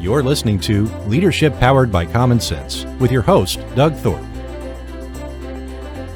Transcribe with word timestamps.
You're 0.00 0.22
listening 0.22 0.60
to 0.60 0.84
Leadership 1.08 1.58
Powered 1.58 1.90
by 1.90 2.06
Common 2.06 2.38
Sense 2.38 2.84
with 3.00 3.10
your 3.10 3.22
host, 3.22 3.58
Doug 3.74 3.96
Thorpe. 3.96 4.24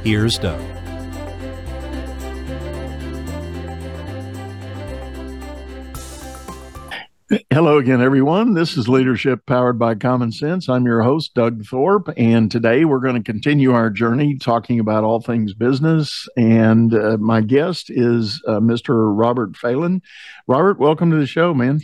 Here's 0.05 0.39
Doug. 0.39 0.61
Hello 7.50 7.79
again, 7.79 8.00
everyone. 8.00 8.55
This 8.55 8.77
is 8.77 8.89
Leadership 8.89 9.46
Powered 9.46 9.80
by 9.80 9.96
Common 9.96 10.30
Sense. 10.30 10.69
I'm 10.69 10.87
your 10.87 11.03
host, 11.03 11.35
Doug 11.35 11.64
Thorpe, 11.64 12.09
and 12.17 12.53
today 12.53 12.85
we're 12.85 13.01
going 13.01 13.21
to 13.21 13.33
continue 13.33 13.73
our 13.73 13.91
journey 13.91 14.39
talking 14.39 14.79
about 14.79 15.03
all 15.03 15.21
things 15.21 15.55
business. 15.55 16.29
And 16.37 16.95
uh, 16.95 17.17
my 17.19 17.41
guest 17.41 17.87
is 17.89 18.41
uh, 18.46 18.61
Mr. 18.61 19.12
Robert 19.12 19.57
Phelan. 19.57 20.03
Robert, 20.46 20.78
welcome 20.78 21.10
to 21.10 21.16
the 21.16 21.27
show, 21.27 21.52
man. 21.52 21.80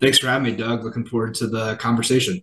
Thanks 0.00 0.18
for 0.18 0.26
having 0.28 0.52
me, 0.52 0.56
Doug. 0.56 0.84
Looking 0.84 1.06
forward 1.06 1.34
to 1.36 1.46
the 1.46 1.76
conversation. 1.76 2.42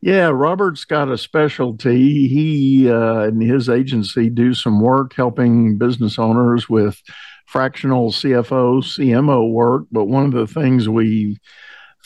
Yeah, 0.00 0.28
Robert's 0.28 0.84
got 0.84 1.10
a 1.10 1.16
specialty. 1.16 2.28
He 2.28 2.90
uh, 2.90 3.20
and 3.20 3.42
his 3.42 3.68
agency 3.68 4.28
do 4.28 4.52
some 4.52 4.80
work 4.80 5.14
helping 5.14 5.78
business 5.78 6.18
owners 6.18 6.68
with 6.68 7.00
fractional 7.46 8.10
CFO, 8.10 8.82
CMO 8.82 9.50
work. 9.50 9.84
But 9.90 10.04
one 10.04 10.26
of 10.26 10.32
the 10.32 10.46
things 10.46 10.88
we 10.88 11.38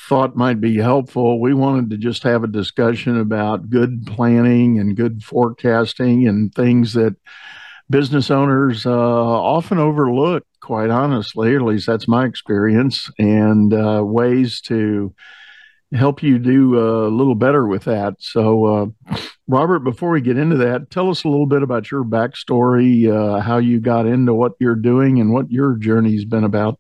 thought 0.08 0.36
might 0.36 0.60
be 0.60 0.76
helpful, 0.76 1.40
we 1.40 1.54
wanted 1.54 1.90
to 1.90 1.96
just 1.96 2.22
have 2.22 2.44
a 2.44 2.48
discussion 2.48 3.18
about 3.18 3.68
good 3.68 4.06
planning 4.06 4.78
and 4.78 4.96
good 4.96 5.22
forecasting 5.22 6.28
and 6.28 6.54
things 6.54 6.92
that 6.92 7.16
business 7.90 8.30
owners 8.30 8.86
uh, 8.86 8.90
often 8.90 9.78
overlook, 9.78 10.44
quite 10.68 10.90
honestly, 10.90 11.56
at 11.56 11.62
least 11.62 11.86
that's 11.86 12.06
my 12.06 12.26
experience, 12.26 13.10
and 13.18 13.72
uh, 13.72 14.02
ways 14.04 14.60
to 14.60 15.14
help 15.94 16.22
you 16.22 16.38
do 16.38 16.78
a 16.78 17.08
little 17.08 17.34
better 17.34 17.66
with 17.66 17.84
that. 17.84 18.16
So, 18.18 18.66
uh, 18.66 19.16
Robert, 19.46 19.78
before 19.78 20.10
we 20.10 20.20
get 20.20 20.36
into 20.36 20.58
that, 20.58 20.90
tell 20.90 21.08
us 21.08 21.24
a 21.24 21.28
little 21.28 21.46
bit 21.46 21.62
about 21.62 21.90
your 21.90 22.04
backstory, 22.04 23.10
uh, 23.10 23.40
how 23.40 23.56
you 23.56 23.80
got 23.80 24.04
into 24.04 24.34
what 24.34 24.52
you're 24.60 24.74
doing, 24.74 25.22
and 25.22 25.32
what 25.32 25.50
your 25.50 25.76
journey's 25.76 26.26
been 26.26 26.44
about. 26.44 26.78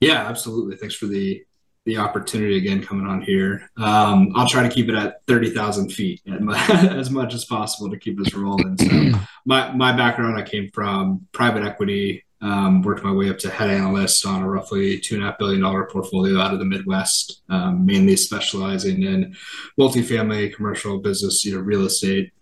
Yeah, 0.00 0.26
absolutely. 0.26 0.76
Thanks 0.76 0.96
for 0.96 1.06
the 1.06 1.40
the 1.86 1.98
opportunity 1.98 2.56
again 2.56 2.82
coming 2.82 3.06
on 3.06 3.20
here. 3.20 3.70
Um, 3.76 4.32
I'll 4.34 4.48
try 4.48 4.66
to 4.66 4.74
keep 4.74 4.88
it 4.88 4.96
at 4.96 5.24
thirty 5.28 5.50
thousand 5.50 5.90
feet 5.90 6.20
as 6.50 7.10
much 7.10 7.32
as 7.32 7.44
possible 7.44 7.90
to 7.90 7.96
keep 7.96 8.18
us 8.18 8.34
rolling. 8.34 8.76
So, 8.76 9.20
my 9.46 9.70
my 9.70 9.96
background, 9.96 10.36
I 10.36 10.42
came 10.42 10.68
from 10.70 11.28
private 11.30 11.62
equity 11.62 12.23
um, 12.40 12.82
worked 12.82 13.04
my 13.04 13.12
way 13.12 13.30
up 13.30 13.38
to 13.38 13.50
head 13.50 13.70
analyst 13.70 14.26
on 14.26 14.42
a 14.42 14.48
roughly 14.48 14.98
two 14.98 15.14
and 15.14 15.24
a 15.24 15.28
half 15.28 15.38
billion 15.38 15.62
dollar 15.62 15.86
portfolio 15.86 16.40
out 16.40 16.52
of 16.52 16.58
the 16.58 16.64
Midwest, 16.64 17.42
um, 17.48 17.86
mainly 17.86 18.16
specializing 18.16 19.02
in 19.02 19.34
multifamily, 19.78 20.54
commercial 20.54 20.98
business, 20.98 21.44
you 21.44 21.54
know, 21.54 21.60
real 21.60 21.86
estate. 21.86 22.32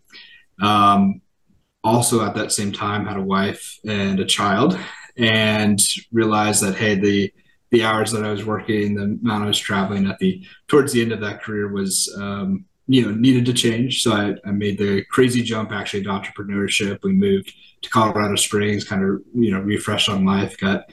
Um, 0.60 1.20
also, 1.84 2.24
at 2.24 2.34
that 2.34 2.52
same 2.52 2.72
time, 2.72 3.06
had 3.06 3.16
a 3.16 3.22
wife 3.22 3.78
and 3.86 4.20
a 4.20 4.24
child, 4.24 4.78
and 5.16 5.80
realized 6.12 6.62
that 6.62 6.76
hey, 6.76 6.94
the 6.94 7.32
the 7.70 7.84
hours 7.84 8.12
that 8.12 8.24
I 8.24 8.30
was 8.30 8.44
working, 8.44 8.94
the 8.94 9.04
amount 9.04 9.44
I 9.44 9.46
was 9.46 9.58
traveling 9.58 10.06
at 10.06 10.18
the 10.18 10.44
towards 10.68 10.92
the 10.92 11.02
end 11.02 11.12
of 11.12 11.20
that 11.20 11.42
career 11.42 11.72
was 11.72 12.14
um, 12.20 12.66
you 12.92 13.00
know 13.00 13.14
needed 13.14 13.46
to 13.46 13.54
change. 13.54 14.02
So 14.02 14.12
I, 14.12 14.34
I 14.46 14.52
made 14.52 14.76
the 14.76 15.02
crazy 15.06 15.42
jump 15.42 15.72
actually 15.72 16.02
to 16.02 16.10
entrepreneurship. 16.10 17.02
We 17.02 17.12
moved 17.12 17.54
to 17.80 17.88
Colorado 17.88 18.36
Springs, 18.36 18.84
kind 18.84 19.02
of 19.02 19.22
you 19.34 19.50
know 19.50 19.60
refreshed 19.60 20.10
on 20.10 20.26
life. 20.26 20.58
Got 20.58 20.90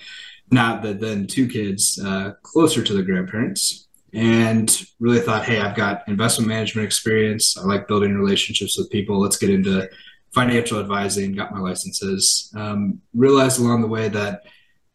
not 0.50 0.82
that 0.84 1.02
then 1.02 1.28
two 1.28 1.48
kids 1.48 2.00
uh, 2.04 2.32
closer 2.42 2.84
to 2.84 2.94
the 2.94 3.04
grandparents, 3.04 3.90
and 4.14 4.82
really 5.02 5.20
thought, 5.20 5.44
hey, 5.44 5.60
I've 5.60 5.76
got 5.76 6.08
investment 6.08 6.48
management 6.48 6.86
experience. 6.86 7.58
I 7.58 7.64
like 7.64 7.90
building 7.90 8.16
relationships 8.16 8.78
with 8.78 8.90
people. 8.90 9.20
Let's 9.20 9.38
get 9.38 9.50
into 9.50 9.90
financial 10.34 10.80
advising. 10.80 11.34
Got 11.34 11.52
my 11.52 11.60
licenses. 11.60 12.50
Um, 12.56 13.02
realized 13.14 13.60
along 13.60 13.82
the 13.82 13.88
way 13.88 14.08
that 14.08 14.44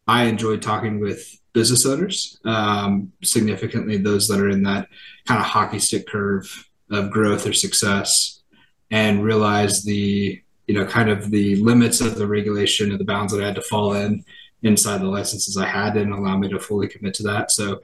I 0.06 0.24
enjoyed 0.24 0.62
talking 0.62 1.00
with 1.00 1.38
business 1.52 1.84
owners, 1.84 2.40
um, 2.46 3.12
significantly 3.22 3.98
those 3.98 4.26
that 4.28 4.40
are 4.40 4.48
in 4.48 4.62
that 4.62 4.88
kind 5.26 5.40
of 5.40 5.46
hockey 5.46 5.78
stick 5.78 6.08
curve 6.08 6.66
of 6.90 7.10
growth 7.10 7.46
or 7.46 7.52
success, 7.52 8.42
and 8.90 9.24
realized 9.24 9.86
the 9.86 10.40
you 10.66 10.74
know, 10.74 10.86
kind 10.86 11.10
of 11.10 11.30
the 11.30 11.56
limits 11.56 12.00
of 12.00 12.16
the 12.16 12.26
regulation 12.26 12.90
and 12.90 12.98
the 12.98 13.04
bounds 13.04 13.32
that 13.32 13.42
I 13.42 13.46
had 13.46 13.54
to 13.56 13.62
fall 13.62 13.94
in 13.94 14.24
inside 14.62 15.00
the 15.00 15.06
licenses 15.06 15.56
I 15.56 15.66
had 15.66 15.94
didn't 15.94 16.12
allow 16.12 16.38
me 16.38 16.48
to 16.48 16.58
fully 16.58 16.88
commit 16.88 17.14
to 17.14 17.22
that. 17.24 17.50
So 17.50 17.82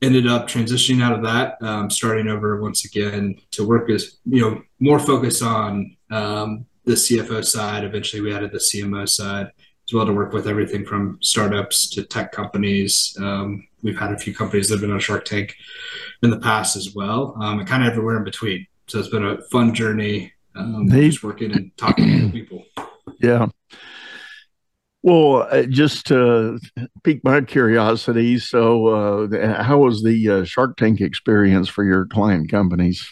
ended 0.00 0.26
up 0.26 0.48
transitioning 0.48 1.02
out 1.02 1.12
of 1.12 1.22
that, 1.22 1.60
um, 1.62 1.90
starting 1.90 2.28
over 2.28 2.60
once 2.60 2.84
again 2.84 3.36
to 3.52 3.66
work 3.66 3.90
as, 3.90 4.18
you 4.24 4.40
know, 4.40 4.62
more 4.80 4.98
focused 4.98 5.42
on 5.42 5.96
um, 6.10 6.66
the 6.84 6.92
CFO 6.92 7.44
side. 7.44 7.84
Eventually 7.84 8.22
we 8.22 8.34
added 8.34 8.52
the 8.52 8.58
CMO 8.58 9.08
side 9.08 9.50
well 9.94 10.06
to 10.06 10.12
work 10.12 10.32
with 10.32 10.48
everything 10.48 10.84
from 10.84 11.18
startups 11.22 11.88
to 11.90 12.04
tech 12.04 12.32
companies. 12.32 13.16
Um, 13.20 13.66
we've 13.82 13.98
had 13.98 14.12
a 14.12 14.18
few 14.18 14.34
companies 14.34 14.68
that 14.68 14.74
have 14.74 14.80
been 14.82 14.90
on 14.90 15.00
Shark 15.00 15.24
Tank 15.24 15.54
in 16.22 16.30
the 16.30 16.40
past 16.40 16.76
as 16.76 16.94
well, 16.94 17.36
um, 17.40 17.60
and 17.60 17.68
kind 17.68 17.82
of 17.82 17.90
everywhere 17.90 18.16
in 18.16 18.24
between. 18.24 18.66
So 18.86 18.98
it's 18.98 19.08
been 19.08 19.24
a 19.24 19.40
fun 19.50 19.74
journey 19.74 20.32
um, 20.56 20.88
just 20.88 21.22
working 21.22 21.52
and 21.52 21.76
talking 21.76 22.20
to 22.20 22.28
people. 22.32 22.64
Yeah. 23.20 23.46
Well, 25.02 25.46
uh, 25.50 25.64
just 25.64 26.06
to 26.06 26.58
pique 27.02 27.22
my 27.24 27.42
curiosity, 27.42 28.38
so 28.38 28.86
uh, 29.28 29.62
how 29.62 29.78
was 29.78 30.02
the 30.02 30.30
uh, 30.30 30.44
Shark 30.44 30.78
Tank 30.78 31.02
experience 31.02 31.68
for 31.68 31.84
your 31.84 32.06
client 32.06 32.50
companies? 32.50 33.06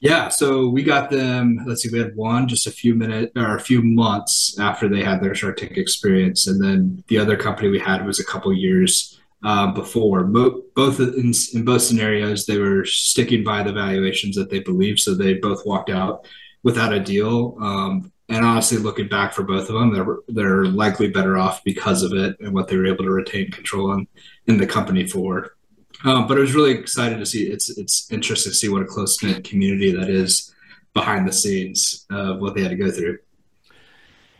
Yeah, 0.00 0.28
so 0.28 0.68
we 0.68 0.82
got 0.82 1.10
them. 1.10 1.60
Let's 1.66 1.82
see, 1.82 1.88
we 1.90 1.98
had 1.98 2.14
one 2.16 2.48
just 2.48 2.66
a 2.66 2.70
few 2.70 2.94
minutes 2.94 3.32
or 3.34 3.56
a 3.56 3.60
few 3.60 3.82
months 3.82 4.58
after 4.58 4.88
they 4.88 5.02
had 5.02 5.22
their 5.22 5.34
Shark 5.34 5.56
Tank 5.56 5.78
experience, 5.78 6.46
and 6.46 6.62
then 6.62 7.02
the 7.08 7.18
other 7.18 7.36
company 7.36 7.68
we 7.70 7.78
had 7.78 8.04
was 8.04 8.20
a 8.20 8.24
couple 8.24 8.52
years 8.52 9.18
uh, 9.42 9.72
before. 9.72 10.24
Bo- 10.24 10.62
both 10.74 11.00
in, 11.00 11.32
in 11.54 11.64
both 11.64 11.80
scenarios, 11.82 12.44
they 12.44 12.58
were 12.58 12.84
sticking 12.84 13.42
by 13.42 13.62
the 13.62 13.72
valuations 13.72 14.36
that 14.36 14.50
they 14.50 14.58
believed, 14.60 15.00
so 15.00 15.14
they 15.14 15.34
both 15.34 15.64
walked 15.64 15.88
out 15.88 16.26
without 16.62 16.92
a 16.92 17.00
deal. 17.00 17.56
Um, 17.60 18.12
and 18.28 18.44
honestly, 18.44 18.76
looking 18.76 19.08
back 19.08 19.32
for 19.32 19.44
both 19.44 19.70
of 19.70 19.74
them, 19.74 19.94
they're 19.94 20.18
they're 20.28 20.66
likely 20.66 21.08
better 21.08 21.38
off 21.38 21.64
because 21.64 22.02
of 22.02 22.12
it 22.12 22.36
and 22.40 22.52
what 22.52 22.68
they 22.68 22.76
were 22.76 22.86
able 22.86 23.04
to 23.04 23.10
retain 23.10 23.50
control 23.50 23.92
in, 23.92 24.06
in 24.46 24.58
the 24.58 24.66
company 24.66 25.06
for. 25.06 25.55
Um, 26.04 26.26
but 26.26 26.36
it 26.36 26.40
was 26.40 26.54
really 26.54 26.72
excited 26.72 27.18
to 27.18 27.26
see. 27.26 27.44
It's 27.44 27.76
it's 27.78 28.10
interesting 28.10 28.52
to 28.52 28.56
see 28.56 28.68
what 28.68 28.82
a 28.82 28.86
close 28.86 29.22
knit 29.22 29.44
community 29.44 29.92
that 29.92 30.10
is 30.10 30.54
behind 30.94 31.28
the 31.28 31.32
scenes 31.32 32.06
of 32.10 32.40
what 32.40 32.54
they 32.54 32.62
had 32.62 32.70
to 32.70 32.76
go 32.76 32.90
through. 32.90 33.18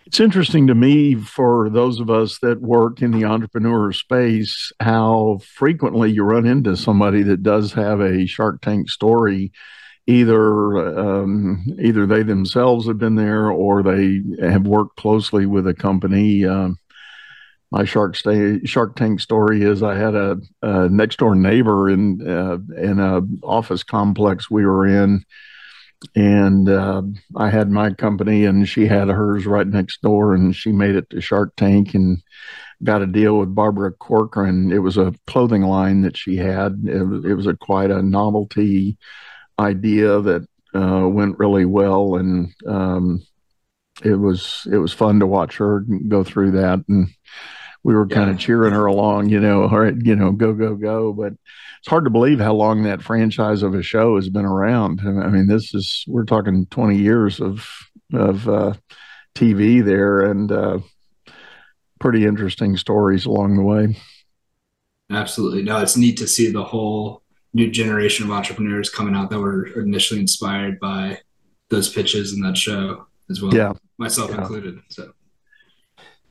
It's 0.07 0.21
interesting 0.21 0.69
to 0.69 0.75
me 0.75 1.17
for 1.17 1.69
those 1.69 1.99
of 1.99 2.11
us 2.11 2.39
that 2.39 2.63
work 2.63 3.03
in 3.03 3.11
the 3.11 3.25
entrepreneur 3.25 3.93
space 3.93 4.71
how 4.79 5.41
frequently 5.45 6.13
you 6.13 6.23
run 6.23 6.47
into 6.47 6.77
somebody 6.77 7.25
that 7.25 7.43
does 7.43 7.73
have 7.73 8.01
a 8.01 8.27
Shark 8.27 8.63
Tank 8.63 8.89
story. 8.89 9.51
Either 10.07 10.99
um, 11.01 11.67
either 11.83 12.07
they 12.07 12.23
themselves 12.23 12.87
have 12.87 12.99
been 12.99 13.17
there 13.17 13.51
or 13.51 13.83
they 13.83 14.21
have 14.41 14.65
worked 14.65 14.97
closely 14.97 15.45
with 15.45 15.67
a 15.67 15.75
company. 15.75 16.45
Um, 16.45 16.79
my 17.71 17.85
Shark 17.85 18.17
Shark 18.65 18.97
Tank 18.97 19.21
story 19.21 19.63
is 19.63 19.83
I 19.83 19.97
had 19.97 20.15
a, 20.15 20.39
a 20.63 20.89
next 20.89 21.19
door 21.19 21.35
neighbor 21.35 21.91
in 21.91 22.27
uh, 22.27 22.59
in 22.81 23.01
a 23.01 23.23
office 23.45 23.83
complex 23.83 24.51
we 24.51 24.65
were 24.65 24.87
in 24.87 25.25
and 26.15 26.69
uh, 26.69 27.03
I 27.37 27.51
had 27.51 27.71
my 27.71 27.93
company, 27.93 28.45
and 28.45 28.69
she 28.69 28.87
had 28.87 29.09
hers 29.09 29.47
right 29.47 29.67
next 29.67 30.03
door, 30.03 30.35
and 30.35 30.55
she 30.55 30.73
made 30.73 30.95
it 30.95 31.11
to 31.11 31.21
Shark 31.21 31.57
Tank 31.57 31.95
and 31.95 32.23
got 32.85 33.03
a 33.03 33.07
deal 33.07 33.39
with 33.39 33.55
Barbara 33.55 33.93
Corcoran. 33.93 34.73
It 34.73 34.79
was 34.79 34.97
a 34.97 35.15
clothing 35.27 35.63
line 35.63 36.03
that 36.03 36.17
she 36.17 36.37
had. 36.37 36.83
It 36.87 37.03
was, 37.03 37.25
it 37.25 37.35
was 37.35 37.47
a 37.47 37.57
quite 37.57 37.91
a 37.91 38.03
novelty 38.03 38.99
idea 39.59 40.21
that 40.21 40.47
uh, 40.75 41.09
went 41.09 41.39
really 41.39 41.65
well, 41.65 42.17
and 42.17 42.53
um, 42.67 43.27
it 44.05 44.15
was 44.15 44.67
it 44.71 44.79
was 44.79 44.93
fun 44.93 45.21
to 45.21 45.27
watch 45.27 45.57
her 45.57 45.81
go 46.09 46.23
through 46.23 46.53
that 46.53 46.85
and 46.89 47.09
we 47.87 47.95
were 47.95 48.09
kind 48.09 48.29
of 48.29 48.37
cheering 48.37 48.73
her 48.73 48.87
along, 48.87 49.29
you 49.29 49.39
know, 49.39 49.63
all 49.63 49.79
right, 49.79 49.95
you 50.03 50.17
know, 50.17 50.33
go, 50.33 50.53
go, 50.53 50.75
go. 50.75 51.13
But 51.13 51.35
it's 51.79 51.87
hard 51.87 52.03
to 52.03 52.11
believe 52.11 52.41
how 52.41 52.53
long 52.53 52.83
that 52.83 53.01
franchise 53.01 53.63
of 53.63 53.77
a 53.77 53.83
show 53.83 54.17
has 54.17 54.29
been 54.29 54.45
around. 54.45 55.03
I 55.05 55.29
mean, 55.29 55.47
this 55.47 55.73
is, 55.73 56.03
we're 56.09 56.25
talking 56.25 56.67
20 56.67 56.99
years 56.99 57.41
of, 57.41 57.65
of 58.13 58.49
uh, 58.49 58.75
TV 59.37 59.85
there 59.85 60.23
and 60.23 60.51
uh, 60.51 60.79
pretty 62.01 62.27
interesting 62.27 62.77
stories 62.77 63.25
along 63.25 63.55
the 63.55 63.63
way. 63.63 63.97
Absolutely. 65.09 65.63
No, 65.63 65.79
it's 65.79 65.97
neat 65.97 66.17
to 66.17 66.27
see 66.27 66.51
the 66.51 66.65
whole 66.65 67.23
new 67.55 67.71
generation 67.71 68.27
of 68.27 68.33
entrepreneurs 68.33 68.91
coming 68.91 69.15
out 69.15 69.31
that 69.31 69.39
were 69.39 69.67
initially 69.81 70.19
inspired 70.19 70.81
by 70.81 71.21
those 71.71 71.89
pitches 71.89 72.33
in 72.33 72.41
that 72.41 72.57
show 72.57 73.07
as 73.31 73.43
well. 73.43 73.55
Yeah. 73.55 73.73
Myself 73.99 74.31
yeah. 74.31 74.43
included. 74.43 74.79
So 74.89 75.13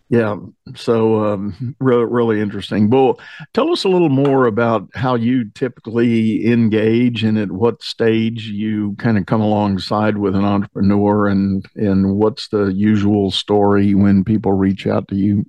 Yeah, 0.09 0.37
so 0.75 1.23
um, 1.25 1.75
really, 1.79 2.05
really 2.05 2.39
interesting. 2.41 2.91
Well, 2.91 3.19
tell 3.53 3.71
us 3.71 3.85
a 3.85 3.89
little 3.89 4.09
more 4.09 4.45
about 4.45 4.87
how 4.93 5.15
you 5.15 5.49
typically 5.55 6.45
engage 6.45 7.23
and 7.23 7.39
at 7.39 7.51
what 7.51 7.81
stage 7.81 8.45
you 8.47 8.95
kind 8.99 9.17
of 9.17 9.25
come 9.25 9.41
alongside 9.41 10.17
with 10.17 10.35
an 10.35 10.45
entrepreneur, 10.45 11.27
and 11.27 11.65
and 11.75 12.17
what's 12.17 12.49
the 12.49 12.65
usual 12.65 13.31
story 13.31 13.95
when 13.95 14.23
people 14.23 14.53
reach 14.53 14.85
out 14.85 15.07
to 15.07 15.15
you. 15.15 15.45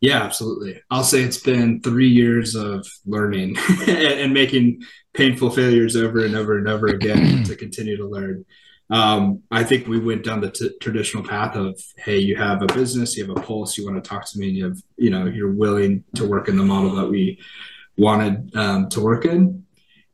Yeah, 0.00 0.22
absolutely. 0.22 0.80
I'll 0.90 1.04
say 1.04 1.22
it's 1.22 1.40
been 1.40 1.80
three 1.82 2.08
years 2.08 2.54
of 2.54 2.86
learning 3.04 3.56
and 3.86 4.32
making 4.32 4.82
painful 5.12 5.50
failures 5.50 5.94
over 5.94 6.24
and 6.24 6.34
over 6.34 6.56
and 6.56 6.68
over 6.68 6.86
again 6.86 7.44
to 7.44 7.56
continue 7.56 7.96
to 7.98 8.08
learn. 8.08 8.44
Um, 8.90 9.42
I 9.52 9.62
think 9.62 9.86
we 9.86 10.00
went 10.00 10.24
down 10.24 10.40
the 10.40 10.50
t- 10.50 10.72
traditional 10.80 11.22
path 11.22 11.54
of, 11.54 11.80
hey, 11.96 12.18
you 12.18 12.34
have 12.36 12.60
a 12.62 12.66
business, 12.66 13.16
you 13.16 13.24
have 13.24 13.36
a 13.36 13.40
pulse, 13.40 13.78
you 13.78 13.84
want 13.84 14.02
to 14.02 14.08
talk 14.08 14.28
to 14.30 14.38
me, 14.38 14.48
and 14.48 14.56
you 14.56 14.64
have, 14.64 14.78
you 14.96 15.10
know, 15.10 15.26
you're 15.26 15.52
willing 15.52 16.02
to 16.16 16.26
work 16.26 16.48
in 16.48 16.56
the 16.56 16.64
model 16.64 16.96
that 16.96 17.08
we 17.08 17.40
wanted 17.96 18.54
um, 18.56 18.88
to 18.88 19.00
work 19.00 19.24
in. 19.24 19.64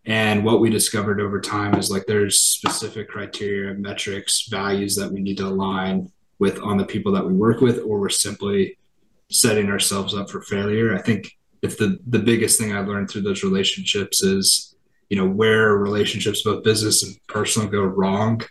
And 0.04 0.44
what 0.44 0.60
we 0.60 0.68
discovered 0.68 1.20
over 1.20 1.40
time 1.40 1.74
is 1.74 1.90
like 1.90 2.06
there's 2.06 2.40
specific 2.40 3.08
criteria, 3.08 3.74
metrics, 3.74 4.46
values 4.48 4.94
that 4.96 5.10
we 5.10 5.20
need 5.20 5.38
to 5.38 5.46
align 5.46 6.12
with 6.38 6.60
on 6.60 6.76
the 6.76 6.84
people 6.84 7.12
that 7.12 7.26
we 7.26 7.32
work 7.32 7.60
with, 7.62 7.78
or 7.78 7.98
we're 7.98 8.10
simply 8.10 8.78
setting 9.30 9.70
ourselves 9.70 10.14
up 10.14 10.30
for 10.30 10.42
failure. 10.42 10.94
I 10.94 11.00
think 11.00 11.32
if 11.62 11.78
the 11.78 11.98
the 12.06 12.18
biggest 12.20 12.60
thing 12.60 12.72
I 12.72 12.80
learned 12.80 13.10
through 13.10 13.22
those 13.22 13.42
relationships 13.42 14.22
is, 14.22 14.76
you 15.08 15.16
know, 15.16 15.26
where 15.26 15.76
relationships, 15.76 16.42
both 16.42 16.62
business 16.62 17.02
and 17.02 17.16
personal, 17.26 17.68
go 17.68 17.82
wrong 17.82 18.42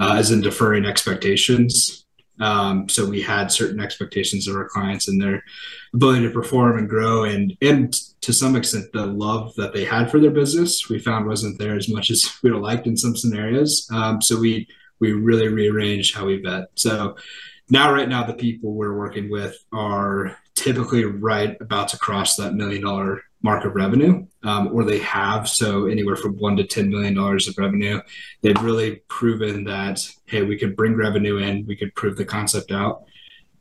uh, 0.00 0.14
as 0.16 0.30
in 0.30 0.40
deferring 0.40 0.84
expectations. 0.84 2.06
Um, 2.40 2.88
so 2.88 3.04
we 3.04 3.20
had 3.20 3.52
certain 3.52 3.80
expectations 3.80 4.48
of 4.48 4.56
our 4.56 4.68
clients 4.68 5.08
and 5.08 5.20
their 5.20 5.44
ability 5.92 6.22
to 6.22 6.30
perform 6.30 6.78
and 6.78 6.88
grow, 6.88 7.24
and 7.24 7.56
and 7.60 7.92
to 8.22 8.32
some 8.32 8.56
extent 8.56 8.86
the 8.92 9.06
love 9.06 9.54
that 9.56 9.74
they 9.74 9.84
had 9.84 10.10
for 10.10 10.18
their 10.18 10.30
business 10.30 10.88
we 10.88 10.98
found 10.98 11.26
wasn't 11.26 11.58
there 11.58 11.74
as 11.74 11.88
much 11.88 12.10
as 12.10 12.30
we 12.42 12.50
would 12.50 12.56
have 12.56 12.62
liked 12.62 12.86
in 12.86 12.96
some 12.96 13.16
scenarios. 13.16 13.86
Um, 13.92 14.22
so 14.22 14.38
we 14.38 14.66
we 15.00 15.12
really 15.12 15.48
rearranged 15.48 16.14
how 16.14 16.26
we 16.26 16.40
vet. 16.40 16.68
So 16.74 17.16
now, 17.70 17.92
right 17.92 18.08
now, 18.08 18.24
the 18.24 18.34
people 18.34 18.74
we're 18.74 18.98
working 18.98 19.30
with 19.30 19.56
are 19.72 20.36
typically 20.54 21.04
right 21.04 21.56
about 21.60 21.88
to 21.88 21.98
cross 21.98 22.36
that 22.36 22.54
million 22.54 22.82
dollar 22.82 23.22
mark 23.42 23.64
of 23.64 23.74
revenue, 23.74 24.26
um, 24.42 24.68
or 24.72 24.84
they 24.84 24.98
have. 24.98 25.48
So 25.48 25.86
anywhere 25.86 26.16
from 26.16 26.36
one 26.38 26.56
to 26.56 26.64
ten 26.64 26.90
million 26.90 27.14
dollars 27.14 27.48
of 27.48 27.58
revenue, 27.58 28.00
they've 28.42 28.62
really 28.62 28.96
proven 29.08 29.64
that 29.64 30.06
hey, 30.26 30.42
we 30.42 30.56
could 30.56 30.76
bring 30.76 30.94
revenue 30.94 31.38
in, 31.38 31.66
we 31.66 31.76
could 31.76 31.94
prove 31.94 32.16
the 32.16 32.24
concept 32.24 32.70
out. 32.70 33.04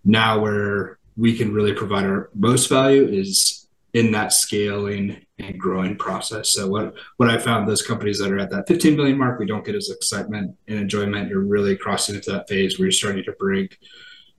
Now, 0.03 0.39
where 0.39 0.99
we 1.17 1.37
can 1.37 1.53
really 1.53 1.73
provide 1.73 2.05
our 2.05 2.29
most 2.33 2.69
value 2.69 3.07
is 3.07 3.67
in 3.93 4.11
that 4.11 4.31
scaling 4.31 5.25
and 5.39 5.59
growing 5.59 5.95
process. 5.95 6.53
So 6.53 6.67
what 6.67 6.93
what 7.17 7.29
I 7.29 7.37
found 7.37 7.67
those 7.67 7.81
companies 7.81 8.19
that 8.19 8.31
are 8.31 8.39
at 8.39 8.51
that 8.51 8.67
15 8.67 8.95
million 8.95 9.17
mark, 9.17 9.39
we 9.39 9.45
don't 9.45 9.65
get 9.65 9.75
as 9.75 9.89
excitement 9.89 10.55
and 10.67 10.79
enjoyment. 10.79 11.29
You're 11.29 11.41
really 11.41 11.75
crossing 11.75 12.15
into 12.15 12.31
that 12.31 12.47
phase 12.47 12.77
where 12.77 12.85
you're 12.85 12.91
starting 12.91 13.23
to 13.23 13.31
bring 13.33 13.69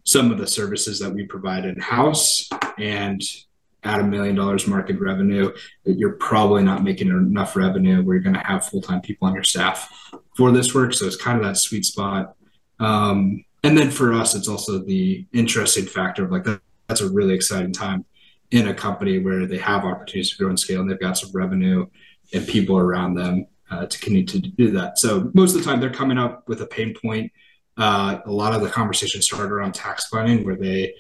some 0.05 0.31
of 0.31 0.39
the 0.39 0.47
services 0.47 0.99
that 1.01 1.13
we 1.13 1.25
provide 1.25 1.65
in 1.65 1.79
house 1.79 2.49
and 2.79 3.23
at 3.85 4.01
a 4.01 4.05
million 4.05 4.35
dollars 4.35 4.67
market 4.67 5.01
revenue, 5.01 5.53
you're 5.85 6.13
probably 6.13 6.63
not 6.63 6.83
making 6.83 7.09
enough 7.09 7.57
revenue 7.57 8.03
where 8.03 8.17
you're 8.17 8.23
going 8.23 8.35
to 8.35 8.47
have 8.47 8.67
full 8.67 8.83
time 8.83 9.01
people 9.01 9.29
on 9.29 9.35
your 9.35 9.45
staff 9.45 9.91
for 10.37 10.51
this 10.51 10.75
work. 10.75 10.93
So 10.93 11.07
it's 11.07 11.17
kind 11.17 11.39
of 11.39 11.45
that 11.45 11.57
sweet 11.57 11.85
spot. 11.85 12.35
Um, 12.79 13.45
and 13.63 13.77
then 13.77 13.91
for 13.91 14.13
us, 14.13 14.35
it's 14.35 14.49
also 14.49 14.79
the 14.79 15.27
interesting 15.33 15.85
factor 15.85 16.25
of 16.25 16.31
like 16.31 16.45
that, 16.45 16.61
that's 16.89 17.01
a 17.01 17.11
really 17.11 17.35
exciting 17.35 17.73
time 17.73 18.05
in 18.51 18.69
a 18.69 18.75
company 18.75 19.19
where 19.19 19.47
they 19.47 19.59
have 19.59 19.85
opportunities 19.85 20.31
to 20.31 20.37
grow 20.37 20.49
and 20.49 20.59
scale 20.59 20.81
and 20.81 20.91
they've 20.91 20.99
got 20.99 21.17
some 21.17 21.31
revenue 21.33 21.87
and 22.33 22.47
people 22.49 22.77
around 22.77 23.15
them 23.15 23.47
uh, 23.71 23.87
to 23.87 23.99
continue 23.99 24.27
to 24.27 24.39
do 24.41 24.73
that. 24.73 24.99
So 24.99 25.31
most 25.35 25.55
of 25.55 25.63
the 25.63 25.71
time 25.71 25.81
they're 25.81 25.91
coming 25.91 26.19
up 26.19 26.49
with 26.49 26.61
a 26.61 26.67
pain 26.67 26.95
point. 27.01 27.33
Uh, 27.77 28.19
a 28.27 28.33
lot 28.33 28.53
of 28.53 28.61
the 28.61 28.69
conversations 28.69 29.25
start 29.25 29.51
around 29.51 29.73
tax 29.73 30.09
planning 30.09 30.45
where 30.45 30.57
they 30.57 30.93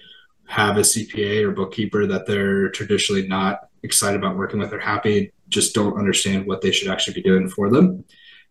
have 0.50 0.76
a 0.76 0.80
CPA 0.80 1.44
or 1.44 1.52
bookkeeper 1.52 2.06
that 2.06 2.26
they're 2.26 2.70
traditionally 2.70 3.26
not 3.28 3.68
excited 3.84 4.18
about 4.18 4.36
working 4.36 4.58
with 4.58 4.72
or 4.72 4.80
happy, 4.80 5.30
just 5.48 5.76
don't 5.76 5.96
understand 5.96 6.44
what 6.44 6.60
they 6.60 6.72
should 6.72 6.88
actually 6.88 7.14
be 7.14 7.22
doing 7.22 7.48
for 7.48 7.70
them. 7.70 8.04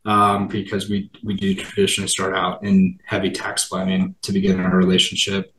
Um, 0.05 0.47
because 0.47 0.89
we 0.89 1.11
we 1.25 1.33
do 1.33 1.53
traditionally 1.53 2.07
start 2.07 2.33
out 2.33 2.63
in 2.63 2.99
heavy 3.05 3.31
tax 3.31 3.67
planning 3.67 4.15
to 4.21 4.31
begin 4.31 4.61
our 4.61 4.77
relationship. 4.77 5.53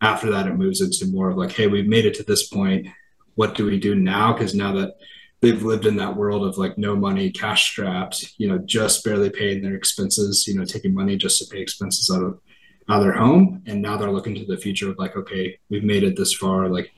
After 0.00 0.32
that, 0.32 0.48
it 0.48 0.56
moves 0.56 0.80
into 0.80 1.06
more 1.06 1.30
of 1.30 1.36
like, 1.36 1.52
hey, 1.52 1.68
we've 1.68 1.86
made 1.86 2.04
it 2.04 2.14
to 2.14 2.24
this 2.24 2.48
point. 2.48 2.88
What 3.36 3.54
do 3.54 3.64
we 3.64 3.78
do 3.78 3.94
now? 3.94 4.32
Because 4.32 4.56
now 4.56 4.72
that 4.72 4.96
they've 5.40 5.62
lived 5.62 5.86
in 5.86 5.96
that 5.98 6.16
world 6.16 6.44
of 6.44 6.58
like 6.58 6.76
no 6.76 6.96
money, 6.96 7.30
cash 7.30 7.70
strapped, 7.70 8.34
you 8.36 8.48
know, 8.48 8.58
just 8.58 9.04
barely 9.04 9.30
paying 9.30 9.62
their 9.62 9.76
expenses, 9.76 10.44
you 10.48 10.58
know, 10.58 10.64
taking 10.64 10.92
money 10.92 11.16
just 11.16 11.38
to 11.38 11.54
pay 11.54 11.62
expenses 11.62 12.10
out 12.10 12.24
of 12.24 12.40
of 12.96 13.02
their 13.02 13.12
home 13.12 13.62
and 13.66 13.82
now 13.82 13.96
they're 13.96 14.10
looking 14.10 14.34
to 14.34 14.46
the 14.46 14.56
future 14.56 14.90
of 14.90 14.98
like 14.98 15.14
okay 15.16 15.58
we've 15.68 15.84
made 15.84 16.02
it 16.02 16.16
this 16.16 16.32
far 16.32 16.68
like 16.68 16.90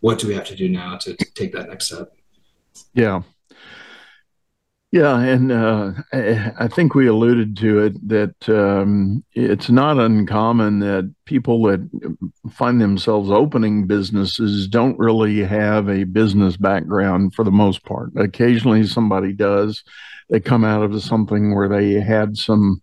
what 0.00 0.18
do 0.18 0.26
we 0.26 0.34
have 0.34 0.46
to 0.46 0.56
do 0.56 0.68
now 0.68 0.96
to, 0.96 1.14
to 1.14 1.34
take 1.34 1.52
that 1.52 1.68
next 1.68 1.86
step? 1.86 2.12
Yeah. 2.94 3.22
Yeah 4.92 5.20
and 5.20 5.52
uh, 5.52 5.92
I, 6.12 6.66
think 6.66 6.94
we 6.94 7.06
alluded 7.06 7.56
to 7.58 7.78
it 7.80 8.08
that 8.08 8.48
um, 8.48 9.22
it's 9.34 9.70
not 9.70 9.98
uncommon 9.98 10.80
that 10.80 11.14
people 11.26 11.62
that 11.64 11.88
find 12.50 12.80
themselves 12.80 13.30
opening 13.30 13.86
businesses 13.86 14.66
don't 14.66 14.98
really 14.98 15.44
have 15.44 15.88
a 15.88 16.04
business 16.04 16.56
background 16.56 17.34
for 17.34 17.44
the 17.44 17.52
most 17.52 17.84
part. 17.84 18.10
Occasionally 18.16 18.84
somebody 18.84 19.32
does. 19.32 19.84
They 20.28 20.40
come 20.40 20.64
out 20.64 20.82
of 20.82 21.02
something 21.02 21.54
where 21.54 21.68
they 21.68 21.92
had 22.00 22.36
some 22.36 22.80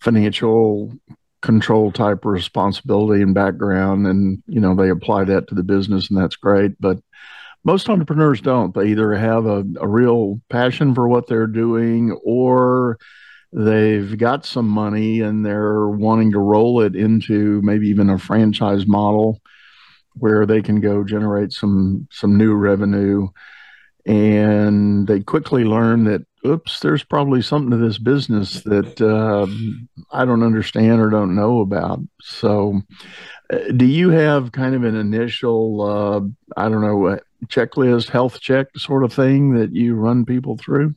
financial 0.00 0.92
control 1.42 1.92
type 1.92 2.24
responsibility 2.24 3.22
and 3.22 3.32
background 3.34 4.06
and 4.06 4.42
you 4.48 4.60
know 4.60 4.74
they 4.74 4.90
apply 4.90 5.22
that 5.24 5.46
to 5.46 5.54
the 5.54 5.62
business 5.62 6.10
and 6.10 6.18
that's 6.18 6.36
great. 6.36 6.72
But 6.80 6.98
most 7.64 7.88
entrepreneurs 7.88 8.40
don't. 8.40 8.74
They 8.74 8.88
either 8.88 9.14
have 9.14 9.46
a, 9.46 9.64
a 9.80 9.86
real 9.86 10.40
passion 10.48 10.94
for 10.94 11.08
what 11.08 11.26
they're 11.26 11.46
doing 11.46 12.18
or 12.24 12.98
they've 13.52 14.16
got 14.18 14.44
some 14.44 14.68
money 14.68 15.20
and 15.20 15.44
they're 15.44 15.88
wanting 15.88 16.32
to 16.32 16.38
roll 16.38 16.80
it 16.80 16.94
into 16.94 17.60
maybe 17.62 17.88
even 17.88 18.10
a 18.10 18.18
franchise 18.18 18.86
model 18.86 19.40
where 20.14 20.46
they 20.46 20.62
can 20.62 20.80
go 20.80 21.04
generate 21.04 21.52
some 21.52 22.06
some 22.10 22.36
new 22.36 22.54
revenue. 22.54 23.28
And 24.06 25.06
they 25.06 25.20
quickly 25.20 25.64
learn 25.64 26.04
that 26.04 26.22
oops, 26.46 26.80
there's 26.80 27.04
probably 27.04 27.42
something 27.42 27.70
to 27.70 27.76
this 27.76 27.98
business 27.98 28.62
that 28.62 29.00
uh, 29.00 29.46
I 30.10 30.24
don't 30.24 30.42
understand 30.42 31.00
or 31.00 31.10
don't 31.10 31.34
know 31.34 31.60
about. 31.60 32.00
So, 32.22 32.82
uh, 33.52 33.58
do 33.76 33.86
you 33.86 34.10
have 34.10 34.52
kind 34.52 34.74
of 34.74 34.84
an 34.84 34.96
initial, 34.96 35.80
uh, 35.82 36.60
I 36.60 36.68
don't 36.68 36.82
know, 36.82 37.18
checklist, 37.46 38.08
health 38.08 38.40
check 38.40 38.68
sort 38.76 39.04
of 39.04 39.12
thing 39.12 39.54
that 39.54 39.74
you 39.74 39.94
run 39.94 40.24
people 40.24 40.56
through? 40.56 40.94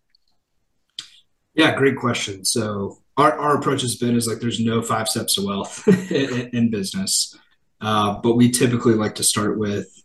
Yeah, 1.54 1.76
great 1.76 1.98
question. 1.98 2.46
So, 2.46 3.00
our, 3.18 3.38
our 3.38 3.58
approach 3.58 3.82
has 3.82 3.96
been 3.96 4.16
is 4.16 4.28
like 4.28 4.40
there's 4.40 4.60
no 4.60 4.82
five 4.82 5.08
steps 5.08 5.36
to 5.36 5.46
wealth 5.46 5.88
in, 6.12 6.50
in, 6.54 6.72
business, 6.72 7.38
uh, 7.82 8.20
but 8.22 8.36
we 8.36 8.50
typically 8.50 8.94
like 8.94 9.16
to 9.16 9.24
start 9.24 9.60
with 9.60 10.01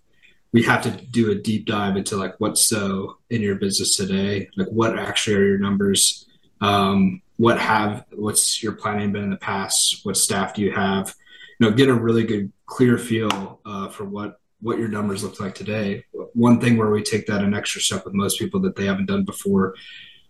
we 0.56 0.62
have 0.62 0.80
to 0.80 0.90
do 0.90 1.32
a 1.32 1.34
deep 1.34 1.66
dive 1.66 1.98
into 1.98 2.16
like 2.16 2.34
what's 2.38 2.66
so 2.66 3.18
in 3.28 3.42
your 3.42 3.56
business 3.56 3.94
today? 3.94 4.48
Like 4.56 4.68
what 4.68 4.98
actually 4.98 5.36
are 5.36 5.46
your 5.46 5.58
numbers? 5.58 6.26
Um, 6.62 7.20
what 7.36 7.58
have 7.58 8.06
what's 8.14 8.62
your 8.62 8.72
planning 8.72 9.12
been 9.12 9.24
in 9.24 9.28
the 9.28 9.36
past? 9.36 10.00
What 10.04 10.16
staff 10.16 10.54
do 10.54 10.62
you 10.62 10.72
have? 10.72 11.14
You 11.60 11.68
know 11.68 11.76
get 11.76 11.90
a 11.90 11.94
really 11.94 12.24
good 12.24 12.50
clear 12.64 12.96
feel 12.96 13.60
uh, 13.66 13.90
for 13.90 14.06
what 14.06 14.40
what 14.62 14.78
your 14.78 14.88
numbers 14.88 15.22
look 15.22 15.38
like 15.40 15.54
today. 15.54 16.06
One 16.32 16.58
thing 16.58 16.78
where 16.78 16.90
we 16.90 17.02
take 17.02 17.26
that 17.26 17.44
an 17.44 17.52
extra 17.52 17.82
step 17.82 18.06
with 18.06 18.14
most 18.14 18.38
people 18.38 18.58
that 18.60 18.76
they 18.76 18.86
haven't 18.86 19.10
done 19.12 19.26
before 19.26 19.74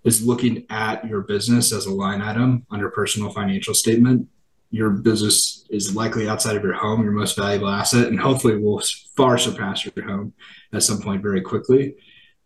is 0.02 0.26
looking 0.26 0.66
at 0.70 1.06
your 1.06 1.20
business 1.20 1.72
as 1.72 1.86
a 1.86 1.94
line 1.94 2.20
item 2.20 2.66
on 2.72 2.80
your 2.80 2.90
personal 2.90 3.30
financial 3.30 3.74
statement 3.74 4.28
your 4.70 4.90
business 4.90 5.66
is 5.70 5.94
likely 5.94 6.28
outside 6.28 6.56
of 6.56 6.62
your 6.62 6.74
home 6.74 7.02
your 7.02 7.12
most 7.12 7.36
valuable 7.36 7.68
asset 7.68 8.08
and 8.08 8.20
hopefully 8.20 8.58
will 8.58 8.82
far 9.16 9.38
surpass 9.38 9.84
your 9.84 10.04
home 10.04 10.32
at 10.72 10.82
some 10.82 11.00
point 11.00 11.22
very 11.22 11.40
quickly. 11.40 11.94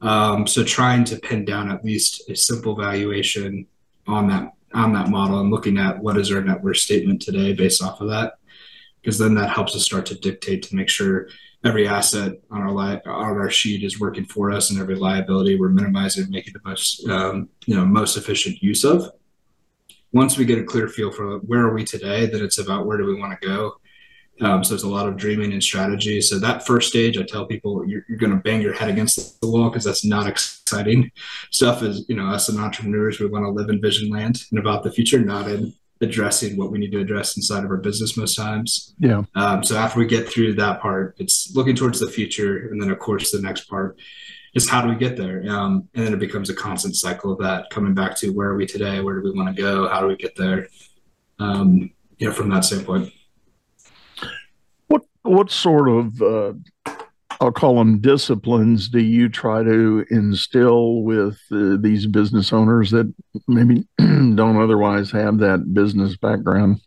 Um, 0.01 0.47
so 0.47 0.65
trying 0.65 1.05
to 1.05 1.17
pin 1.17 1.45
down 1.45 1.71
at 1.71 1.85
least 1.85 2.29
a 2.31 2.37
simple 2.37 2.75
valuation 2.75 3.67
on 4.07 4.29
that 4.29 4.53
on 4.73 4.93
that 4.93 5.09
model 5.09 5.41
and 5.41 5.51
looking 5.51 5.79
at 5.79 5.99
what 5.99 6.17
is 6.17 6.31
our 6.31 6.41
net 6.41 6.63
worth 6.63 6.77
statement 6.77 7.21
today 7.21 7.53
based 7.53 7.83
off 7.83 8.01
of 8.01 8.09
that 8.09 8.35
because 9.03 9.19
then 9.19 9.35
that 9.35 9.51
helps 9.51 9.75
us 9.75 9.85
start 9.85 10.07
to 10.07 10.15
dictate 10.15 10.63
to 10.63 10.77
make 10.77 10.89
sure 10.89 11.29
every 11.65 11.89
asset 11.89 12.35
on 12.51 12.63
our 12.63 12.71
li- 12.71 13.01
on 13.05 13.37
our 13.37 13.51
sheet 13.51 13.83
is 13.83 13.99
working 13.99 14.25
for 14.25 14.51
us 14.51 14.71
and 14.71 14.81
every 14.81 14.95
liability 14.95 15.59
we're 15.59 15.69
minimizing 15.69 16.31
making 16.31 16.53
the 16.53 16.61
most 16.65 17.07
um, 17.09 17.49
you 17.67 17.75
know 17.75 17.85
most 17.85 18.17
efficient 18.17 18.63
use 18.63 18.85
of 18.85 19.11
once 20.13 20.37
we 20.37 20.45
get 20.45 20.59
a 20.59 20.65
clear 20.65 20.89
feel 20.89 21.13
for 21.13 21.39
where 21.39 21.61
are 21.61 21.75
we 21.75 21.85
today, 21.85 22.27
then 22.27 22.43
it's 22.43 22.59
about 22.59 22.87
where 22.87 22.99
do 22.99 23.07
we 23.07 23.19
want 23.19 23.39
to 23.41 23.47
go. 23.47 23.77
Um, 24.41 24.65
so 24.65 24.75
it's 24.75 24.85
a 24.85 24.89
lot 24.89 25.07
of 25.07 25.17
dreaming 25.17 25.53
and 25.53 25.63
strategy. 25.63 26.21
So 26.21 26.39
that 26.39 26.67
first 26.67 26.89
stage, 26.89 27.19
I 27.19 27.23
tell 27.23 27.45
people 27.47 27.87
you're, 27.87 28.05
you're 28.09 28.19
going 28.19 28.33
to 28.33 28.39
bang 28.39 28.63
your 28.63 28.73
head 28.73 28.89
against 28.89 29.41
the 29.41 29.49
wall 29.49 29.69
because 29.69 29.85
that's 29.85 30.05
not 30.05 30.27
exciting 30.27 31.11
stuff. 31.51 31.83
Is 31.83 32.07
you 32.09 32.17
know 32.17 32.27
us 32.27 32.49
as 32.49 32.57
entrepreneurs, 32.57 33.21
we 33.21 33.27
want 33.27 33.45
to 33.45 33.51
live 33.51 33.69
in 33.69 33.83
vision 33.83 34.09
land 34.09 34.43
and 34.51 34.59
about 34.59 34.83
the 34.83 34.91
future, 34.91 35.19
not 35.19 35.49
in 35.49 35.75
addressing 36.01 36.57
what 36.57 36.71
we 36.71 36.79
need 36.79 36.93
to 36.93 37.01
address 37.01 37.37
inside 37.37 37.65
of 37.65 37.71
our 37.71 37.77
business 37.77 38.17
most 38.17 38.35
times. 38.35 38.95
Yeah. 38.99 39.25
Um, 39.35 39.63
so 39.63 39.77
after 39.77 39.99
we 39.99 40.07
get 40.07 40.27
through 40.27 40.55
that 40.55 40.81
part, 40.81 41.17
it's 41.19 41.55
looking 41.55 41.77
towards 41.77 42.01
the 42.01 42.09
future, 42.09 42.69
and 42.71 42.83
then 42.83 42.91
of 42.91 42.99
course 42.99 43.33
the 43.33 43.43
next 43.43 43.69
part 43.69 43.99
is 44.55 44.69
how 44.69 44.83
do 44.83 44.89
we 44.89 44.97
get 44.97 45.17
there? 45.17 45.45
Um, 45.49 45.89
and 45.95 46.07
then 46.07 46.13
it 46.13 46.19
becomes 46.19 46.51
a 46.51 46.55
constant 46.55 46.97
cycle 46.97 47.33
of 47.33 47.39
that, 47.39 47.71
coming 47.71 47.95
back 47.95 48.17
to 48.19 48.31
where 48.31 48.49
are 48.49 48.57
we 48.57 48.67
today? 48.67 49.01
Where 49.01 49.21
do 49.21 49.23
we 49.23 49.37
want 49.37 49.55
to 49.55 49.63
go? 49.63 49.89
How 49.89 50.01
do 50.01 50.07
we 50.07 50.17
get 50.17 50.37
there? 50.37 50.69
Um, 51.39 51.91
you 52.19 52.29
know, 52.29 52.33
from 52.33 52.51
that 52.51 52.65
standpoint. 52.65 53.13
What 54.89 55.03
what 55.23 55.51
sort 55.51 55.89
of 55.89 56.21
uh, 56.21 56.53
I'll 57.41 57.53
call 57.53 57.77
them 57.77 58.01
disciplines 58.01 58.89
do 58.89 58.99
you 58.99 59.31
try 59.31 59.63
to 59.63 60.05
instill 60.11 61.03
with 61.03 61.41
uh, 61.51 61.77
these 61.81 62.07
business 62.07 62.53
owners 62.53 62.91
that 62.91 63.13
maybe 63.49 63.87
don't 63.99 64.61
otherwise 64.61 65.11
have 65.13 65.39
that 65.39 65.73
business 65.73 66.17
background? 66.19 66.83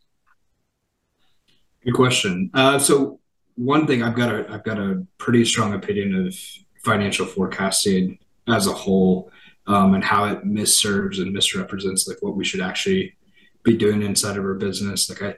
Good 1.84 1.96
question. 1.96 2.52
Uh, 2.54 2.78
so 2.78 3.20
one 3.56 3.88
thing 3.88 4.04
I've 4.04 4.16
got 4.16 4.34
a 4.34 4.46
I've 4.50 4.64
got 4.64 4.78
a 4.78 5.06
pretty 5.18 5.44
strong 5.44 5.74
opinion 5.74 6.28
of 6.28 6.36
financial 6.84 7.26
forecasting 7.26 8.20
as 8.48 8.68
a 8.68 8.74
whole 8.74 9.32
um, 9.68 9.94
and 9.94 10.04
how 10.04 10.26
it 10.26 10.46
misserves 10.46 11.20
and 11.20 11.32
misrepresents 11.32 12.08
like 12.08 12.18
what 12.22 12.36
we 12.36 12.44
should 12.44 12.62
actually 12.62 13.16
be 13.64 13.78
doing 13.78 14.02
inside 14.02 14.38
of 14.38 14.44
our 14.44 14.56
business. 14.56 15.10
Like 15.10 15.22
I 15.22 15.36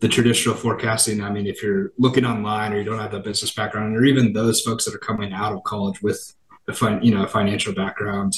the 0.00 0.08
traditional 0.08 0.54
forecasting. 0.54 1.22
I 1.22 1.30
mean, 1.30 1.46
if 1.46 1.62
you're 1.62 1.92
looking 1.98 2.26
online 2.26 2.74
or 2.74 2.78
you 2.78 2.84
don't 2.84 2.98
have 2.98 3.12
the 3.12 3.20
business 3.20 3.54
background, 3.54 3.96
or 3.96 4.04
even 4.04 4.34
those 4.34 4.60
folks 4.60 4.84
that 4.84 4.94
are 4.94 4.98
coming 4.98 5.32
out 5.32 5.54
of 5.54 5.64
college 5.64 6.02
with 6.02 6.34
a 6.68 6.74
fin- 6.74 7.02
you 7.02 7.14
know 7.14 7.26
financial 7.26 7.72
background, 7.72 8.34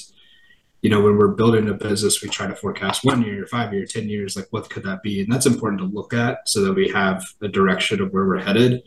you 0.82 0.90
know, 0.90 1.00
when 1.00 1.16
we're 1.16 1.34
building 1.34 1.68
a 1.68 1.74
business, 1.74 2.22
we 2.22 2.28
try 2.28 2.46
to 2.46 2.54
forecast 2.54 3.04
one 3.04 3.22
year, 3.22 3.46
five 3.46 3.72
year, 3.72 3.84
ten 3.84 4.08
years, 4.08 4.36
like 4.36 4.46
what 4.50 4.70
could 4.70 4.84
that 4.84 5.02
be, 5.02 5.20
and 5.20 5.32
that's 5.32 5.46
important 5.46 5.80
to 5.80 5.86
look 5.86 6.14
at 6.14 6.48
so 6.48 6.60
that 6.62 6.72
we 6.72 6.88
have 6.88 7.24
a 7.42 7.48
direction 7.48 8.00
of 8.00 8.12
where 8.12 8.26
we're 8.26 8.38
headed. 8.38 8.82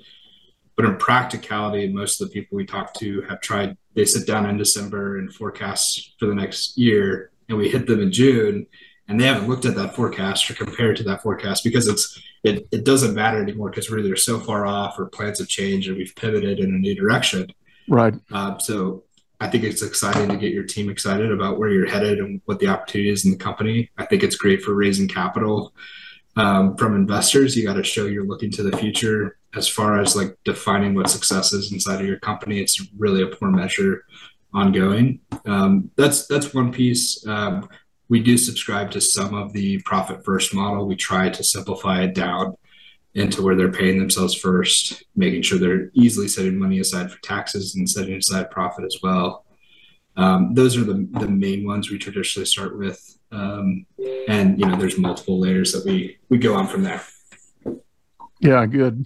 But 0.79 0.87
in 0.87 0.95
practicality, 0.95 1.91
most 1.91 2.21
of 2.21 2.29
the 2.29 2.33
people 2.33 2.55
we 2.55 2.65
talk 2.65 2.93
to 2.93 3.21
have 3.23 3.41
tried. 3.41 3.75
They 3.95 4.05
sit 4.05 4.25
down 4.25 4.45
in 4.45 4.55
December 4.55 5.17
and 5.17 5.29
forecast 5.29 6.13
for 6.17 6.25
the 6.25 6.33
next 6.33 6.77
year, 6.77 7.31
and 7.49 7.57
we 7.57 7.67
hit 7.67 7.85
them 7.85 7.99
in 7.99 8.13
June, 8.13 8.65
and 9.09 9.19
they 9.19 9.25
haven't 9.25 9.49
looked 9.49 9.65
at 9.65 9.75
that 9.75 9.93
forecast 9.93 10.49
or 10.49 10.53
compared 10.53 10.95
to 10.95 11.03
that 11.03 11.21
forecast 11.21 11.65
because 11.65 11.89
it's 11.89 12.23
it, 12.45 12.65
it 12.71 12.85
doesn't 12.85 13.13
matter 13.13 13.43
anymore 13.43 13.69
because 13.69 13.91
we're 13.91 13.99
either 13.99 14.15
so 14.15 14.39
far 14.39 14.65
off 14.65 14.97
or 14.97 15.07
plans 15.07 15.39
have 15.39 15.49
changed 15.49 15.89
and 15.89 15.97
we've 15.97 16.15
pivoted 16.15 16.59
in 16.59 16.73
a 16.73 16.77
new 16.77 16.95
direction. 16.95 17.51
Right. 17.89 18.13
Uh, 18.31 18.57
so 18.59 19.03
I 19.41 19.49
think 19.49 19.65
it's 19.65 19.81
exciting 19.81 20.29
to 20.29 20.37
get 20.37 20.53
your 20.53 20.63
team 20.63 20.89
excited 20.89 21.29
about 21.29 21.59
where 21.59 21.71
you're 21.71 21.89
headed 21.89 22.19
and 22.19 22.41
what 22.45 22.59
the 22.59 22.67
opportunity 22.67 23.09
is 23.09 23.25
in 23.25 23.31
the 23.31 23.37
company. 23.37 23.89
I 23.97 24.05
think 24.05 24.23
it's 24.23 24.37
great 24.37 24.61
for 24.61 24.73
raising 24.73 25.09
capital 25.09 25.73
um, 26.37 26.77
from 26.77 26.95
investors. 26.95 27.57
You 27.57 27.65
got 27.65 27.73
to 27.73 27.83
show 27.83 28.05
you're 28.05 28.23
looking 28.23 28.51
to 28.51 28.63
the 28.63 28.77
future. 28.77 29.38
As 29.55 29.67
far 29.67 29.99
as 29.99 30.15
like 30.15 30.37
defining 30.45 30.93
what 30.93 31.09
success 31.09 31.53
is 31.53 31.71
inside 31.71 32.01
of 32.01 32.07
your 32.07 32.19
company, 32.19 32.59
it's 32.59 32.79
really 32.97 33.23
a 33.23 33.27
poor 33.27 33.49
measure 33.49 34.05
ongoing. 34.53 35.19
Um, 35.45 35.91
that's 35.95 36.27
that's 36.27 36.53
one 36.53 36.71
piece. 36.71 37.25
Um, 37.27 37.67
we 38.09 38.19
do 38.19 38.37
subscribe 38.37 38.91
to 38.91 39.01
some 39.01 39.33
of 39.33 39.53
the 39.53 39.81
profit 39.83 40.23
first 40.25 40.53
model. 40.53 40.87
We 40.87 40.95
try 40.95 41.29
to 41.29 41.43
simplify 41.43 42.03
it 42.03 42.15
down 42.15 42.55
into 43.15 43.41
where 43.41 43.55
they're 43.55 43.71
paying 43.71 43.99
themselves 43.99 44.35
first, 44.35 45.03
making 45.15 45.41
sure 45.41 45.57
they're 45.57 45.89
easily 45.93 46.27
setting 46.27 46.57
money 46.57 46.79
aside 46.79 47.11
for 47.11 47.19
taxes 47.21 47.75
and 47.75 47.89
setting 47.89 48.15
aside 48.15 48.51
profit 48.51 48.85
as 48.85 48.97
well. 49.01 49.45
Um, 50.15 50.53
those 50.53 50.77
are 50.77 50.83
the, 50.83 51.07
the 51.13 51.27
main 51.27 51.65
ones 51.65 51.89
we 51.89 51.97
traditionally 51.97 52.45
start 52.45 52.77
with. 52.77 53.17
Um, 53.31 53.85
and, 54.27 54.59
you 54.59 54.65
know, 54.65 54.75
there's 54.75 54.97
multiple 54.97 55.39
layers 55.39 55.71
that 55.71 55.85
we, 55.85 56.17
we 56.29 56.37
go 56.37 56.55
on 56.55 56.67
from 56.67 56.83
there. 56.83 57.01
Yeah, 58.39 58.65
good. 58.65 59.05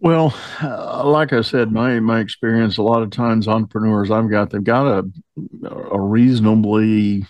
Well, 0.00 0.34
uh, 0.62 1.06
like 1.06 1.32
I 1.32 1.40
said, 1.40 1.72
my 1.72 1.98
my 2.00 2.20
experience, 2.20 2.78
a 2.78 2.82
lot 2.82 3.02
of 3.02 3.10
times 3.10 3.48
entrepreneurs 3.48 4.10
I've 4.10 4.30
got, 4.30 4.50
they've 4.50 4.62
got 4.62 4.86
a 4.86 5.10
a 5.90 6.00
reasonably 6.00 7.26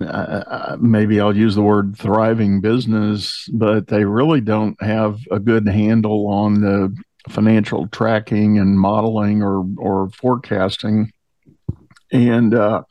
uh, 0.00 0.76
maybe 0.80 1.20
I'll 1.20 1.36
use 1.36 1.54
the 1.54 1.62
word 1.62 1.96
thriving 1.96 2.60
business, 2.60 3.48
but 3.52 3.86
they 3.86 4.04
really 4.04 4.40
don't 4.40 4.80
have 4.82 5.20
a 5.30 5.38
good 5.38 5.68
handle 5.68 6.26
on 6.26 6.60
the 6.60 6.94
financial 7.28 7.86
tracking 7.88 8.58
and 8.58 8.78
modeling 8.78 9.42
or 9.42 9.64
or 9.78 10.10
forecasting. 10.10 11.12
And 12.12 12.54
uh, 12.54 12.82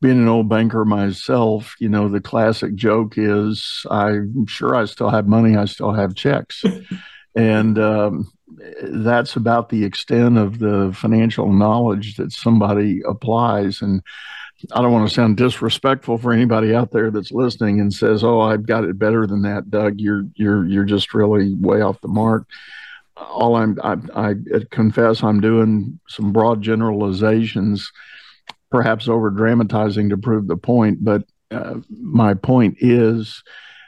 being 0.00 0.18
an 0.18 0.28
old 0.28 0.48
banker 0.48 0.84
myself, 0.84 1.74
you 1.80 1.88
know, 1.88 2.08
the 2.08 2.20
classic 2.20 2.74
joke 2.74 3.14
is, 3.16 3.84
I'm 3.90 4.46
sure 4.46 4.74
I 4.74 4.84
still 4.84 5.10
have 5.10 5.26
money, 5.26 5.56
I 5.56 5.64
still 5.64 5.92
have 5.92 6.14
checks. 6.14 6.62
and 7.34 7.78
um, 7.78 8.30
that's 8.82 9.36
about 9.36 9.68
the 9.68 9.84
extent 9.84 10.38
of 10.38 10.58
the 10.58 10.92
financial 10.94 11.52
knowledge 11.52 12.16
that 12.16 12.32
somebody 12.32 13.02
applies 13.06 13.82
and 13.82 14.02
I 14.72 14.82
don't 14.82 14.92
want 14.92 15.08
to 15.08 15.14
sound 15.14 15.36
disrespectful 15.36 16.18
for 16.18 16.32
anybody 16.32 16.74
out 16.74 16.90
there 16.90 17.10
that's 17.10 17.30
listening 17.30 17.80
and 17.80 17.94
says, 17.94 18.24
"Oh, 18.24 18.40
I've 18.40 18.66
got 18.66 18.84
it 18.84 18.98
better 18.98 19.24
than 19.26 19.42
that, 19.42 19.70
Doug. 19.70 20.00
You're 20.00 20.24
you're 20.34 20.66
you're 20.66 20.84
just 20.84 21.14
really 21.14 21.54
way 21.54 21.80
off 21.80 22.00
the 22.00 22.08
mark." 22.08 22.48
All 23.16 23.54
I'm 23.54 23.78
I, 23.84 23.96
I 24.16 24.34
confess 24.70 25.22
I'm 25.22 25.40
doing 25.40 26.00
some 26.08 26.32
broad 26.32 26.60
generalizations, 26.60 27.92
perhaps 28.70 29.08
over 29.08 29.30
dramatizing 29.30 30.08
to 30.10 30.16
prove 30.16 30.46
the 30.46 30.56
point. 30.56 31.04
But 31.04 31.24
uh, 31.50 31.76
my 31.90 32.34
point 32.34 32.76
is, 32.80 33.42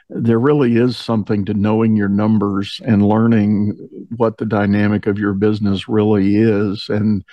there 0.09 0.39
really 0.39 0.75
is 0.75 0.97
something 0.97 1.45
to 1.45 1.53
knowing 1.53 1.95
your 1.95 2.09
numbers 2.09 2.81
and 2.85 3.05
learning 3.05 3.77
what 4.17 4.37
the 4.37 4.45
dynamic 4.45 5.07
of 5.07 5.17
your 5.17 5.33
business 5.33 5.87
really 5.87 6.35
is. 6.35 6.87
And 6.89 7.23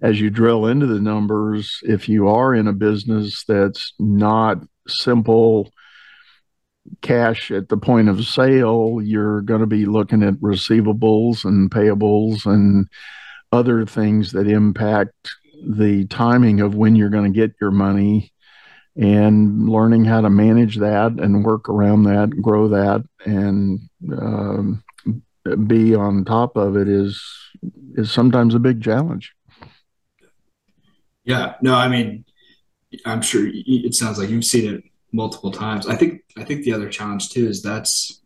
as 0.00 0.20
you 0.20 0.30
drill 0.30 0.66
into 0.66 0.86
the 0.86 1.00
numbers, 1.00 1.80
if 1.82 2.08
you 2.08 2.28
are 2.28 2.54
in 2.54 2.68
a 2.68 2.72
business 2.72 3.44
that's 3.44 3.92
not 3.98 4.58
simple 4.86 5.72
cash 7.02 7.50
at 7.50 7.68
the 7.68 7.76
point 7.76 8.08
of 8.08 8.24
sale, 8.24 9.00
you're 9.02 9.42
going 9.42 9.60
to 9.60 9.66
be 9.66 9.86
looking 9.86 10.22
at 10.22 10.34
receivables 10.34 11.44
and 11.44 11.70
payables 11.70 12.46
and 12.46 12.86
other 13.52 13.84
things 13.84 14.32
that 14.32 14.48
impact 14.48 15.30
the 15.66 16.06
timing 16.06 16.60
of 16.60 16.74
when 16.74 16.96
you're 16.96 17.08
going 17.08 17.32
to 17.32 17.38
get 17.38 17.54
your 17.60 17.70
money 17.70 18.32
and 18.96 19.68
learning 19.68 20.04
how 20.04 20.20
to 20.20 20.30
manage 20.30 20.76
that 20.76 21.12
and 21.12 21.44
work 21.44 21.68
around 21.68 22.02
that, 22.04 22.30
grow 22.42 22.68
that, 22.68 23.04
and 23.24 23.80
um, 24.12 24.82
be 25.66 25.94
on 25.94 26.24
top 26.24 26.56
of 26.56 26.76
it 26.76 26.88
is 26.88 27.22
is 27.94 28.10
sometimes 28.10 28.54
a 28.54 28.58
big 28.58 28.82
challenge. 28.82 29.32
Yeah, 31.24 31.54
no, 31.62 31.74
I 31.74 31.88
mean, 31.88 32.24
I'm 33.04 33.22
sure 33.22 33.48
it 33.52 33.94
sounds 33.94 34.18
like 34.18 34.30
you've 34.30 34.44
seen 34.44 34.74
it 34.74 34.84
multiple 35.12 35.50
times. 35.50 35.86
I 35.86 35.94
think 35.94 36.22
I 36.36 36.44
think 36.44 36.64
the 36.64 36.72
other 36.72 36.88
challenge 36.88 37.30
too 37.30 37.46
is 37.46 37.62
that's 37.62 38.17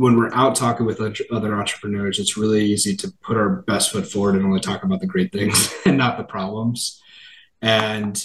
when 0.00 0.16
we're 0.16 0.32
out 0.32 0.54
talking 0.56 0.86
with 0.86 0.98
other 1.30 1.54
entrepreneurs, 1.54 2.18
it's 2.18 2.34
really 2.34 2.64
easy 2.64 2.96
to 2.96 3.12
put 3.20 3.36
our 3.36 3.56
best 3.66 3.92
foot 3.92 4.06
forward 4.06 4.34
and 4.34 4.46
only 4.46 4.58
talk 4.58 4.82
about 4.82 4.98
the 4.98 5.06
great 5.06 5.30
things 5.30 5.74
and 5.84 5.98
not 5.98 6.16
the 6.16 6.24
problems. 6.24 7.02
And 7.60 8.24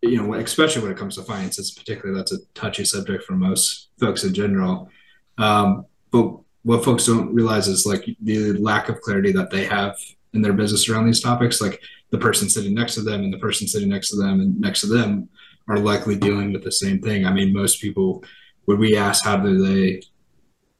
you 0.00 0.20
know, 0.20 0.34
especially 0.34 0.82
when 0.82 0.90
it 0.90 0.98
comes 0.98 1.14
to 1.14 1.22
finances, 1.22 1.70
particularly 1.70 2.18
that's 2.18 2.32
a 2.32 2.44
touchy 2.54 2.84
subject 2.84 3.22
for 3.22 3.34
most 3.34 3.90
folks 4.00 4.24
in 4.24 4.34
general. 4.34 4.90
Um, 5.38 5.86
but 6.10 6.38
what 6.64 6.84
folks 6.84 7.06
don't 7.06 7.32
realize 7.32 7.68
is 7.68 7.86
like 7.86 8.04
the 8.20 8.54
lack 8.54 8.88
of 8.88 9.00
clarity 9.00 9.30
that 9.30 9.52
they 9.52 9.64
have 9.64 9.96
in 10.32 10.42
their 10.42 10.52
business 10.52 10.88
around 10.88 11.06
these 11.06 11.20
topics. 11.20 11.60
Like 11.60 11.80
the 12.10 12.18
person 12.18 12.48
sitting 12.48 12.74
next 12.74 12.96
to 12.96 13.00
them 13.00 13.22
and 13.22 13.32
the 13.32 13.38
person 13.38 13.68
sitting 13.68 13.90
next 13.90 14.10
to 14.10 14.16
them 14.16 14.40
and 14.40 14.60
next 14.60 14.80
to 14.80 14.88
them 14.88 15.28
are 15.68 15.78
likely 15.78 16.16
dealing 16.16 16.52
with 16.52 16.64
the 16.64 16.72
same 16.72 17.00
thing. 17.00 17.24
I 17.24 17.32
mean, 17.32 17.52
most 17.52 17.80
people, 17.80 18.24
when 18.64 18.80
we 18.80 18.96
ask 18.96 19.24
how 19.24 19.36
do 19.36 19.64
they, 19.64 20.02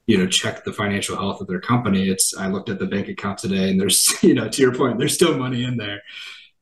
you 0.07 0.19
know, 0.19 0.27
check 0.27 0.65
the 0.65 0.73
financial 0.73 1.17
health 1.17 1.41
of 1.41 1.47
their 1.47 1.61
company, 1.61 2.09
it's 2.09 2.37
I 2.37 2.49
looked 2.49 2.69
at 2.69 2.79
the 2.79 2.87
bank 2.87 3.09
account 3.09 3.39
today 3.39 3.71
and 3.71 3.81
there's, 3.81 4.13
you 4.23 4.35
know, 4.35 4.49
to 4.49 4.63
your 4.63 4.75
point, 4.75 4.99
there's 4.99 5.15
still 5.15 5.37
money 5.37 5.65
in 5.65 5.77
there. 5.77 6.03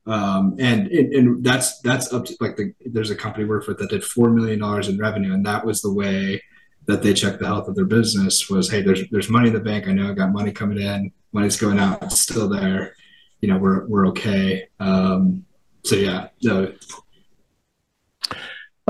Um, 0.06 0.56
and, 0.59 0.88
and, 0.88 1.14
and 1.14 1.44
that's 1.44 1.80
that's 1.80 2.12
up 2.12 2.25
to 2.25 2.37
like 2.40 2.56
the 2.56 2.73
there's 2.87 3.11
a 3.11 3.16
company 3.16 3.44
work 3.44 3.66
with 3.66 3.78
that 3.78 3.90
did 3.90 4.02
four 4.02 4.30
million 4.30 4.59
dollars 4.59 4.88
in 4.88 4.99
revenue, 4.99 5.35
and 5.35 5.44
that 5.47 5.64
was 5.64 5.82
the 5.82 5.92
way 5.92 6.42
that 6.87 7.02
they 7.02 7.12
checked 7.12 7.38
the 7.38 7.47
health 7.47 7.68
of 7.68 7.76
their 7.76 7.85
business 7.85 8.49
was 8.49 8.70
hey 8.70 8.80
there's 8.82 9.02
there's 9.11 9.28
money 9.28 9.49
in 9.49 9.54
the 9.54 9.61
bank. 9.61 9.87
I 9.87 9.92
know 9.92 10.11
I 10.11 10.14
got 10.14 10.32
money 10.32 10.52
coming 10.52 10.80
in 10.80 11.12
money's 11.32 11.56
going 11.56 11.78
out 11.78 12.02
it's 12.02 12.20
still 12.20 12.49
there. 12.49 12.94
You 13.40 13.49
know 13.49 13.59
we're 13.59 13.87
we're 13.87 14.06
okay. 14.09 14.68
Um, 14.78 15.44
so 15.85 15.97
yeah 15.97 16.28
no. 16.42 16.73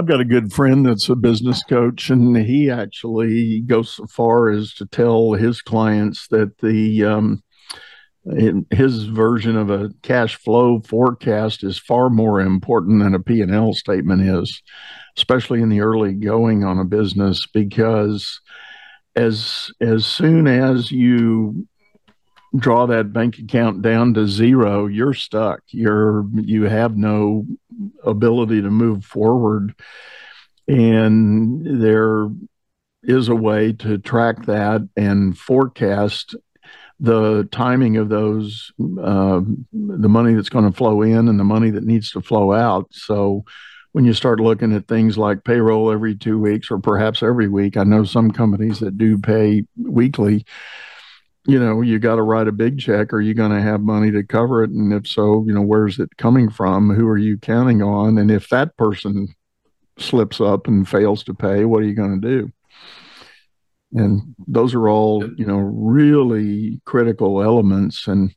I've 0.00 0.06
got 0.06 0.22
a 0.22 0.24
good 0.24 0.50
friend 0.50 0.86
that's 0.86 1.10
a 1.10 1.14
business 1.14 1.62
coach, 1.62 2.08
and 2.08 2.34
he 2.34 2.70
actually 2.70 3.60
goes 3.60 3.96
so 3.96 4.06
far 4.06 4.48
as 4.48 4.72
to 4.76 4.86
tell 4.86 5.34
his 5.34 5.60
clients 5.60 6.26
that 6.28 6.56
the 6.62 7.04
um, 7.04 7.42
his 8.70 9.04
version 9.04 9.58
of 9.58 9.68
a 9.68 9.90
cash 10.00 10.36
flow 10.36 10.80
forecast 10.80 11.62
is 11.62 11.78
far 11.78 12.08
more 12.08 12.40
important 12.40 13.02
than 13.02 13.14
a 13.14 13.20
P&L 13.20 13.74
statement 13.74 14.22
is, 14.22 14.62
especially 15.18 15.60
in 15.60 15.68
the 15.68 15.82
early 15.82 16.14
going 16.14 16.64
on 16.64 16.78
a 16.78 16.84
business, 16.86 17.46
because 17.52 18.40
as 19.14 19.70
as 19.82 20.06
soon 20.06 20.46
as 20.46 20.90
you 20.90 21.68
draw 22.56 22.86
that 22.86 23.12
bank 23.12 23.38
account 23.38 23.82
down 23.82 24.14
to 24.14 24.26
zero, 24.26 24.86
you're 24.86 25.12
stuck. 25.12 25.60
You're 25.68 26.24
you 26.36 26.62
have 26.62 26.96
no 26.96 27.44
ability 28.04 28.62
to 28.62 28.70
move 28.70 29.04
forward. 29.04 29.74
And 30.68 31.82
there 31.82 32.28
is 33.02 33.28
a 33.28 33.34
way 33.34 33.72
to 33.72 33.98
track 33.98 34.46
that 34.46 34.86
and 34.96 35.36
forecast 35.36 36.36
the 37.00 37.48
timing 37.50 37.96
of 37.96 38.10
those, 38.10 38.72
uh, 38.78 39.40
the 39.72 40.08
money 40.08 40.34
that's 40.34 40.50
going 40.50 40.70
to 40.70 40.76
flow 40.76 41.00
in 41.00 41.28
and 41.28 41.40
the 41.40 41.44
money 41.44 41.70
that 41.70 41.84
needs 41.84 42.10
to 42.12 42.20
flow 42.20 42.52
out. 42.52 42.88
So 42.92 43.44
when 43.92 44.04
you 44.04 44.12
start 44.12 44.38
looking 44.38 44.74
at 44.74 44.86
things 44.86 45.16
like 45.16 45.42
payroll 45.42 45.90
every 45.90 46.14
two 46.14 46.38
weeks 46.38 46.70
or 46.70 46.78
perhaps 46.78 47.22
every 47.22 47.48
week, 47.48 47.76
I 47.76 47.84
know 47.84 48.04
some 48.04 48.30
companies 48.30 48.80
that 48.80 48.98
do 48.98 49.18
pay 49.18 49.64
weekly 49.76 50.44
you 51.46 51.58
know, 51.58 51.80
you 51.80 51.98
got 51.98 52.16
to 52.16 52.22
write 52.22 52.48
a 52.48 52.52
big 52.52 52.78
check. 52.78 53.12
Are 53.12 53.20
you 53.20 53.34
going 53.34 53.52
to 53.52 53.62
have 53.62 53.80
money 53.80 54.10
to 54.10 54.22
cover 54.22 54.62
it? 54.62 54.70
And 54.70 54.92
if 54.92 55.06
so, 55.06 55.44
you 55.46 55.54
know, 55.54 55.62
where's 55.62 55.98
it 55.98 56.16
coming 56.18 56.50
from? 56.50 56.94
Who 56.94 57.08
are 57.08 57.18
you 57.18 57.38
counting 57.38 57.82
on? 57.82 58.18
And 58.18 58.30
if 58.30 58.48
that 58.50 58.76
person 58.76 59.34
slips 59.98 60.40
up 60.40 60.66
and 60.66 60.88
fails 60.88 61.24
to 61.24 61.34
pay, 61.34 61.64
what 61.64 61.82
are 61.82 61.86
you 61.86 61.94
going 61.94 62.20
to 62.20 62.28
do? 62.28 62.52
And 63.92 64.34
those 64.46 64.74
are 64.74 64.88
all, 64.88 65.28
you 65.36 65.44
know, 65.44 65.58
really 65.58 66.80
critical 66.84 67.42
elements. 67.42 68.06
And 68.06 68.34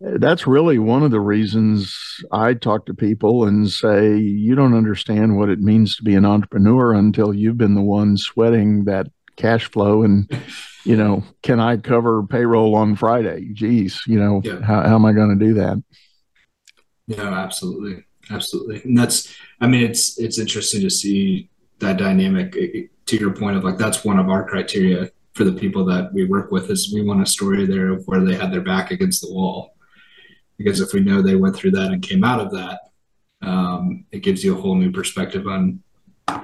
that's 0.00 0.46
really 0.46 0.78
one 0.78 1.02
of 1.02 1.10
the 1.10 1.20
reasons 1.20 1.96
I 2.30 2.54
talk 2.54 2.84
to 2.86 2.94
people 2.94 3.44
and 3.44 3.70
say, 3.70 4.18
you 4.18 4.54
don't 4.54 4.74
understand 4.74 5.38
what 5.38 5.48
it 5.48 5.60
means 5.60 5.96
to 5.96 6.02
be 6.02 6.14
an 6.14 6.26
entrepreneur 6.26 6.92
until 6.92 7.32
you've 7.32 7.56
been 7.56 7.74
the 7.74 7.82
one 7.82 8.18
sweating 8.18 8.84
that 8.84 9.06
cash 9.36 9.70
flow 9.70 10.02
and 10.02 10.30
you 10.84 10.96
know 10.96 11.22
can 11.42 11.60
i 11.60 11.76
cover 11.76 12.22
payroll 12.24 12.74
on 12.74 12.96
friday? 12.96 13.48
Geez 13.52 14.02
you 14.06 14.18
know 14.18 14.40
yeah. 14.44 14.60
how, 14.62 14.82
how 14.82 14.94
am 14.94 15.04
i 15.04 15.12
going 15.12 15.36
to 15.38 15.44
do 15.44 15.54
that? 15.54 15.82
Yeah 17.06 17.32
absolutely. 17.32 18.04
Absolutely. 18.30 18.82
And 18.82 18.98
that's 18.98 19.34
i 19.60 19.66
mean 19.66 19.82
it's 19.82 20.18
it's 20.18 20.38
interesting 20.38 20.80
to 20.82 20.90
see 20.90 21.50
that 21.78 21.98
dynamic. 21.98 22.52
To 23.06 23.16
your 23.16 23.32
point 23.32 23.56
of 23.56 23.62
like 23.62 23.78
that's 23.78 24.04
one 24.04 24.18
of 24.18 24.28
our 24.28 24.44
criteria 24.44 25.10
for 25.34 25.44
the 25.44 25.52
people 25.52 25.84
that 25.84 26.12
we 26.12 26.26
work 26.26 26.50
with 26.50 26.70
is 26.70 26.92
we 26.92 27.04
want 27.04 27.22
a 27.22 27.26
story 27.26 27.64
there 27.64 27.92
of 27.92 28.04
where 28.06 28.24
they 28.24 28.34
had 28.34 28.50
their 28.50 28.62
back 28.62 28.90
against 28.90 29.20
the 29.20 29.32
wall. 29.32 29.76
Because 30.58 30.80
if 30.80 30.92
we 30.92 31.00
know 31.00 31.22
they 31.22 31.36
went 31.36 31.54
through 31.54 31.72
that 31.72 31.92
and 31.92 32.02
came 32.02 32.24
out 32.24 32.40
of 32.40 32.50
that 32.50 32.80
um, 33.42 34.04
it 34.10 34.20
gives 34.20 34.44
you 34.44 34.56
a 34.56 34.60
whole 34.60 34.74
new 34.74 34.90
perspective 34.90 35.46
on 35.46 35.82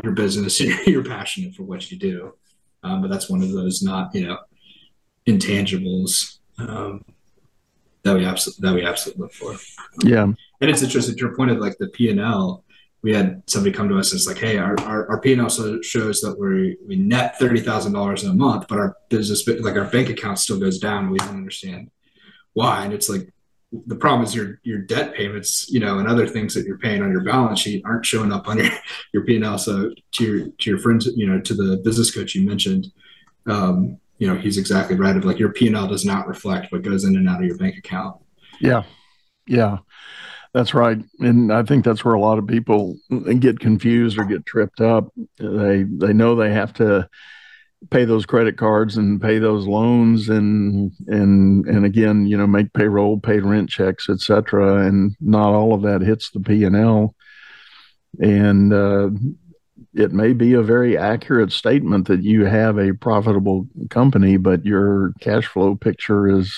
your 0.03 0.13
business 0.13 0.61
and 0.61 0.75
you're 0.87 1.05
passionate 1.05 1.55
for 1.55 1.65
what 1.65 1.91
you 1.91 1.99
do 1.99 2.35
um, 2.83 3.03
but 3.03 3.11
that's 3.11 3.29
one 3.31 3.43
of 3.43 3.53
those 3.53 3.83
not 3.83 4.15
you 4.15 4.27
know 4.27 4.39
intangibles 5.27 6.39
um, 6.59 7.05
that 8.03 8.17
we 8.17 8.25
absolutely 8.25 8.69
that 8.69 8.75
we 8.75 8.85
absolutely 8.85 9.23
look 9.23 9.33
for. 9.33 9.57
Yeah, 10.03 10.25
and 10.25 10.37
it's 10.71 10.83
interesting 10.83 11.15
to 11.15 11.21
your 11.21 11.37
point 11.37 11.51
of 11.51 11.59
like 11.59 11.79
the 11.79 11.89
P 11.89 12.11
and 12.11 12.21
L. 12.21 12.65
We 13.03 13.13
had 13.13 13.43
somebody 13.49 13.75
come 13.75 13.89
to 13.89 13.99
us 13.99 14.13
and 14.13 14.19
it's 14.19 14.29
like, 14.29 14.39
hey, 14.39 14.59
our 14.59 14.79
our, 14.83 15.11
our 15.11 15.21
P 15.21 15.33
and 15.33 15.43
L 15.43 15.49
shows 15.83 16.21
that 16.21 16.39
we 16.39 16.77
we 16.87 16.97
net 16.97 17.39
thirty 17.39 17.61
thousand 17.61 17.93
dollars 17.93 18.25
in 18.25 18.31
a 18.31 18.35
month, 18.35 18.67
but 18.69 18.79
our 18.79 18.97
business 19.09 19.47
like 19.47 19.77
our 19.77 19.87
bank 19.87 20.09
account 20.09 20.39
still 20.39 20.59
goes 20.59 20.79
down. 20.79 21.11
We 21.11 21.19
don't 21.19 21.31
understand 21.31 21.91
why, 22.53 22.85
and 22.85 22.93
it's 22.93 23.09
like 23.09 23.32
the 23.87 23.97
problem 23.97 24.25
is 24.25 24.35
your 24.35 24.61
your 24.63 24.79
debt 24.79 25.15
payments, 25.15 25.71
you 25.71 25.81
know, 25.81 25.99
and 25.99 26.07
other 26.07 26.27
things 26.27 26.55
that 26.55 26.67
you're 26.67 26.79
paying 26.79 27.03
on 27.03 27.11
your 27.11 27.25
balance 27.25 27.61
sheet 27.61 27.83
aren't 27.85 28.05
showing 28.05 28.33
up 28.33 28.47
on 28.47 28.59
your 28.59 28.71
your 29.13 29.25
P 29.25 29.37
and 29.37 29.45
L. 29.45 29.59
So 29.59 29.93
to 30.13 30.25
your 30.25 30.49
to 30.49 30.71
your 30.71 30.79
friends, 30.79 31.09
you 31.17 31.27
know, 31.27 31.41
to 31.41 31.55
the 31.55 31.79
business 31.79 32.15
coach 32.15 32.35
you 32.35 32.47
mentioned, 32.47 32.89
um, 33.47 33.99
you 34.19 34.27
know, 34.27 34.37
he's 34.37 34.59
exactly 34.59 34.97
right. 34.97 35.17
Of 35.17 35.25
like 35.25 35.39
your 35.39 35.53
P 35.53 35.67
and 35.67 35.77
L 35.77 35.89
does 35.89 36.05
not 36.05 36.29
reflect 36.29 36.71
what 36.71 36.83
goes 36.83 37.05
in 37.05 37.17
and 37.17 37.29
out 37.29 37.41
of 37.41 37.47
your 37.47 37.57
bank 37.57 37.77
account. 37.77 38.17
Yeah, 38.61 38.83
yeah, 39.47 39.79
that's 40.53 40.75
right. 40.75 40.99
And 41.21 41.53
I 41.53 41.63
think 41.63 41.85
that's 41.85 42.05
where 42.05 42.15
a 42.15 42.21
lot 42.21 42.39
of 42.39 42.47
people 42.47 42.97
get 43.39 43.59
confused 43.59 44.19
or 44.19 44.25
get 44.25 44.45
tripped 44.45 44.81
up. 44.83 45.13
They 45.39 45.85
they 45.85 46.13
know 46.13 46.37
they 46.37 46.53
have 46.53 46.75
to 46.75 47.09
pay 47.91 48.05
those 48.05 48.27
credit 48.27 48.57
cards 48.57 48.97
and 48.97 49.21
pay 49.21 49.39
those 49.39 49.67
loans 49.67 50.29
and 50.29 50.93
and 51.09 51.67
and 51.67 51.85
again 51.85 52.27
you 52.27 52.37
know 52.37 52.47
make 52.47 52.73
payroll 52.73 53.19
pay 53.19 53.39
rent 53.41 53.69
checks 53.69 54.09
etc 54.09 54.87
and 54.87 55.17
not 55.21 55.53
all 55.53 55.75
of 55.75 55.83
that 55.83 56.01
hits 56.01 56.31
the 56.31 56.41
p&l 56.41 57.15
and 58.21 58.73
uh, 58.73 59.11
it 59.95 60.13
may 60.13 60.33
be 60.33 60.55
a 60.55 60.63
very 60.63 60.97
accurate 60.97 61.51
statement 61.53 62.07
that 62.07 62.23
you 62.23 62.45
have 62.45 62.79
a 62.79 62.95
profitable 62.95 63.67
company 63.91 64.37
but 64.37 64.65
your 64.65 65.13
cash 65.21 65.47
flow 65.47 65.75
picture 65.75 66.29
is 66.29 66.57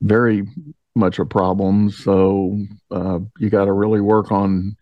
very 0.00 0.44
much 0.94 1.18
a 1.18 1.24
problem. 1.24 1.90
So 1.90 2.58
uh, 2.90 3.20
you 3.38 3.50
got 3.50 3.64
to 3.64 3.72
really 3.72 4.00
work 4.00 4.30
on 4.30 4.76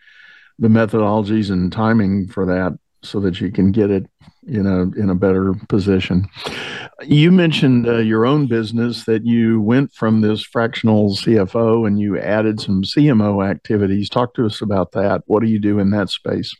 the 0.58 0.68
methodologies 0.68 1.50
and 1.50 1.72
timing 1.72 2.28
for 2.28 2.46
that 2.46 2.78
so 3.02 3.20
that 3.20 3.40
you 3.40 3.50
can 3.50 3.72
get 3.72 3.90
it 3.90 4.08
in 4.46 4.66
a 4.66 4.82
in 5.00 5.10
a 5.10 5.14
better 5.14 5.54
position. 5.68 6.26
You 7.02 7.30
mentioned 7.32 7.86
uh, 7.86 7.98
your 7.98 8.26
own 8.26 8.46
business 8.46 9.04
that 9.04 9.24
you 9.24 9.60
went 9.60 9.92
from 9.92 10.20
this 10.20 10.42
fractional 10.42 11.10
CFO 11.10 11.86
and 11.86 12.00
you 12.00 12.18
added 12.18 12.60
some 12.60 12.82
CMO 12.82 13.48
activities. 13.48 14.08
Talk 14.08 14.34
to 14.34 14.46
us 14.46 14.60
about 14.62 14.92
that. 14.92 15.22
What 15.26 15.42
do 15.42 15.48
you 15.48 15.58
do 15.58 15.78
in 15.78 15.90
that 15.90 16.10
space? 16.10 16.54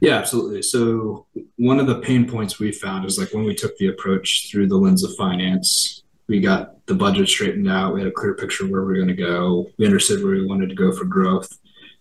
Yeah, 0.00 0.14
absolutely. 0.14 0.62
So 0.62 1.26
one 1.56 1.80
of 1.80 1.86
the 1.86 2.00
pain 2.00 2.28
points 2.28 2.58
we 2.58 2.70
found 2.72 3.04
is 3.04 3.18
like 3.18 3.32
when 3.34 3.44
we 3.44 3.54
took 3.54 3.76
the 3.78 3.88
approach 3.88 4.48
through 4.50 4.68
the 4.68 4.76
lens 4.76 5.02
of 5.02 5.14
finance, 5.16 6.04
we 6.28 6.40
got 6.40 6.86
the 6.86 6.94
budget 6.94 7.28
straightened 7.28 7.68
out. 7.68 7.94
We 7.94 8.00
had 8.00 8.08
a 8.08 8.12
clear 8.12 8.34
picture 8.34 8.64
of 8.64 8.70
where 8.70 8.84
we 8.84 8.92
are 8.92 9.04
going 9.04 9.16
to 9.16 9.22
go. 9.22 9.66
We 9.76 9.86
understood 9.86 10.22
where 10.22 10.34
we 10.34 10.46
wanted 10.46 10.68
to 10.68 10.74
go 10.74 10.92
for 10.92 11.04
growth 11.04 11.58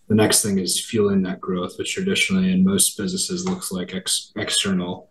the 0.08 0.16
next 0.16 0.42
thing 0.42 0.58
is 0.58 0.84
fueling 0.84 1.22
that 1.24 1.42
growth, 1.42 1.78
which 1.78 1.94
traditionally 1.94 2.52
in 2.52 2.64
most 2.64 2.98
businesses 2.98 3.48
looks 3.48 3.72
like 3.72 3.94
ex- 3.94 4.32
external 4.38 5.10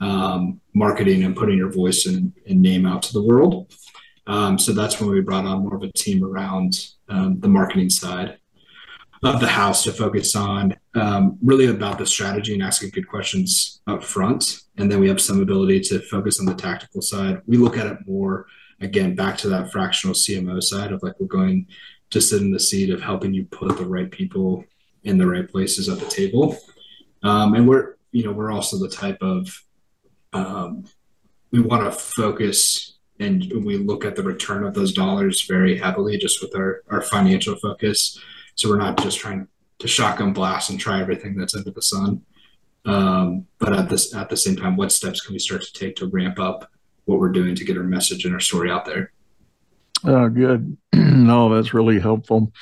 um, 0.00 0.60
marketing 0.74 1.24
and 1.24 1.36
putting 1.36 1.58
your 1.58 1.70
voice 1.70 2.06
and, 2.06 2.32
and 2.48 2.62
name 2.62 2.86
out 2.86 3.02
to 3.02 3.12
the 3.12 3.22
world. 3.22 3.74
Um, 4.26 4.58
so 4.58 4.72
that's 4.72 5.00
when 5.00 5.10
we 5.10 5.20
brought 5.20 5.46
on 5.46 5.62
more 5.62 5.76
of 5.76 5.82
a 5.82 5.92
team 5.92 6.24
around 6.24 6.74
um, 7.08 7.40
the 7.40 7.48
marketing 7.48 7.90
side 7.90 8.38
of 9.22 9.40
the 9.40 9.48
house 9.48 9.82
to 9.84 9.92
focus 9.92 10.36
on 10.36 10.76
um, 10.94 11.38
really 11.42 11.66
about 11.66 11.98
the 11.98 12.06
strategy 12.06 12.54
and 12.54 12.62
asking 12.62 12.90
good 12.90 13.08
questions 13.08 13.80
up 13.86 14.04
front. 14.04 14.60
And 14.76 14.90
then 14.90 15.00
we 15.00 15.08
have 15.08 15.20
some 15.20 15.42
ability 15.42 15.80
to 15.80 16.00
focus 16.00 16.38
on 16.38 16.46
the 16.46 16.54
tactical 16.54 17.02
side. 17.02 17.40
We 17.46 17.56
look 17.56 17.76
at 17.76 17.86
it 17.86 17.98
more, 18.06 18.46
again, 18.80 19.16
back 19.16 19.36
to 19.38 19.48
that 19.48 19.72
fractional 19.72 20.14
CMO 20.14 20.62
side 20.62 20.92
of 20.92 21.02
like 21.02 21.18
we're 21.18 21.26
going 21.26 21.66
to 22.10 22.20
sit 22.20 22.42
in 22.42 22.50
the 22.50 22.60
seat 22.60 22.90
of 22.90 23.02
helping 23.02 23.34
you 23.34 23.44
put 23.44 23.76
the 23.76 23.86
right 23.86 24.10
people 24.10 24.64
in 25.04 25.18
the 25.18 25.26
right 25.26 25.48
places 25.48 25.88
at 25.88 25.98
the 25.98 26.06
table. 26.06 26.56
Um, 27.22 27.54
and 27.54 27.68
we're, 27.68 27.96
you 28.12 28.24
know, 28.24 28.32
we're 28.32 28.50
also 28.50 28.78
the 28.78 28.88
type 28.88 29.18
of, 29.20 29.62
um, 30.32 30.84
we 31.50 31.60
want 31.60 31.84
to 31.84 31.90
focus 31.90 32.98
and 33.20 33.52
we 33.64 33.76
look 33.76 34.04
at 34.04 34.16
the 34.16 34.22
return 34.22 34.64
of 34.64 34.74
those 34.74 34.92
dollars 34.92 35.42
very 35.46 35.76
heavily 35.76 36.18
just 36.18 36.40
with 36.40 36.54
our, 36.54 36.82
our 36.88 37.02
financial 37.02 37.56
focus. 37.56 38.18
So 38.54 38.68
we're 38.68 38.78
not 38.78 39.02
just 39.02 39.18
trying 39.18 39.48
to 39.78 39.88
shotgun 39.88 40.32
blast 40.32 40.70
and 40.70 40.78
try 40.78 41.00
everything 41.00 41.36
that's 41.36 41.54
under 41.54 41.70
the 41.70 41.82
sun. 41.82 42.22
Um, 42.84 43.46
but 43.58 43.72
at 43.72 43.88
this, 43.88 44.14
at 44.14 44.28
the 44.28 44.36
same 44.36 44.56
time, 44.56 44.76
what 44.76 44.92
steps 44.92 45.20
can 45.20 45.32
we 45.32 45.38
start 45.38 45.62
to 45.62 45.72
take 45.72 45.96
to 45.96 46.06
ramp 46.06 46.38
up 46.38 46.70
what 47.04 47.18
we're 47.18 47.32
doing 47.32 47.54
to 47.54 47.64
get 47.64 47.76
our 47.76 47.82
message 47.82 48.24
and 48.24 48.34
our 48.34 48.40
story 48.40 48.70
out 48.70 48.84
there? 48.84 49.12
Oh, 50.04 50.28
good. 50.28 50.76
no, 50.92 51.52
that's 51.52 51.74
really 51.74 51.98
helpful. 51.98 52.52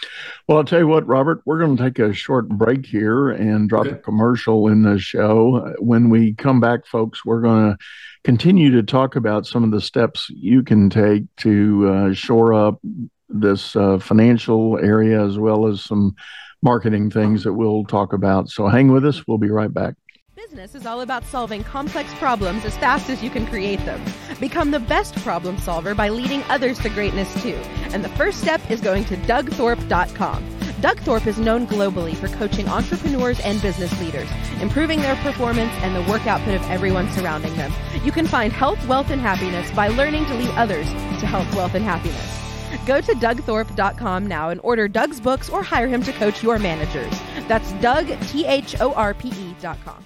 Well, 0.48 0.58
I'll 0.58 0.64
tell 0.64 0.78
you 0.78 0.86
what, 0.86 1.06
Robert, 1.06 1.42
we're 1.44 1.58
going 1.58 1.76
to 1.76 1.82
take 1.82 1.98
a 1.98 2.12
short 2.12 2.48
break 2.48 2.86
here 2.86 3.30
and 3.30 3.68
drop 3.68 3.86
okay. 3.86 3.96
a 3.96 3.98
commercial 3.98 4.68
in 4.68 4.82
the 4.82 4.98
show. 4.98 5.74
When 5.78 6.08
we 6.08 6.34
come 6.34 6.60
back, 6.60 6.86
folks, 6.86 7.24
we're 7.24 7.42
going 7.42 7.72
to 7.72 7.78
continue 8.24 8.70
to 8.70 8.82
talk 8.82 9.16
about 9.16 9.46
some 9.46 9.64
of 9.64 9.70
the 9.70 9.80
steps 9.80 10.30
you 10.30 10.62
can 10.62 10.88
take 10.88 11.24
to 11.38 11.88
uh, 11.88 12.14
shore 12.14 12.54
up 12.54 12.80
this 13.28 13.76
uh, 13.76 13.98
financial 13.98 14.78
area 14.78 15.22
as 15.24 15.38
well 15.38 15.66
as 15.66 15.82
some 15.82 16.14
marketing 16.62 17.10
things 17.10 17.44
that 17.44 17.52
we'll 17.52 17.84
talk 17.84 18.12
about. 18.12 18.48
So 18.48 18.66
hang 18.66 18.90
with 18.90 19.04
us. 19.04 19.26
We'll 19.26 19.38
be 19.38 19.50
right 19.50 19.72
back. 19.72 19.94
Business 20.36 20.74
is 20.74 20.84
all 20.84 21.00
about 21.00 21.24
solving 21.24 21.64
complex 21.64 22.12
problems 22.16 22.66
as 22.66 22.76
fast 22.76 23.08
as 23.08 23.22
you 23.22 23.30
can 23.30 23.46
create 23.46 23.82
them. 23.86 23.98
Become 24.38 24.70
the 24.70 24.78
best 24.78 25.16
problem 25.22 25.56
solver 25.56 25.94
by 25.94 26.10
leading 26.10 26.42
others 26.50 26.78
to 26.80 26.90
greatness 26.90 27.32
too. 27.42 27.54
And 27.94 28.04
the 28.04 28.10
first 28.10 28.42
step 28.42 28.60
is 28.70 28.82
going 28.82 29.06
to 29.06 29.16
dougthorpe.com. 29.16 30.44
Doug 30.82 31.00
Thorpe 31.00 31.26
is 31.26 31.38
known 31.38 31.66
globally 31.66 32.14
for 32.14 32.28
coaching 32.28 32.68
entrepreneurs 32.68 33.40
and 33.40 33.62
business 33.62 33.98
leaders, 33.98 34.28
improving 34.60 35.00
their 35.00 35.16
performance 35.16 35.72
and 35.76 35.96
the 35.96 36.10
work 36.10 36.26
output 36.26 36.56
of 36.56 36.70
everyone 36.70 37.10
surrounding 37.12 37.56
them. 37.56 37.72
You 38.04 38.12
can 38.12 38.26
find 38.26 38.52
health, 38.52 38.86
wealth, 38.86 39.08
and 39.08 39.22
happiness 39.22 39.70
by 39.70 39.88
learning 39.88 40.26
to 40.26 40.34
lead 40.34 40.50
others 40.50 40.86
to 40.86 41.26
health, 41.26 41.50
wealth, 41.56 41.74
and 41.74 41.84
happiness. 41.84 42.84
Go 42.84 43.00
to 43.00 43.12
DougThorpe.com 43.14 44.26
now 44.26 44.50
and 44.50 44.60
order 44.62 44.86
Doug's 44.86 45.18
books 45.18 45.48
or 45.48 45.62
hire 45.62 45.88
him 45.88 46.02
to 46.02 46.12
coach 46.12 46.42
your 46.42 46.58
managers. 46.58 47.18
That's 47.48 47.72
Doug, 47.80 48.08
T 48.28 48.44
H 48.44 48.78
O 48.82 48.92
R 48.92 49.14
P 49.14 49.28
E.com. 49.28 50.04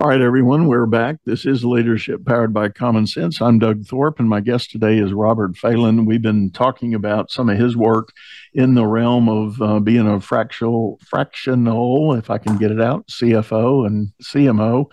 All 0.00 0.08
right, 0.08 0.20
everyone, 0.20 0.66
we're 0.66 0.86
back. 0.86 1.16
This 1.24 1.46
is 1.46 1.64
Leadership 1.64 2.24
Powered 2.24 2.52
by 2.52 2.68
Common 2.68 3.06
Sense. 3.06 3.40
I'm 3.40 3.58
Doug 3.58 3.84
Thorpe, 3.86 4.18
and 4.18 4.28
my 4.28 4.40
guest 4.40 4.70
today 4.70 4.98
is 4.98 5.12
Robert 5.12 5.56
Phelan. 5.56 6.06
We've 6.06 6.22
been 6.22 6.50
talking 6.50 6.94
about 6.94 7.30
some 7.30 7.48
of 7.48 7.58
his 7.58 7.76
work 7.76 8.12
in 8.52 8.74
the 8.74 8.86
realm 8.86 9.28
of 9.28 9.60
uh, 9.62 9.80
being 9.80 10.06
a 10.06 10.20
fractional, 10.20 10.98
fractional, 11.08 12.14
if 12.14 12.30
I 12.30 12.38
can 12.38 12.56
get 12.56 12.70
it 12.70 12.80
out, 12.80 13.06
CFO 13.08 13.86
and 13.86 14.12
CMO. 14.22 14.86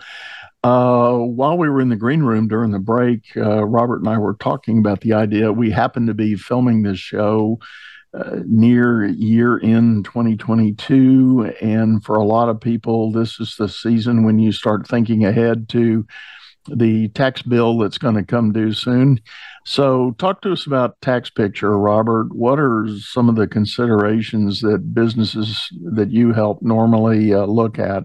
Uh, 0.62 1.16
while 1.18 1.56
we 1.56 1.68
were 1.68 1.80
in 1.80 1.88
the 1.88 1.96
green 1.96 2.22
room 2.22 2.48
during 2.48 2.70
the 2.70 2.78
break, 2.78 3.22
uh, 3.36 3.64
Robert 3.64 4.00
and 4.00 4.08
I 4.08 4.18
were 4.18 4.34
talking 4.34 4.78
about 4.78 5.00
the 5.00 5.12
idea. 5.12 5.52
We 5.52 5.70
happened 5.70 6.08
to 6.08 6.14
be 6.14 6.34
filming 6.34 6.82
this 6.82 6.98
show 6.98 7.58
uh, 8.14 8.40
near 8.46 9.06
year 9.06 9.58
in 9.58 10.02
2022. 10.02 11.52
And 11.60 12.02
for 12.04 12.16
a 12.16 12.24
lot 12.24 12.48
of 12.48 12.60
people, 12.60 13.12
this 13.12 13.38
is 13.40 13.56
the 13.56 13.68
season 13.68 14.24
when 14.24 14.38
you 14.38 14.52
start 14.52 14.88
thinking 14.88 15.24
ahead 15.24 15.68
to 15.70 16.06
the 16.68 17.08
tax 17.08 17.42
bill 17.42 17.78
that's 17.78 17.98
going 17.98 18.14
to 18.14 18.24
come 18.24 18.52
due 18.52 18.72
soon. 18.72 19.20
So, 19.64 20.12
talk 20.18 20.40
to 20.42 20.52
us 20.52 20.66
about 20.66 21.00
tax 21.00 21.30
picture, 21.30 21.76
Robert. 21.78 22.34
What 22.34 22.58
are 22.58 22.86
some 22.98 23.28
of 23.28 23.36
the 23.36 23.46
considerations 23.46 24.60
that 24.60 24.94
businesses 24.94 25.68
that 25.92 26.10
you 26.10 26.32
help 26.32 26.62
normally 26.62 27.34
uh, 27.34 27.44
look 27.44 27.78
at? 27.78 28.04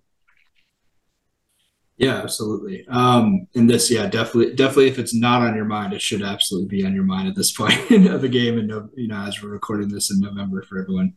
Yeah, 1.98 2.18
absolutely. 2.18 2.86
Um, 2.88 3.48
and 3.54 3.70
this, 3.70 3.92
yeah, 3.92 4.08
definitely, 4.08 4.56
definitely. 4.56 4.88
If 4.88 4.98
it's 4.98 5.14
not 5.14 5.42
on 5.42 5.56
your 5.56 5.66
mind, 5.66 5.94
it 5.94 6.02
should 6.02 6.24
absolutely 6.24 6.68
be 6.70 6.86
on 6.86 6.96
your 6.96 7.04
mind 7.04 7.28
at 7.28 7.36
this 7.36 7.52
point 7.58 8.08
of 8.08 8.22
the 8.22 8.30
game. 8.30 8.58
And 8.58 8.70
you 8.96 9.08
know, 9.08 9.24
as 9.24 9.42
we're 9.42 9.50
recording 9.50 9.90
this 9.90 10.12
in 10.12 10.20
November 10.20 10.64
for 10.64 10.80
everyone. 10.80 11.14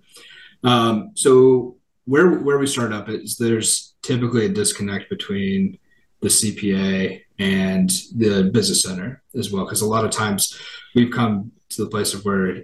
Um, 0.63 1.13
so 1.15 1.77
where 2.05 2.31
where 2.39 2.59
we 2.59 2.67
start 2.67 2.93
up 2.93 3.09
is 3.09 3.37
there's 3.37 3.95
typically 4.03 4.47
a 4.47 4.51
disconnect 4.51 5.09
between 5.11 5.79
the 6.21 6.29
CPA 6.29 7.23
and 7.39 7.91
the 8.17 8.51
business 8.53 8.83
center 8.83 9.23
as 9.35 9.53
well, 9.53 9.65
because 9.65 9.83
a 9.83 9.87
lot 9.87 10.05
of 10.05 10.11
times 10.11 10.59
we've 10.95 11.13
come 11.13 11.53
to 11.71 11.85
the 11.85 11.91
place 11.91 12.15
of 12.15 12.25
where 12.25 12.57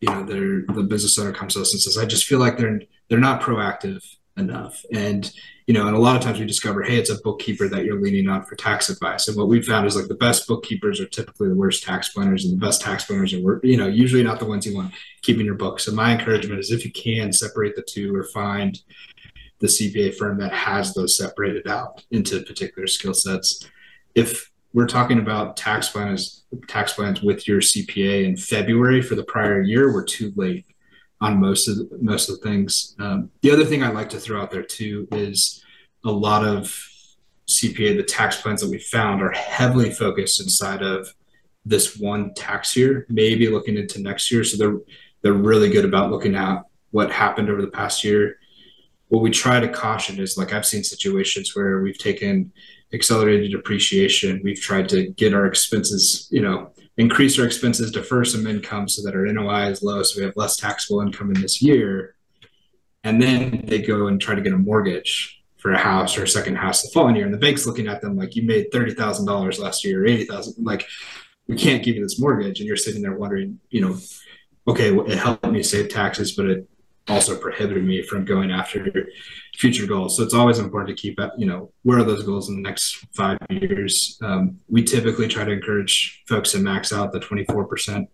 you 0.00 0.08
know 0.08 0.24
the 0.24 0.86
business 0.88 1.18
owner 1.18 1.32
comes 1.32 1.54
to 1.54 1.60
us 1.60 1.72
and 1.72 1.80
says, 1.80 1.98
"I 1.98 2.04
just 2.04 2.26
feel 2.26 2.38
like 2.38 2.58
they're 2.58 2.80
they're 3.08 3.18
not 3.18 3.42
proactive 3.42 4.02
enough," 4.36 4.84
and 4.92 5.30
you 5.66 5.74
know, 5.74 5.88
and 5.88 5.96
a 5.96 6.00
lot 6.00 6.14
of 6.14 6.22
times 6.22 6.38
we 6.38 6.46
discover, 6.46 6.82
hey, 6.82 6.96
it's 6.96 7.10
a 7.10 7.20
bookkeeper 7.22 7.68
that 7.68 7.84
you're 7.84 8.00
leaning 8.00 8.28
on 8.28 8.44
for 8.44 8.54
tax 8.54 8.88
advice. 8.88 9.26
And 9.26 9.36
what 9.36 9.48
we 9.48 9.60
found 9.60 9.84
is 9.84 9.96
like 9.96 10.06
the 10.06 10.14
best 10.14 10.46
bookkeepers 10.46 11.00
are 11.00 11.08
typically 11.08 11.48
the 11.48 11.56
worst 11.56 11.82
tax 11.82 12.10
planners, 12.10 12.44
and 12.44 12.54
the 12.54 12.64
best 12.64 12.80
tax 12.80 13.04
planners 13.04 13.34
are, 13.34 13.60
you 13.64 13.76
know, 13.76 13.88
usually 13.88 14.22
not 14.22 14.38
the 14.38 14.46
ones 14.46 14.64
you 14.64 14.76
want 14.76 14.94
keeping 15.22 15.44
your 15.44 15.56
books. 15.56 15.84
So 15.84 15.92
my 15.92 16.16
encouragement 16.16 16.60
is 16.60 16.70
if 16.70 16.84
you 16.84 16.92
can 16.92 17.32
separate 17.32 17.74
the 17.74 17.82
two 17.82 18.14
or 18.14 18.22
find 18.22 18.78
the 19.58 19.66
CPA 19.66 20.14
firm 20.14 20.38
that 20.38 20.52
has 20.52 20.94
those 20.94 21.16
separated 21.16 21.66
out 21.66 22.04
into 22.10 22.42
particular 22.42 22.86
skill 22.86 23.14
sets. 23.14 23.68
If 24.14 24.52
we're 24.72 24.86
talking 24.86 25.18
about 25.18 25.56
tax 25.56 25.88
plans, 25.88 26.44
tax 26.68 26.92
plans 26.92 27.22
with 27.22 27.48
your 27.48 27.60
CPA 27.60 28.26
in 28.26 28.36
February 28.36 29.00
for 29.02 29.14
the 29.14 29.24
prior 29.24 29.62
year, 29.62 29.92
we're 29.92 30.04
too 30.04 30.32
late 30.36 30.66
on 31.20 31.40
most 31.40 31.68
of 31.68 31.76
the, 31.76 31.98
most 32.00 32.28
of 32.28 32.38
the 32.38 32.48
things. 32.48 32.94
Um, 32.98 33.30
the 33.42 33.50
other 33.50 33.64
thing 33.64 33.82
I 33.82 33.90
like 33.90 34.10
to 34.10 34.20
throw 34.20 34.40
out 34.40 34.50
there 34.50 34.62
too 34.62 35.08
is 35.12 35.62
a 36.04 36.10
lot 36.10 36.44
of 36.44 36.78
CPA, 37.48 37.96
the 37.96 38.02
tax 38.02 38.40
plans 38.40 38.60
that 38.60 38.70
we 38.70 38.78
found 38.78 39.22
are 39.22 39.32
heavily 39.32 39.90
focused 39.90 40.40
inside 40.40 40.82
of 40.82 41.14
this 41.64 41.96
one 41.96 42.34
tax 42.34 42.76
year, 42.76 43.06
maybe 43.08 43.48
looking 43.48 43.76
into 43.76 44.00
next 44.00 44.30
year. 44.30 44.44
So 44.44 44.56
they're 44.56 44.78
they're 45.22 45.32
really 45.32 45.70
good 45.70 45.84
about 45.84 46.10
looking 46.10 46.36
at 46.36 46.62
what 46.90 47.10
happened 47.10 47.50
over 47.50 47.60
the 47.60 47.68
past 47.68 48.04
year. 48.04 48.38
What 49.08 49.22
we 49.22 49.30
try 49.30 49.60
to 49.60 49.68
caution 49.68 50.20
is 50.20 50.36
like 50.36 50.52
I've 50.52 50.66
seen 50.66 50.84
situations 50.84 51.54
where 51.54 51.80
we've 51.80 51.98
taken 51.98 52.52
accelerated 52.92 53.50
depreciation, 53.50 54.40
we've 54.44 54.60
tried 54.60 54.88
to 54.90 55.08
get 55.10 55.34
our 55.34 55.46
expenses, 55.46 56.28
you 56.30 56.42
know, 56.42 56.70
increase 56.96 57.38
our 57.38 57.46
expenses, 57.46 57.90
defer 57.90 58.24
some 58.24 58.46
income 58.46 58.88
so 58.88 59.02
that 59.02 59.14
our 59.14 59.26
NOI 59.26 59.70
is 59.70 59.82
low, 59.82 60.02
so 60.02 60.18
we 60.18 60.24
have 60.24 60.36
less 60.36 60.56
taxable 60.56 61.00
income 61.00 61.30
in 61.34 61.40
this 61.40 61.60
year. 61.60 62.14
And 63.04 63.22
then 63.22 63.64
they 63.66 63.80
go 63.80 64.06
and 64.06 64.20
try 64.20 64.34
to 64.34 64.40
get 64.40 64.52
a 64.52 64.58
mortgage 64.58 65.42
for 65.58 65.72
a 65.72 65.78
house 65.78 66.16
or 66.16 66.24
a 66.24 66.28
second 66.28 66.56
house 66.56 66.82
the 66.82 66.90
following 66.90 67.16
year, 67.16 67.24
and 67.24 67.34
the 67.34 67.38
bank's 67.38 67.66
looking 67.66 67.86
at 67.86 68.00
them 68.00 68.16
like 68.16 68.36
you 68.36 68.42
made 68.42 68.72
thirty 68.72 68.94
thousand 68.94 69.26
dollars 69.26 69.58
last 69.58 69.84
year, 69.84 70.02
or 70.02 70.06
eighty 70.06 70.24
thousand. 70.24 70.64
Like 70.64 70.86
we 71.46 71.56
can't 71.56 71.82
give 71.84 71.96
you 71.96 72.02
this 72.02 72.18
mortgage, 72.18 72.60
and 72.60 72.66
you're 72.66 72.76
sitting 72.76 73.02
there 73.02 73.16
wondering, 73.16 73.60
you 73.70 73.80
know, 73.80 73.98
okay, 74.66 74.94
it 74.94 75.18
helped 75.18 75.46
me 75.46 75.62
save 75.62 75.88
taxes, 75.88 76.32
but 76.32 76.46
it 76.46 76.68
also 77.08 77.36
prohibited 77.36 77.84
me 77.84 78.02
from 78.02 78.24
going 78.24 78.50
after 78.50 78.84
future 79.54 79.86
goals. 79.86 80.16
So 80.16 80.22
it's 80.22 80.34
always 80.34 80.58
important 80.58 80.96
to 80.96 81.00
keep, 81.00 81.20
up, 81.20 81.34
you 81.38 81.46
know, 81.46 81.72
where 81.82 81.98
are 81.98 82.04
those 82.04 82.24
goals 82.24 82.48
in 82.48 82.56
the 82.56 82.62
next 82.62 83.06
five 83.14 83.38
years? 83.48 84.18
Um, 84.22 84.58
we 84.68 84.82
typically 84.82 85.28
try 85.28 85.44
to 85.44 85.52
encourage 85.52 86.22
folks 86.26 86.52
to 86.52 86.58
max 86.58 86.92
out 86.92 87.12
the 87.12 87.20
24% 87.20 88.08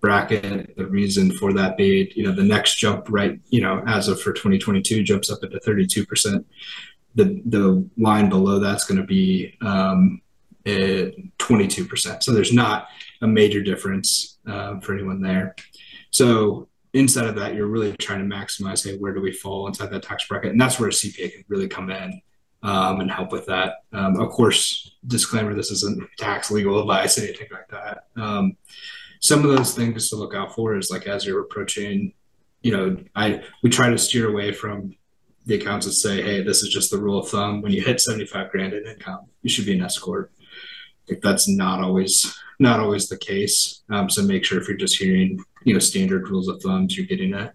bracket. 0.00 0.76
The 0.76 0.86
reason 0.86 1.30
for 1.32 1.52
that 1.52 1.76
being, 1.76 2.08
you 2.14 2.24
know, 2.24 2.32
the 2.32 2.42
next 2.42 2.78
jump 2.78 3.06
right, 3.08 3.40
you 3.50 3.60
know, 3.60 3.82
as 3.86 4.08
of 4.08 4.20
for 4.20 4.32
2022 4.32 5.04
jumps 5.04 5.30
up 5.30 5.42
into 5.42 5.60
32%. 5.60 6.44
The, 7.14 7.42
the 7.44 7.88
line 7.98 8.28
below 8.28 8.58
that's 8.58 8.84
going 8.84 9.00
to 9.00 9.06
be 9.06 9.56
um, 9.60 10.20
22%. 10.64 12.22
So 12.22 12.32
there's 12.32 12.52
not 12.52 12.88
a 13.20 13.26
major 13.26 13.62
difference 13.62 14.38
uh, 14.46 14.80
for 14.80 14.94
anyone 14.94 15.20
there. 15.20 15.54
So 16.10 16.68
inside 16.94 17.26
of 17.26 17.34
that, 17.36 17.54
you're 17.54 17.66
really 17.66 17.96
trying 17.96 18.28
to 18.28 18.34
maximize, 18.34 18.84
hey, 18.84 18.98
where 18.98 19.14
do 19.14 19.20
we 19.20 19.32
fall 19.32 19.66
inside 19.66 19.90
that 19.90 20.02
tax 20.02 20.26
bracket? 20.26 20.52
And 20.52 20.60
that's 20.60 20.78
where 20.78 20.88
a 20.88 20.92
CPA 20.92 21.32
can 21.32 21.44
really 21.48 21.68
come 21.68 21.90
in 21.90 22.20
um, 22.62 23.00
and 23.00 23.10
help 23.10 23.32
with 23.32 23.46
that. 23.46 23.84
Um, 23.92 24.20
of 24.20 24.30
course, 24.30 24.92
disclaimer: 25.06 25.54
this 25.54 25.70
isn't 25.70 26.08
tax 26.18 26.50
legal 26.50 26.80
advice, 26.80 27.18
anything 27.18 27.48
like 27.50 27.68
that. 27.68 28.04
Um, 28.16 28.56
some 29.20 29.44
of 29.44 29.56
those 29.56 29.74
things 29.74 30.10
to 30.10 30.16
look 30.16 30.34
out 30.34 30.54
for 30.54 30.76
is 30.76 30.90
like 30.90 31.06
as 31.06 31.24
you're 31.24 31.40
approaching, 31.40 32.12
you 32.62 32.72
know, 32.72 32.96
I 33.14 33.42
we 33.62 33.70
try 33.70 33.90
to 33.90 33.98
steer 33.98 34.28
away 34.28 34.52
from 34.52 34.94
the 35.46 35.56
accounts 35.56 35.86
that 35.86 35.92
say, 35.92 36.22
hey, 36.22 36.42
this 36.42 36.62
is 36.62 36.68
just 36.68 36.90
the 36.90 36.98
rule 36.98 37.18
of 37.18 37.28
thumb. 37.28 37.62
When 37.62 37.72
you 37.72 37.82
hit 37.82 38.00
75 38.00 38.50
grand 38.50 38.74
in 38.74 38.86
income, 38.86 39.26
you 39.42 39.50
should 39.50 39.66
be 39.66 39.74
an 39.74 39.82
S 39.82 39.98
corp. 39.98 40.30
Like 41.08 41.20
that's 41.20 41.48
not 41.48 41.82
always 41.82 42.38
not 42.58 42.78
always 42.78 43.08
the 43.08 43.18
case. 43.18 43.82
Um, 43.90 44.08
so 44.08 44.22
make 44.22 44.44
sure 44.44 44.60
if 44.60 44.68
you're 44.68 44.76
just 44.76 44.96
hearing 44.96 45.42
you 45.64 45.72
know 45.72 45.80
standard 45.80 46.28
rules 46.28 46.48
of 46.48 46.62
thumbs, 46.62 46.96
you're 46.96 47.06
getting 47.06 47.34
a, 47.34 47.52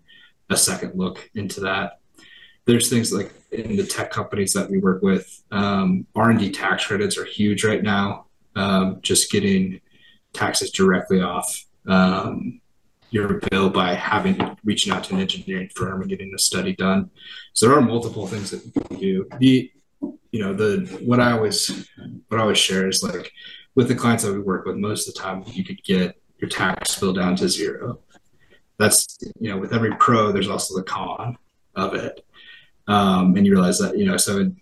a 0.50 0.58
second 0.58 0.94
look 0.96 1.30
into 1.36 1.62
that. 1.62 2.00
There's 2.66 2.90
things 2.90 3.14
like 3.14 3.32
in 3.52 3.78
the 3.78 3.86
tech 3.86 4.12
companies 4.12 4.54
that 4.54 4.70
we 4.70 4.80
work 4.80 5.02
with, 5.02 5.44
um, 5.52 6.06
R&D 6.16 6.52
tax 6.52 6.86
credits 6.86 7.18
are 7.18 7.24
huge 7.24 7.64
right 7.64 7.82
now. 7.82 8.26
Um, 8.56 9.00
just 9.02 9.32
getting 9.32 9.80
taxes 10.34 10.72
directly 10.72 11.22
off 11.22 11.66
um, 11.88 12.60
your 13.10 13.40
bill 13.50 13.70
by 13.70 13.94
having 13.94 14.58
reaching 14.64 14.92
out 14.92 15.04
to 15.06 15.16
an 15.16 15.22
engineering 15.22 15.70
firm 15.76 16.02
and 16.02 16.10
getting 16.10 16.34
a 16.34 16.40
study 16.40 16.76
done. 16.76 17.10
So 17.54 17.68
there 17.68 17.78
are 17.78 17.82
multiple 17.82 18.28
things 18.28 18.52
that 18.52 18.66
you 18.66 18.72
can 18.72 18.98
do. 18.98 19.28
The 19.40 19.72
you 20.32 20.40
know 20.44 20.54
the 20.54 20.86
what 21.04 21.20
I 21.20 21.32
always 21.32 21.88
what 22.28 22.40
I 22.40 22.42
always 22.42 22.58
share 22.58 22.88
is 22.88 23.02
like 23.02 23.32
with 23.76 23.88
the 23.88 23.96
clients 23.96 24.24
that 24.24 24.34
we 24.34 24.40
work 24.40 24.66
with, 24.66 24.76
most 24.76 25.08
of 25.08 25.14
the 25.14 25.20
time 25.20 25.44
you 25.48 25.64
could 25.64 25.82
get 25.84 26.22
your 26.40 26.50
tax 26.50 27.00
bill 27.00 27.14
down 27.14 27.36
to 27.38 27.50
zero. 27.50 28.00
That's 28.78 29.18
you 29.40 29.50
know 29.50 29.58
with 29.58 29.74
every 29.74 29.96
pro, 29.96 30.32
there's 30.32 30.50
also 30.50 30.76
the 30.76 30.84
con 30.84 31.38
of 31.76 31.94
it, 31.94 32.26
um, 32.88 33.36
and 33.36 33.46
you 33.46 33.54
realize 33.54 33.80
that 33.80 33.98
you 33.98 34.06
know 34.06 34.18
so. 34.18 34.40
In, 34.40 34.58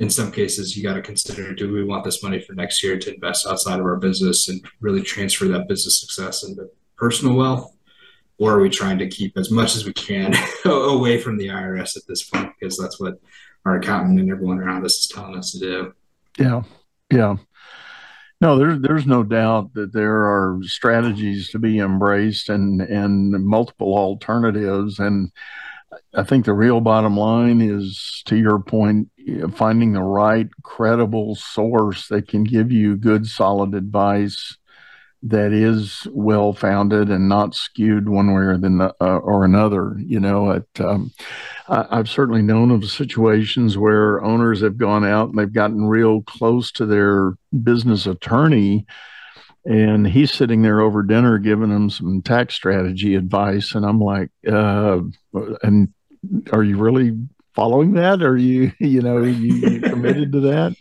in 0.00 0.10
some 0.10 0.32
cases, 0.32 0.76
you 0.76 0.82
got 0.82 0.94
to 0.94 1.02
consider: 1.02 1.54
Do 1.54 1.72
we 1.72 1.84
want 1.84 2.02
this 2.02 2.24
money 2.24 2.40
for 2.40 2.54
next 2.54 2.82
year 2.82 2.98
to 2.98 3.14
invest 3.14 3.46
outside 3.46 3.78
of 3.78 3.86
our 3.86 3.96
business 3.96 4.48
and 4.48 4.60
really 4.80 5.02
transfer 5.02 5.46
that 5.46 5.68
business 5.68 6.00
success 6.00 6.42
into 6.42 6.68
personal 6.96 7.36
wealth, 7.36 7.72
or 8.38 8.54
are 8.54 8.60
we 8.60 8.68
trying 8.68 8.98
to 8.98 9.08
keep 9.08 9.38
as 9.38 9.52
much 9.52 9.76
as 9.76 9.84
we 9.84 9.92
can 9.92 10.34
away 10.64 11.20
from 11.20 11.36
the 11.36 11.46
IRS 11.46 11.96
at 11.96 12.02
this 12.08 12.24
point 12.24 12.52
because 12.58 12.76
that's 12.76 12.98
what 12.98 13.20
our 13.64 13.76
accountant 13.76 14.18
and 14.18 14.30
everyone 14.30 14.58
around 14.58 14.84
us 14.84 14.98
is 14.98 15.08
telling 15.08 15.36
us 15.36 15.52
to 15.52 15.58
do. 15.60 15.94
Yeah, 16.38 16.62
yeah. 17.12 17.36
No, 18.42 18.58
there's 18.58 18.80
there's 18.80 19.06
no 19.06 19.22
doubt 19.22 19.72
that 19.74 19.92
there 19.92 20.24
are 20.24 20.58
strategies 20.62 21.48
to 21.50 21.60
be 21.60 21.78
embraced 21.78 22.48
and 22.48 22.82
and 22.82 23.30
multiple 23.46 23.96
alternatives. 23.96 24.98
And 24.98 25.30
I 26.14 26.24
think 26.24 26.44
the 26.44 26.52
real 26.52 26.80
bottom 26.80 27.16
line 27.16 27.60
is, 27.60 28.20
to 28.26 28.36
your 28.36 28.58
point, 28.58 29.10
eh, 29.28 29.46
finding 29.54 29.92
the 29.92 30.02
right 30.02 30.48
credible 30.64 31.36
source 31.36 32.08
that 32.08 32.26
can 32.26 32.42
give 32.42 32.72
you 32.72 32.96
good, 32.96 33.28
solid 33.28 33.74
advice 33.74 34.58
that 35.22 35.52
is 35.52 36.06
well 36.10 36.52
founded 36.52 37.08
and 37.08 37.28
not 37.28 37.54
skewed 37.54 38.08
one 38.08 38.34
way 38.34 38.42
or 38.42 38.58
the 38.58 38.94
uh, 39.00 39.18
or 39.18 39.44
another. 39.44 39.94
You 39.98 40.18
know, 40.18 40.62
um, 40.80 41.12
I, 41.68 41.96
have 41.96 42.08
certainly 42.08 42.42
known 42.42 42.70
of 42.70 42.84
situations 42.90 43.78
where 43.78 44.22
owners 44.22 44.62
have 44.62 44.76
gone 44.76 45.04
out 45.04 45.28
and 45.28 45.38
they've 45.38 45.52
gotten 45.52 45.84
real 45.84 46.22
close 46.22 46.72
to 46.72 46.86
their 46.86 47.34
business 47.62 48.06
attorney, 48.06 48.84
and 49.64 50.06
he's 50.06 50.32
sitting 50.32 50.62
there 50.62 50.80
over 50.80 51.04
dinner 51.04 51.38
giving 51.38 51.70
them 51.70 51.88
some 51.88 52.20
tax 52.22 52.54
strategy 52.54 53.14
advice, 53.14 53.74
and 53.74 53.86
I'm 53.86 54.00
like, 54.00 54.30
uh, 54.50 55.00
and 55.62 55.92
are 56.52 56.64
you 56.64 56.78
really 56.78 57.16
following 57.54 57.92
that? 57.92 58.22
Are 58.22 58.36
you, 58.36 58.72
you 58.80 59.02
know, 59.02 59.22
you, 59.22 59.54
you 59.54 59.80
committed 59.82 60.32
to 60.32 60.40
that? 60.40 60.74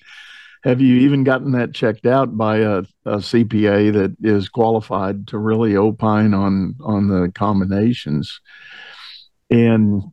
Have 0.64 0.80
you 0.80 0.96
even 0.98 1.24
gotten 1.24 1.52
that 1.54 1.74
checked 1.74 2.06
out 2.06 2.38
by 2.38 2.58
a, 2.58 2.78
a, 3.06 3.18
CPA 3.18 3.94
that 3.94 4.16
is 4.22 4.48
qualified 4.48 5.28
to 5.28 5.38
really 5.38 5.76
opine 5.76 6.34
on 6.34 6.76
on 6.82 7.08
the 7.08 7.32
combinations? 7.34 8.40
And 9.50 10.04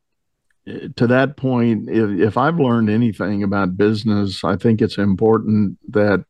eh, 0.66 0.88
to 0.96 1.06
that 1.08 1.36
point, 1.36 1.88
if, 1.90 2.10
if 2.18 2.36
I've 2.38 2.58
learned 2.58 2.88
anything 2.88 3.42
about 3.42 3.76
business, 3.76 4.42
I 4.42 4.56
think 4.56 4.80
it's 4.80 4.98
important 4.98 5.78
that 5.90 6.24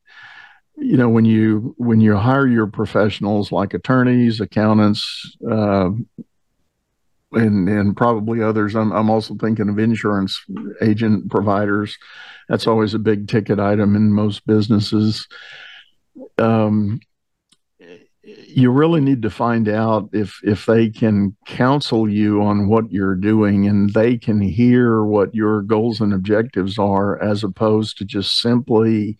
you 0.76 0.96
know 0.96 1.08
when 1.08 1.24
you 1.24 1.74
when 1.78 2.00
you 2.00 2.16
hire 2.16 2.46
your 2.46 2.66
professionals 2.66 3.52
like 3.52 3.72
attorneys, 3.72 4.40
accountants, 4.40 5.36
uh, 5.48 5.90
and 7.32 7.68
and 7.68 7.96
probably 7.96 8.42
others. 8.42 8.74
I'm 8.74 8.92
I'm 8.92 9.10
also 9.10 9.34
thinking 9.34 9.68
of 9.68 9.78
insurance 9.78 10.40
agent 10.80 11.30
providers. 11.30 11.96
That's 12.48 12.66
always 12.66 12.94
a 12.94 12.98
big 12.98 13.28
ticket 13.28 13.58
item 13.58 13.96
in 13.96 14.12
most 14.12 14.46
businesses. 14.46 15.26
Um, 16.38 17.00
you 18.22 18.70
really 18.70 19.00
need 19.00 19.22
to 19.22 19.30
find 19.30 19.68
out 19.68 20.08
if 20.12 20.40
if 20.42 20.66
they 20.66 20.90
can 20.90 21.36
counsel 21.46 22.08
you 22.08 22.42
on 22.42 22.68
what 22.68 22.90
you're 22.90 23.14
doing 23.14 23.66
and 23.66 23.92
they 23.92 24.16
can 24.16 24.40
hear 24.40 25.04
what 25.04 25.34
your 25.34 25.62
goals 25.62 26.00
and 26.00 26.12
objectives 26.12 26.78
are 26.78 27.22
as 27.22 27.44
opposed 27.44 27.98
to 27.98 28.04
just 28.04 28.40
simply 28.40 29.16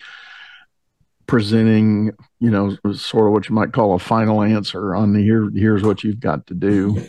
presenting 1.26 2.10
you 2.40 2.50
know 2.50 2.76
sort 2.92 3.26
of 3.26 3.32
what 3.32 3.48
you 3.48 3.54
might 3.54 3.72
call 3.72 3.94
a 3.94 3.98
final 3.98 4.42
answer 4.42 4.94
on 4.94 5.12
the 5.12 5.22
here 5.22 5.50
here's 5.54 5.82
what 5.82 6.02
you've 6.02 6.20
got 6.20 6.46
to 6.46 6.54
do 6.54 7.00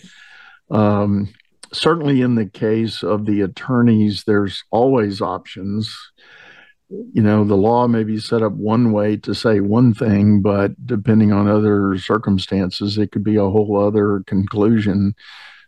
um, 0.71 1.33
certainly, 1.73 2.21
in 2.21 2.35
the 2.35 2.45
case 2.45 3.03
of 3.03 3.25
the 3.25 3.41
attorneys, 3.41 4.23
there's 4.23 4.63
always 4.71 5.21
options. 5.21 5.95
You 6.89 7.21
know, 7.21 7.43
the 7.43 7.55
law 7.55 7.87
may 7.87 8.03
be 8.03 8.19
set 8.19 8.41
up 8.41 8.53
one 8.53 8.91
way 8.91 9.17
to 9.17 9.35
say 9.35 9.59
one 9.59 9.93
thing, 9.93 10.41
but 10.41 10.71
depending 10.85 11.31
on 11.31 11.47
other 11.47 11.97
circumstances, 11.99 12.97
it 12.97 13.11
could 13.11 13.23
be 13.23 13.35
a 13.35 13.49
whole 13.49 13.79
other 13.79 14.23
conclusion 14.25 15.13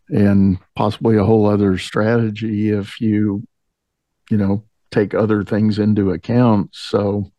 and 0.10 0.58
possibly 0.76 1.18
a 1.18 1.24
whole 1.24 1.46
other 1.46 1.78
strategy 1.78 2.70
if 2.70 3.00
you, 3.00 3.48
you 4.30 4.38
know, 4.38 4.64
take 4.92 5.14
other 5.14 5.44
things 5.44 5.80
into 5.80 6.12
account. 6.12 6.70
So, 6.74 7.32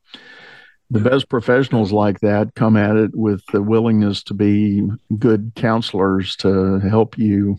the 0.93 1.01
best 1.01 1.31
professionals 1.31 1.91
like 1.91 2.21
that 2.21 2.55
come 2.55 2.77
at 2.77 2.97
it 2.97 3.13
with 3.15 3.43
the 3.47 3.63
willingness 3.63 4.23
to 4.23 4.35
be 4.35 4.87
good 5.19 5.53
counselors 5.57 6.37
to 6.37 6.81
help 6.81 7.17
you 7.17 7.57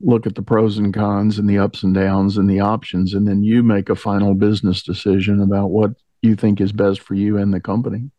look 0.00 0.26
at 0.26 0.34
the 0.34 0.40
pros 0.40 0.78
and 0.78 0.94
cons 0.94 1.38
and 1.38 1.50
the 1.50 1.58
ups 1.58 1.82
and 1.82 1.94
downs 1.94 2.38
and 2.38 2.48
the 2.48 2.60
options. 2.60 3.12
And 3.12 3.28
then 3.28 3.42
you 3.42 3.62
make 3.62 3.90
a 3.90 3.94
final 3.94 4.32
business 4.32 4.82
decision 4.82 5.42
about 5.42 5.68
what 5.68 5.90
you 6.22 6.34
think 6.34 6.62
is 6.62 6.72
best 6.72 7.02
for 7.02 7.12
you 7.12 7.36
and 7.36 7.52
the 7.52 7.60
company. 7.60 8.10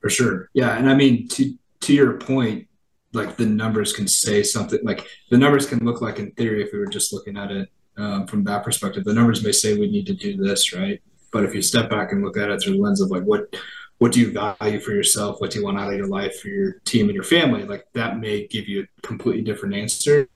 For 0.00 0.10
sure. 0.10 0.50
Yeah. 0.52 0.76
And 0.76 0.90
i 0.90 0.94
mean 0.94 1.28
to 1.28 1.54
to 1.80 1.94
your 1.94 2.14
point 2.14 2.66
like 3.12 3.36
the 3.36 3.46
numbers 3.46 3.92
can 3.92 4.08
say 4.08 4.42
something 4.42 4.80
like 4.82 5.06
the 5.30 5.38
numbers 5.38 5.66
can 5.66 5.84
look 5.84 6.00
like 6.00 6.18
in 6.18 6.32
theory 6.32 6.62
if 6.64 6.72
we 6.72 6.80
were 6.80 6.86
just 6.86 7.12
looking 7.12 7.36
at 7.36 7.52
it 7.52 7.68
um, 7.96 8.26
from 8.26 8.42
that 8.44 8.64
perspective. 8.64 9.04
The 9.04 9.14
numbers 9.14 9.44
may 9.44 9.52
say 9.52 9.78
we 9.78 9.88
need 9.88 10.06
to 10.06 10.14
do 10.14 10.36
this 10.36 10.72
right 10.72 11.00
but 11.32 11.44
if 11.44 11.54
you 11.54 11.62
step 11.62 11.90
back 11.90 12.12
and 12.12 12.24
look 12.24 12.36
at 12.36 12.50
it 12.50 12.62
through 12.62 12.74
the 12.74 12.80
lens 12.80 13.00
of 13.00 13.10
like 13.10 13.24
what 13.24 13.54
what 13.98 14.12
do 14.12 14.20
you 14.20 14.32
value 14.32 14.78
for 14.78 14.92
yourself? 14.92 15.40
What 15.40 15.50
do 15.50 15.58
you 15.58 15.64
want 15.64 15.78
out 15.78 15.90
of 15.90 15.96
your 15.96 16.06
life 16.06 16.40
for 16.40 16.48
your 16.48 16.74
team 16.84 17.06
and 17.06 17.14
your 17.14 17.24
family? 17.24 17.64
Like 17.64 17.84
that 17.94 18.18
may 18.18 18.46
give 18.46 18.68
you 18.68 18.82
a 18.82 19.00
completely 19.02 19.42
different 19.42 19.74
answer. 19.74 20.28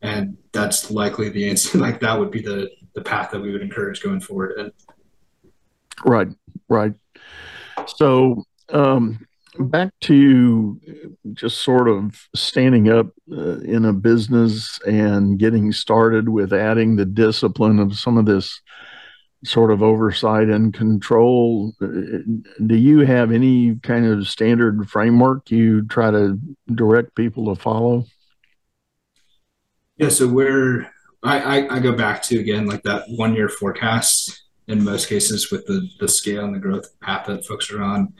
And 0.00 0.36
that's 0.52 0.90
likely 0.90 1.28
the 1.28 1.50
answer. 1.50 1.78
Like 1.78 2.00
that 2.00 2.18
would 2.18 2.30
be 2.30 2.40
the 2.40 2.70
the 2.94 3.02
path 3.02 3.30
that 3.32 3.40
we 3.40 3.52
would 3.52 3.62
encourage 3.62 4.02
going 4.02 4.20
forward. 4.20 4.52
And 4.58 4.72
right, 6.04 6.28
right. 6.68 6.94
So 7.86 8.44
um, 8.70 9.26
back 9.58 9.92
to 10.02 10.80
just 11.32 11.62
sort 11.62 11.88
of 11.88 12.28
standing 12.34 12.88
up 12.88 13.08
uh, 13.30 13.58
in 13.60 13.84
a 13.84 13.92
business 13.92 14.78
and 14.86 15.38
getting 15.38 15.72
started 15.72 16.28
with 16.28 16.52
adding 16.52 16.96
the 16.96 17.04
discipline 17.04 17.78
of 17.78 17.98
some 17.98 18.18
of 18.18 18.26
this 18.26 18.60
sort 19.44 19.70
of 19.70 19.82
oversight 19.82 20.48
and 20.48 20.74
control. 20.74 21.72
Do 21.80 22.76
you 22.76 23.00
have 23.00 23.30
any 23.30 23.76
kind 23.76 24.06
of 24.06 24.28
standard 24.28 24.88
framework 24.90 25.50
you 25.50 25.86
try 25.86 26.10
to 26.10 26.38
direct 26.74 27.14
people 27.14 27.54
to 27.54 27.60
follow? 27.60 28.04
Yeah, 29.96 30.08
so 30.10 30.28
where 30.28 30.92
I, 31.22 31.38
I, 31.58 31.76
I 31.76 31.80
go 31.80 31.92
back 31.92 32.22
to 32.24 32.38
again 32.38 32.66
like 32.66 32.82
that 32.84 33.04
one 33.08 33.34
year 33.34 33.48
forecast 33.48 34.42
in 34.68 34.84
most 34.84 35.08
cases 35.08 35.50
with 35.50 35.66
the 35.66 35.88
the 35.98 36.08
scale 36.08 36.44
and 36.44 36.54
the 36.54 36.60
growth 36.60 36.88
path 37.00 37.26
that 37.26 37.44
folks 37.44 37.70
are 37.72 37.82
on 37.82 38.12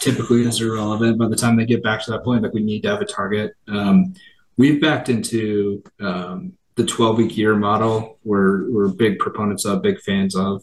typically 0.00 0.42
is 0.42 0.60
irrelevant 0.60 1.18
by 1.18 1.28
the 1.28 1.36
time 1.36 1.56
they 1.56 1.64
get 1.64 1.82
back 1.82 2.04
to 2.04 2.10
that 2.10 2.22
point 2.22 2.42
like 2.42 2.52
we 2.52 2.62
need 2.62 2.82
to 2.82 2.88
have 2.88 3.00
a 3.00 3.06
target 3.06 3.54
um, 3.68 4.12
we've 4.58 4.80
backed 4.80 5.08
into 5.08 5.82
um, 6.00 6.52
the 6.76 6.84
12 6.84 7.16
week 7.16 7.36
year 7.36 7.56
model 7.56 8.18
we're, 8.24 8.70
we're 8.70 8.88
big 8.88 9.18
proponents 9.18 9.64
of 9.64 9.82
big 9.82 10.00
fans 10.00 10.36
of. 10.36 10.62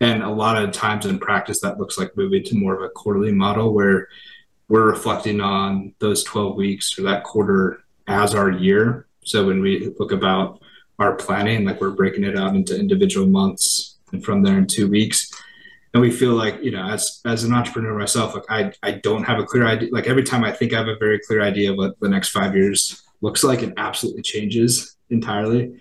And 0.00 0.22
a 0.22 0.30
lot 0.30 0.62
of 0.62 0.72
times 0.72 1.06
in 1.06 1.18
practice 1.18 1.60
that 1.60 1.78
looks 1.78 1.98
like 1.98 2.16
moving 2.16 2.44
to 2.44 2.56
more 2.56 2.74
of 2.74 2.82
a 2.82 2.90
quarterly 2.90 3.32
model 3.32 3.72
where 3.72 4.08
we're 4.68 4.90
reflecting 4.90 5.40
on 5.40 5.94
those 5.98 6.24
12 6.24 6.56
weeks 6.56 6.98
or 6.98 7.02
that 7.02 7.24
quarter 7.24 7.82
as 8.06 8.34
our 8.34 8.50
year. 8.50 9.06
So 9.24 9.46
when 9.46 9.60
we 9.60 9.92
look 9.98 10.12
about 10.12 10.60
our 10.98 11.14
planning 11.14 11.64
like 11.64 11.80
we're 11.80 11.90
breaking 11.90 12.24
it 12.24 12.36
out 12.36 12.54
into 12.54 12.78
individual 12.78 13.26
months 13.26 13.98
and 14.12 14.24
from 14.24 14.42
there 14.42 14.58
in 14.58 14.66
two 14.66 14.88
weeks. 14.88 15.30
And 15.92 16.00
we 16.00 16.10
feel 16.10 16.32
like 16.32 16.62
you 16.62 16.72
know 16.72 16.88
as 16.88 17.20
as 17.24 17.44
an 17.44 17.52
entrepreneur 17.52 17.96
myself 17.96 18.34
like 18.34 18.44
i 18.48 18.72
i 18.82 18.92
don't 18.92 19.22
have 19.22 19.38
a 19.38 19.44
clear 19.44 19.64
idea 19.64 19.90
like 19.92 20.08
every 20.08 20.24
time 20.24 20.42
i 20.42 20.50
think 20.50 20.72
i 20.72 20.78
have 20.78 20.88
a 20.88 20.96
very 20.96 21.20
clear 21.20 21.40
idea 21.40 21.70
of 21.70 21.78
what 21.78 21.98
the 22.00 22.08
next 22.08 22.30
five 22.30 22.56
years 22.56 23.00
looks 23.20 23.44
like 23.44 23.62
it 23.62 23.72
absolutely 23.76 24.22
changes 24.22 24.93
entirely. 25.10 25.78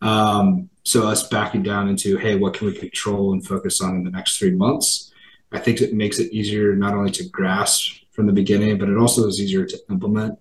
Um, 0.00 0.68
so 0.84 1.06
us 1.06 1.28
backing 1.28 1.62
down 1.62 1.88
into, 1.88 2.16
hey, 2.16 2.34
what 2.34 2.54
can 2.54 2.66
we 2.66 2.74
control 2.74 3.32
and 3.32 3.46
focus 3.46 3.80
on 3.80 3.94
in 3.94 4.04
the 4.04 4.10
next 4.10 4.38
three 4.38 4.50
months? 4.50 5.12
I 5.52 5.58
think 5.58 5.80
it 5.80 5.94
makes 5.94 6.18
it 6.18 6.32
easier 6.32 6.74
not 6.74 6.94
only 6.94 7.10
to 7.12 7.28
grasp 7.28 8.02
from 8.10 8.26
the 8.26 8.32
beginning, 8.32 8.78
but 8.78 8.88
it 8.88 8.96
also 8.96 9.26
is 9.26 9.40
easier 9.40 9.64
to 9.64 9.78
implement. 9.90 10.38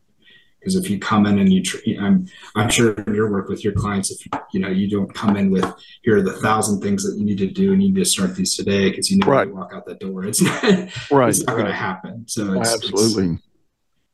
Because 0.59 0.75
if 0.75 0.91
you 0.91 0.99
come 0.99 1.25
in 1.25 1.39
and 1.39 1.51
you, 1.51 1.63
tr- 1.63 1.77
I'm, 1.99 2.27
I'm 2.55 2.69
sure 2.69 2.95
your 3.11 3.31
work 3.31 3.49
with 3.49 3.63
your 3.63 3.73
clients, 3.73 4.11
if 4.11 4.23
you, 4.23 4.31
you 4.53 4.59
know, 4.59 4.69
you 4.69 4.87
don't 4.87 5.11
come 5.11 5.35
in 5.35 5.49
with 5.49 5.65
here 6.03 6.17
are 6.17 6.21
the 6.21 6.33
thousand 6.33 6.81
things 6.81 7.03
that 7.03 7.17
you 7.17 7.25
need 7.25 7.39
to 7.39 7.47
do 7.47 7.73
and 7.73 7.81
you 7.81 7.89
need 7.89 7.95
to 7.99 8.05
start 8.05 8.35
these 8.35 8.55
today 8.55 8.91
because 8.91 9.09
you 9.09 9.17
know 9.17 9.25
right. 9.25 9.47
you 9.47 9.55
walk 9.55 9.71
out 9.73 9.87
that 9.87 9.99
door, 9.99 10.23
it's 10.23 10.39
not, 10.39 10.63
right. 11.11 11.29
it's 11.29 11.39
not 11.39 11.55
right. 11.55 11.61
going 11.61 11.65
to 11.65 11.73
happen. 11.73 12.27
So 12.27 12.53
it's, 12.59 12.75
absolutely, 12.75 13.33
it's, 13.33 13.43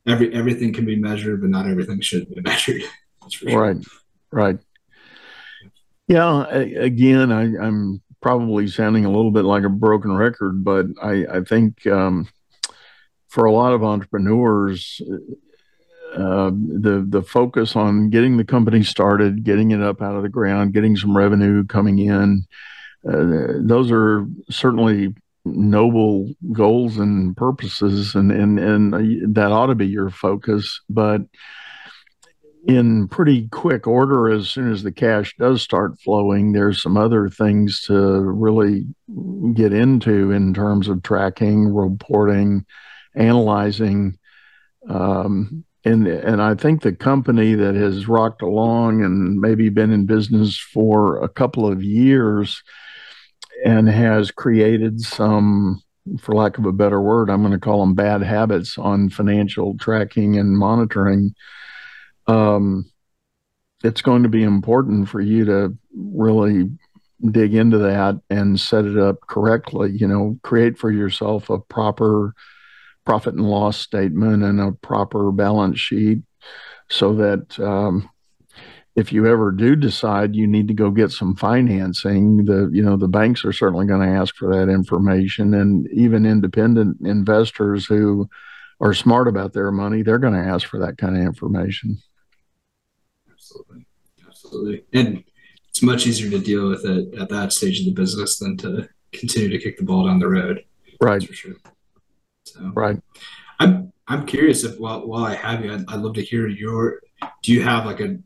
every 0.05 0.33
everything 0.33 0.71
can 0.71 0.85
be 0.85 0.95
measured, 0.95 1.41
but 1.41 1.49
not 1.49 1.67
everything 1.67 1.99
should 1.99 2.33
be 2.33 2.41
measured. 2.41 2.83
Sure. 3.29 3.59
Right, 3.59 3.75
right. 4.31 4.57
Yeah, 6.07 6.47
again, 6.49 7.31
I, 7.31 7.43
am 7.65 8.01
probably 8.21 8.67
sounding 8.67 9.05
a 9.05 9.11
little 9.11 9.31
bit 9.31 9.43
like 9.43 9.63
a 9.63 9.69
broken 9.69 10.15
record, 10.15 10.63
but 10.63 10.85
I, 11.01 11.25
I 11.25 11.41
think 11.41 11.85
um, 11.85 12.27
for 13.27 13.45
a 13.45 13.51
lot 13.51 13.73
of 13.73 13.83
entrepreneurs, 13.83 15.01
uh, 16.15 16.49
the 16.51 17.05
the 17.07 17.21
focus 17.21 17.75
on 17.75 18.09
getting 18.09 18.37
the 18.37 18.45
company 18.45 18.83
started, 18.83 19.43
getting 19.43 19.71
it 19.71 19.81
up 19.81 20.01
out 20.01 20.15
of 20.15 20.23
the 20.23 20.29
ground, 20.29 20.73
getting 20.73 20.95
some 20.95 21.15
revenue 21.15 21.65
coming 21.65 21.99
in, 21.99 22.45
uh, 23.07 23.59
those 23.59 23.91
are 23.91 24.25
certainly 24.49 25.13
noble 25.45 26.33
goals 26.51 26.97
and 26.97 27.35
purposes, 27.35 28.15
and 28.15 28.31
and 28.31 28.59
and 28.59 29.35
that 29.35 29.51
ought 29.51 29.67
to 29.67 29.75
be 29.75 29.87
your 29.87 30.09
focus, 30.09 30.81
but 30.89 31.21
in 32.67 33.07
pretty 33.07 33.47
quick 33.47 33.87
order 33.87 34.29
as 34.29 34.49
soon 34.49 34.71
as 34.71 34.83
the 34.83 34.91
cash 34.91 35.33
does 35.39 35.61
start 35.61 35.99
flowing 36.01 36.51
there's 36.51 36.81
some 36.81 36.97
other 36.97 37.29
things 37.29 37.81
to 37.81 38.19
really 38.21 38.85
get 39.53 39.71
into 39.71 40.31
in 40.31 40.53
terms 40.53 40.87
of 40.87 41.01
tracking 41.01 41.73
reporting 41.73 42.65
analyzing 43.15 44.17
um, 44.89 45.63
and 45.85 46.07
and 46.07 46.41
I 46.41 46.55
think 46.55 46.81
the 46.81 46.93
company 46.93 47.53
that 47.55 47.75
has 47.75 48.07
rocked 48.07 48.41
along 48.41 49.03
and 49.03 49.39
maybe 49.39 49.69
been 49.69 49.91
in 49.91 50.05
business 50.05 50.57
for 50.57 51.23
a 51.23 51.29
couple 51.29 51.65
of 51.65 51.81
years 51.81 52.61
and 53.65 53.87
has 53.87 54.31
created 54.31 54.99
some 55.01 55.81
for 56.19 56.35
lack 56.35 56.57
of 56.57 56.65
a 56.65 56.71
better 56.71 57.01
word, 57.01 57.29
I'm 57.29 57.41
going 57.41 57.51
to 57.51 57.59
call 57.59 57.81
them 57.81 57.95
bad 57.95 58.21
habits 58.21 58.77
on 58.77 59.09
financial 59.09 59.77
tracking 59.77 60.37
and 60.37 60.57
monitoring. 60.57 61.35
Um, 62.27 62.91
it's 63.83 64.01
going 64.01 64.23
to 64.23 64.29
be 64.29 64.43
important 64.43 65.07
for 65.09 65.21
you 65.21 65.45
to 65.45 65.77
really 65.95 66.69
dig 67.31 67.53
into 67.53 67.77
that 67.79 68.19
and 68.29 68.59
set 68.59 68.85
it 68.85 68.97
up 68.97 69.21
correctly. 69.27 69.91
You 69.91 70.07
know, 70.07 70.39
create 70.43 70.77
for 70.77 70.91
yourself 70.91 71.49
a 71.49 71.59
proper 71.59 72.33
profit 73.05 73.35
and 73.35 73.49
loss 73.49 73.77
statement 73.77 74.43
and 74.43 74.59
a 74.59 74.71
proper 74.71 75.31
balance 75.31 75.79
sheet 75.79 76.19
so 76.89 77.13
that 77.15 77.59
um, 77.59 78.09
if 78.95 79.13
you 79.13 79.27
ever 79.27 79.51
do 79.51 79.75
decide 79.75 80.35
you 80.35 80.47
need 80.47 80.67
to 80.67 80.73
go 80.73 80.89
get 80.89 81.11
some 81.11 81.35
financing, 81.35 82.45
the 82.45 82.69
you 82.73 82.81
know 82.81 82.97
the 82.97 83.07
banks 83.07 83.45
are 83.45 83.53
certainly 83.53 83.85
going 83.85 84.01
to 84.01 84.15
ask 84.15 84.35
for 84.35 84.53
that 84.55 84.71
information, 84.71 85.53
and 85.53 85.87
even 85.91 86.25
independent 86.25 86.97
investors 87.05 87.85
who 87.85 88.27
are 88.81 88.93
smart 88.93 89.27
about 89.27 89.53
their 89.53 89.71
money, 89.71 90.01
they're 90.01 90.17
going 90.17 90.33
to 90.33 90.49
ask 90.49 90.67
for 90.67 90.79
that 90.79 90.97
kind 90.97 91.15
of 91.15 91.23
information. 91.23 91.97
Absolutely, 93.47 93.85
absolutely, 94.27 94.83
and 94.93 95.23
it's 95.69 95.81
much 95.81 96.07
easier 96.07 96.29
to 96.31 96.39
deal 96.39 96.69
with 96.69 96.85
it 96.85 97.13
at 97.19 97.29
that 97.29 97.53
stage 97.53 97.79
of 97.79 97.85
the 97.85 97.91
business 97.91 98.39
than 98.39 98.57
to 98.57 98.89
continue 99.11 99.49
to 99.49 99.57
kick 99.57 99.77
the 99.77 99.83
ball 99.83 100.05
down 100.05 100.19
the 100.19 100.27
road. 100.27 100.65
Right. 100.99 101.23
for 101.23 101.33
sure. 101.33 101.53
So, 102.45 102.71
right. 102.73 102.99
I'm 103.59 103.93
I'm 104.07 104.25
curious 104.25 104.63
if 104.63 104.79
while 104.79 105.07
while 105.07 105.25
I 105.25 105.35
have 105.35 105.63
you, 105.63 105.73
I'd, 105.73 105.85
I'd 105.87 105.99
love 105.99 106.15
to 106.15 106.23
hear 106.23 106.47
your. 106.47 107.01
Do 107.41 107.51
you 107.53 107.63
have 107.63 107.85
like 107.85 107.99
a 107.99 108.17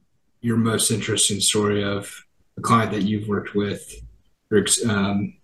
your 0.42 0.58
most 0.58 0.92
interesting 0.92 1.40
story 1.40 1.84
of 1.84 2.26
a 2.58 2.62
client 2.62 2.92
that 2.92 3.04
you've 3.04 3.28
worked 3.28 3.54
with 3.54 4.02
or 4.52 4.66
um, 4.90 5.36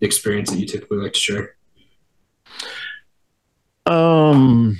experience 0.00 0.50
that 0.50 0.58
you 0.58 0.66
typically 0.66 0.98
like 0.98 1.12
to 1.12 1.18
share? 1.18 1.56
Um. 3.86 4.78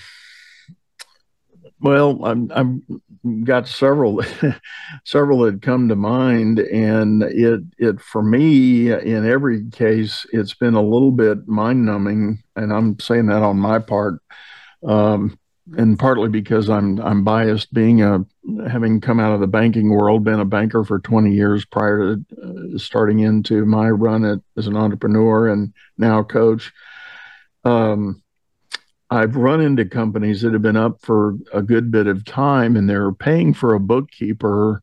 Well, 1.81 2.25
I'm 2.25 2.51
I'm 2.55 3.03
got 3.44 3.66
several 3.66 4.22
several 5.04 5.40
that 5.40 5.62
come 5.62 5.88
to 5.88 5.96
mind, 5.96 6.58
and 6.58 7.22
it 7.22 7.60
it 7.78 8.00
for 8.00 8.22
me 8.22 8.92
in 8.92 9.26
every 9.26 9.68
case 9.70 10.26
it's 10.32 10.54
been 10.54 10.74
a 10.74 10.82
little 10.82 11.12
bit 11.12 11.46
mind 11.48 11.84
numbing, 11.84 12.42
and 12.56 12.72
I'm 12.72 12.98
saying 13.00 13.26
that 13.26 13.42
on 13.42 13.58
my 13.58 13.78
part. 13.78 14.20
Um, 14.87 15.38
and 15.76 15.98
partly 15.98 16.28
because 16.28 16.68
I'm 16.68 17.00
I'm 17.00 17.24
biased, 17.24 17.72
being 17.72 18.02
a 18.02 18.24
having 18.68 19.00
come 19.00 19.18
out 19.18 19.32
of 19.32 19.40
the 19.40 19.46
banking 19.46 19.90
world, 19.90 20.24
been 20.24 20.40
a 20.40 20.44
banker 20.44 20.84
for 20.84 20.98
20 20.98 21.32
years 21.32 21.64
prior 21.64 22.16
to 22.16 22.24
uh, 22.42 22.78
starting 22.78 23.20
into 23.20 23.64
my 23.64 23.88
run 23.88 24.24
at, 24.24 24.40
as 24.58 24.66
an 24.66 24.76
entrepreneur 24.76 25.48
and 25.48 25.72
now 25.96 26.22
coach. 26.22 26.70
Um, 27.64 28.22
I've 29.14 29.37
run 29.37 29.61
into 29.61 29.85
companies 29.85 30.42
that 30.42 30.53
have 30.53 30.62
been 30.62 30.77
up 30.77 31.00
for 31.03 31.37
a 31.53 31.62
good 31.62 31.90
bit 31.90 32.07
of 32.07 32.24
time 32.24 32.77
and 32.77 32.88
they're 32.88 33.12
paying 33.12 33.55
for 33.55 33.74
a 33.74 33.81
bookkeeper, 33.81 34.83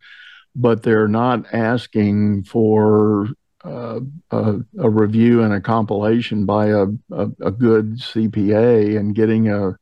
but 0.55 0.83
they're 0.83 1.07
not 1.07 1.53
asking 1.53 2.43
for 2.43 3.27
uh, 3.63 3.99
a, 4.31 4.55
a, 4.79 4.89
review 4.89 5.43
and 5.43 5.53
a 5.53 5.61
compilation 5.61 6.45
by 6.45 6.67
a, 6.67 6.85
a, 7.11 7.29
a 7.41 7.51
good 7.51 7.99
CPA 7.99 8.97
and 8.97 9.13
getting 9.13 9.49
a 9.49 9.77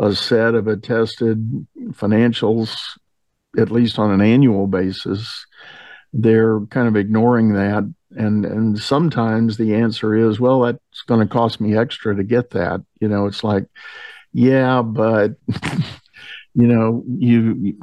a 0.00 0.14
set 0.14 0.54
of 0.54 0.66
attested 0.66 1.66
financials, 1.90 2.74
at 3.58 3.70
least 3.70 3.98
on 3.98 4.10
an 4.10 4.22
annual 4.22 4.66
basis, 4.66 5.46
they're 6.12 6.60
kind 6.66 6.88
of 6.88 6.96
ignoring 6.96 7.52
that. 7.52 7.92
And 8.12 8.44
and 8.44 8.78
sometimes 8.78 9.56
the 9.56 9.74
answer 9.74 10.14
is, 10.14 10.40
well, 10.40 10.60
that's 10.60 11.02
going 11.06 11.20
to 11.20 11.32
cost 11.32 11.60
me 11.60 11.76
extra 11.76 12.14
to 12.16 12.24
get 12.24 12.50
that. 12.50 12.82
You 13.00 13.08
know, 13.08 13.26
it's 13.26 13.44
like, 13.44 13.66
yeah, 14.32 14.82
but 14.82 15.36
you 16.54 16.66
know, 16.66 17.04
you 17.06 17.78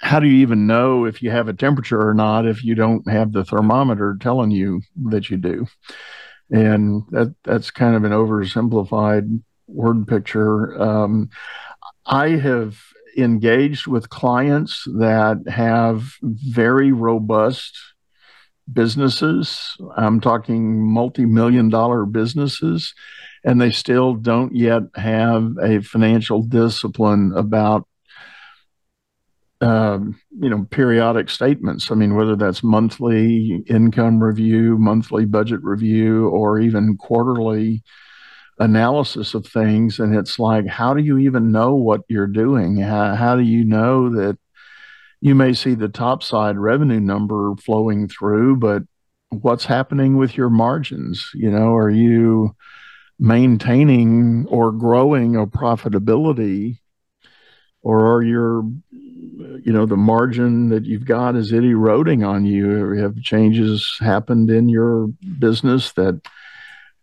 how 0.00 0.18
do 0.18 0.26
you 0.26 0.38
even 0.38 0.66
know 0.66 1.04
if 1.04 1.22
you 1.22 1.30
have 1.30 1.48
a 1.48 1.52
temperature 1.52 2.08
or 2.08 2.14
not 2.14 2.46
if 2.46 2.64
you 2.64 2.74
don't 2.74 3.08
have 3.08 3.32
the 3.32 3.44
thermometer 3.44 4.16
telling 4.20 4.50
you 4.50 4.82
that 5.10 5.30
you 5.30 5.36
do? 5.36 5.66
And 6.50 7.02
that 7.10 7.34
that's 7.44 7.70
kind 7.70 7.94
of 7.94 8.04
an 8.04 8.12
oversimplified 8.12 9.42
word 9.68 10.08
picture. 10.08 10.80
Um, 10.80 11.30
I 12.06 12.30
have 12.30 12.78
engaged 13.16 13.86
with 13.86 14.10
clients 14.10 14.84
that 14.86 15.42
have 15.48 16.14
very 16.22 16.92
robust 16.92 17.78
businesses. 18.72 19.76
I'm 19.96 20.20
talking 20.20 20.82
multi 20.92 21.24
million 21.24 21.68
dollar 21.68 22.04
businesses, 22.04 22.94
and 23.44 23.60
they 23.60 23.70
still 23.70 24.14
don't 24.14 24.54
yet 24.54 24.82
have 24.94 25.56
a 25.62 25.80
financial 25.80 26.42
discipline 26.42 27.32
about. 27.36 27.86
Um, 29.60 30.20
you 30.40 30.48
know, 30.48 30.68
periodic 30.70 31.28
statements. 31.28 31.90
I 31.90 31.96
mean, 31.96 32.14
whether 32.14 32.36
that's 32.36 32.62
monthly 32.62 33.64
income 33.66 34.22
review, 34.22 34.78
monthly 34.78 35.24
budget 35.24 35.64
review, 35.64 36.28
or 36.28 36.60
even 36.60 36.96
quarterly 36.96 37.82
analysis 38.60 39.34
of 39.34 39.46
things 39.46 40.00
and 40.00 40.16
it's 40.16 40.38
like 40.38 40.66
how 40.66 40.92
do 40.92 41.02
you 41.02 41.18
even 41.18 41.52
know 41.52 41.74
what 41.74 42.00
you're 42.08 42.26
doing 42.26 42.76
how, 42.76 43.14
how 43.14 43.36
do 43.36 43.42
you 43.42 43.64
know 43.64 44.10
that 44.10 44.36
you 45.20 45.34
may 45.34 45.52
see 45.52 45.74
the 45.74 45.88
top 45.88 46.22
side 46.22 46.56
revenue 46.56 47.00
number 47.00 47.54
flowing 47.56 48.08
through 48.08 48.56
but 48.56 48.82
what's 49.30 49.64
happening 49.66 50.16
with 50.16 50.36
your 50.36 50.50
margins? 50.50 51.30
You 51.34 51.50
know 51.50 51.74
are 51.74 51.90
you 51.90 52.54
maintaining 53.18 54.46
or 54.46 54.72
growing 54.72 55.36
a 55.36 55.46
profitability? 55.46 56.78
Or 57.82 58.14
are 58.14 58.22
your 58.22 58.64
you 58.90 59.72
know 59.72 59.86
the 59.86 59.96
margin 59.96 60.68
that 60.70 60.84
you've 60.84 61.04
got 61.04 61.36
is 61.36 61.52
it 61.52 61.64
eroding 61.64 62.24
on 62.24 62.44
you? 62.44 62.92
Have 62.98 63.20
changes 63.22 63.96
happened 64.00 64.50
in 64.50 64.68
your 64.68 65.08
business 65.38 65.92
that 65.92 66.20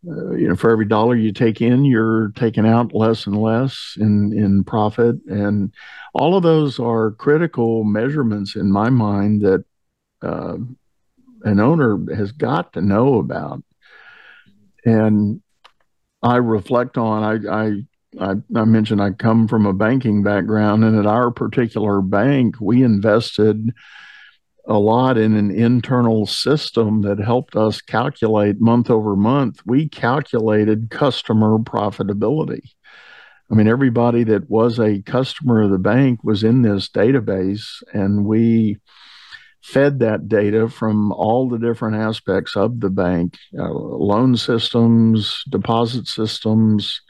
uh, 0.08 0.32
you 0.32 0.48
know, 0.48 0.56
for 0.56 0.70
every 0.70 0.86
dollar 0.86 1.16
you 1.16 1.32
take 1.32 1.62
in, 1.62 1.86
you're 1.86 2.32
taking 2.36 2.66
out 2.66 2.94
less 2.94 3.26
and 3.26 3.42
less 3.42 3.96
in 4.00 4.34
in 4.38 4.64
profit, 4.64 5.16
and 5.28 5.74
all 6.14 6.36
of 6.36 6.44
those 6.44 6.80
are 6.80 7.12
critical 7.12 7.84
measurements 7.84 8.56
in 8.56 8.72
my 8.72 8.90
mind 8.90 9.42
that 9.42 9.64
uh, 10.22 10.58
an 11.44 11.60
owner 11.60 11.98
has 12.16 12.32
got 12.32 12.74
to 12.74 12.82
know 12.82 13.20
about. 13.20 13.64
And 14.86 15.42
I 16.22 16.38
reflect 16.38 16.98
on. 16.98 17.24
I, 17.24 17.64
I 17.64 17.72
I, 18.18 18.36
I, 18.56 18.64
mentioned 18.64 19.02
I 19.02 19.12
come 19.12 19.48
from 19.48 19.66
a 19.66 19.74
banking 19.74 20.24
background, 20.24 20.86
and 20.86 20.98
at 20.98 21.06
our 21.06 21.32
particular 21.32 22.02
bank, 22.02 22.56
we 22.62 22.82
invested 22.82 23.74
a 24.68 24.78
lot 24.80 25.18
in 25.18 25.36
an 25.36 25.52
internal 25.52 26.26
system 26.26 27.02
that 27.02 27.20
helped 27.20 27.56
us 27.56 27.82
calculate 27.82 28.60
month 28.60 28.90
over 28.90 29.16
month. 29.16 29.62
We 29.66 29.88
calculated 29.88 30.90
customer 30.90 31.58
profitability. 31.60 32.62
I 33.52 33.56
mean, 33.56 33.68
everybody 33.68 34.24
that 34.24 34.50
was 34.50 34.80
a 34.80 35.04
customer 35.04 35.62
of 35.62 35.70
the 35.70 35.78
bank 35.78 36.24
was 36.24 36.44
in 36.44 36.64
this 36.64 36.90
database, 36.90 37.84
and 37.94 38.26
we 38.26 38.78
fed 39.62 40.00
that 40.00 40.28
data 40.28 40.68
from 40.68 41.12
all 41.12 41.48
the 41.48 41.60
different 41.60 41.96
aspects 41.96 42.56
of 42.56 42.80
the 42.80 42.90
bank 42.90 43.38
uh, 43.58 43.72
loan 43.72 44.36
systems, 44.36 45.44
deposit 45.50 46.08
systems, 46.08 47.02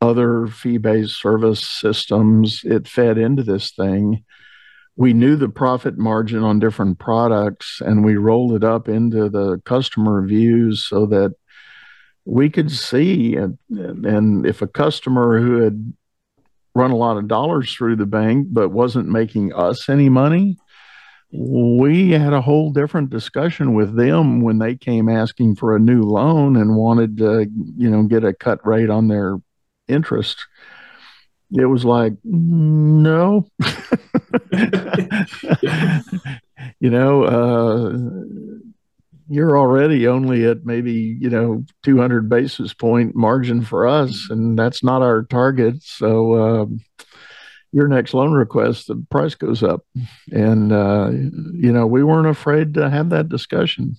other 0.00 0.46
fee 0.46 0.78
based 0.78 1.20
service 1.20 1.66
systems. 1.66 2.62
It 2.64 2.86
fed 2.86 3.16
into 3.16 3.42
this 3.42 3.72
thing 3.72 4.24
we 4.96 5.12
knew 5.12 5.36
the 5.36 5.48
profit 5.48 5.96
margin 5.96 6.42
on 6.42 6.58
different 6.58 6.98
products 6.98 7.80
and 7.84 8.04
we 8.04 8.16
rolled 8.16 8.52
it 8.54 8.64
up 8.64 8.88
into 8.88 9.28
the 9.28 9.60
customer 9.64 10.24
views 10.26 10.84
so 10.84 11.06
that 11.06 11.34
we 12.24 12.48
could 12.50 12.70
see 12.70 13.34
and, 13.34 13.58
and 13.70 14.46
if 14.46 14.62
a 14.62 14.66
customer 14.66 15.40
who 15.40 15.60
had 15.60 15.92
run 16.74 16.90
a 16.90 16.96
lot 16.96 17.16
of 17.16 17.28
dollars 17.28 17.74
through 17.74 17.96
the 17.96 18.06
bank 18.06 18.48
but 18.50 18.70
wasn't 18.70 19.08
making 19.08 19.52
us 19.54 19.88
any 19.88 20.08
money 20.08 20.56
we 21.32 22.10
had 22.10 22.34
a 22.34 22.42
whole 22.42 22.70
different 22.70 23.08
discussion 23.08 23.72
with 23.72 23.96
them 23.96 24.42
when 24.42 24.58
they 24.58 24.76
came 24.76 25.08
asking 25.08 25.56
for 25.56 25.74
a 25.74 25.80
new 25.80 26.02
loan 26.02 26.56
and 26.56 26.76
wanted 26.76 27.16
to 27.16 27.46
you 27.76 27.88
know 27.88 28.02
get 28.02 28.22
a 28.22 28.34
cut 28.34 28.64
rate 28.66 28.90
on 28.90 29.08
their 29.08 29.38
interest. 29.88 30.46
It 31.50 31.64
was 31.66 31.84
like 31.84 32.12
mm, 32.12 33.00
no 33.02 33.46
you 36.80 36.90
know 36.90 37.24
uh, 37.24 37.92
you're 39.28 39.58
already 39.58 40.06
only 40.06 40.44
at 40.44 40.64
maybe 40.64 40.92
you 40.92 41.30
know 41.30 41.64
200 41.82 42.28
basis 42.28 42.74
point 42.74 43.14
margin 43.14 43.62
for 43.62 43.86
us 43.86 44.28
and 44.30 44.58
that's 44.58 44.82
not 44.82 45.02
our 45.02 45.22
target 45.24 45.82
so 45.82 46.32
uh, 46.34 46.66
your 47.72 47.88
next 47.88 48.14
loan 48.14 48.32
request 48.32 48.88
the 48.88 48.96
price 49.10 49.34
goes 49.34 49.62
up 49.62 49.84
and 50.32 50.72
uh, 50.72 51.10
you 51.12 51.72
know 51.72 51.86
we 51.86 52.02
weren't 52.02 52.28
afraid 52.28 52.74
to 52.74 52.90
have 52.90 53.10
that 53.10 53.28
discussion 53.28 53.96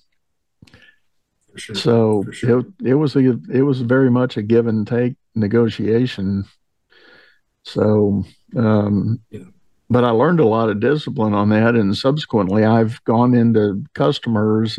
Sure. 1.56 1.76
So 1.76 2.24
sure. 2.32 2.60
it, 2.60 2.66
it 2.82 2.94
was 2.94 3.14
a 3.14 3.38
it 3.48 3.62
was 3.62 3.80
very 3.80 4.10
much 4.10 4.36
a 4.36 4.42
give 4.42 4.66
and 4.66 4.86
take 4.86 5.14
negotiation. 5.34 6.44
So, 7.64 8.24
um, 8.56 9.20
Yeah. 9.30 9.44
But 9.90 10.04
I 10.04 10.10
learned 10.10 10.40
a 10.40 10.46
lot 10.46 10.70
of 10.70 10.80
discipline 10.80 11.34
on 11.34 11.50
that, 11.50 11.74
and 11.74 11.96
subsequently, 11.96 12.64
I've 12.64 13.02
gone 13.04 13.34
into 13.34 13.84
customers 13.94 14.78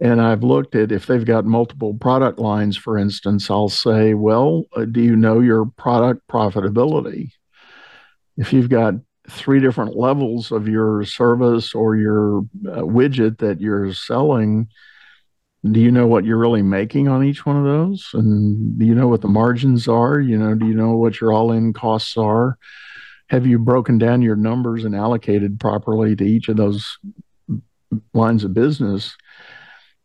and 0.00 0.20
I've 0.20 0.42
looked 0.42 0.74
at 0.74 0.92
if 0.92 1.06
they've 1.06 1.24
got 1.24 1.44
multiple 1.44 1.94
product 1.94 2.38
lines, 2.38 2.76
for 2.76 2.98
instance, 2.98 3.50
I'll 3.50 3.68
say, 3.68 4.14
Well, 4.14 4.64
uh, 4.76 4.84
do 4.84 5.00
you 5.00 5.16
know 5.16 5.40
your 5.40 5.66
product 5.66 6.22
profitability? 6.28 7.30
If 8.36 8.52
you've 8.52 8.68
got 8.68 8.94
three 9.30 9.60
different 9.60 9.96
levels 9.96 10.50
of 10.50 10.68
your 10.68 11.04
service 11.04 11.74
or 11.74 11.96
your 11.96 12.40
uh, 12.68 12.82
widget 12.82 13.38
that 13.38 13.60
you're 13.60 13.94
selling, 13.94 14.68
do 15.70 15.80
you 15.80 15.90
know 15.90 16.06
what 16.06 16.24
you're 16.24 16.36
really 16.36 16.62
making 16.62 17.08
on 17.08 17.24
each 17.24 17.46
one 17.46 17.56
of 17.56 17.64
those? 17.64 18.10
And 18.12 18.78
do 18.78 18.84
you 18.84 18.94
know 18.94 19.08
what 19.08 19.22
the 19.22 19.28
margins 19.28 19.88
are? 19.88 20.20
You 20.20 20.36
know, 20.36 20.54
do 20.54 20.66
you 20.66 20.74
know 20.74 20.96
what 20.96 21.20
your 21.20 21.32
all 21.32 21.52
in 21.52 21.72
costs 21.72 22.16
are? 22.18 22.58
Have 23.28 23.46
you 23.46 23.58
broken 23.58 23.98
down 23.98 24.22
your 24.22 24.36
numbers 24.36 24.84
and 24.84 24.94
allocated 24.94 25.58
properly 25.58 26.14
to 26.16 26.24
each 26.24 26.48
of 26.48 26.56
those 26.56 26.98
lines 28.12 28.44
of 28.44 28.54
business? 28.54 29.16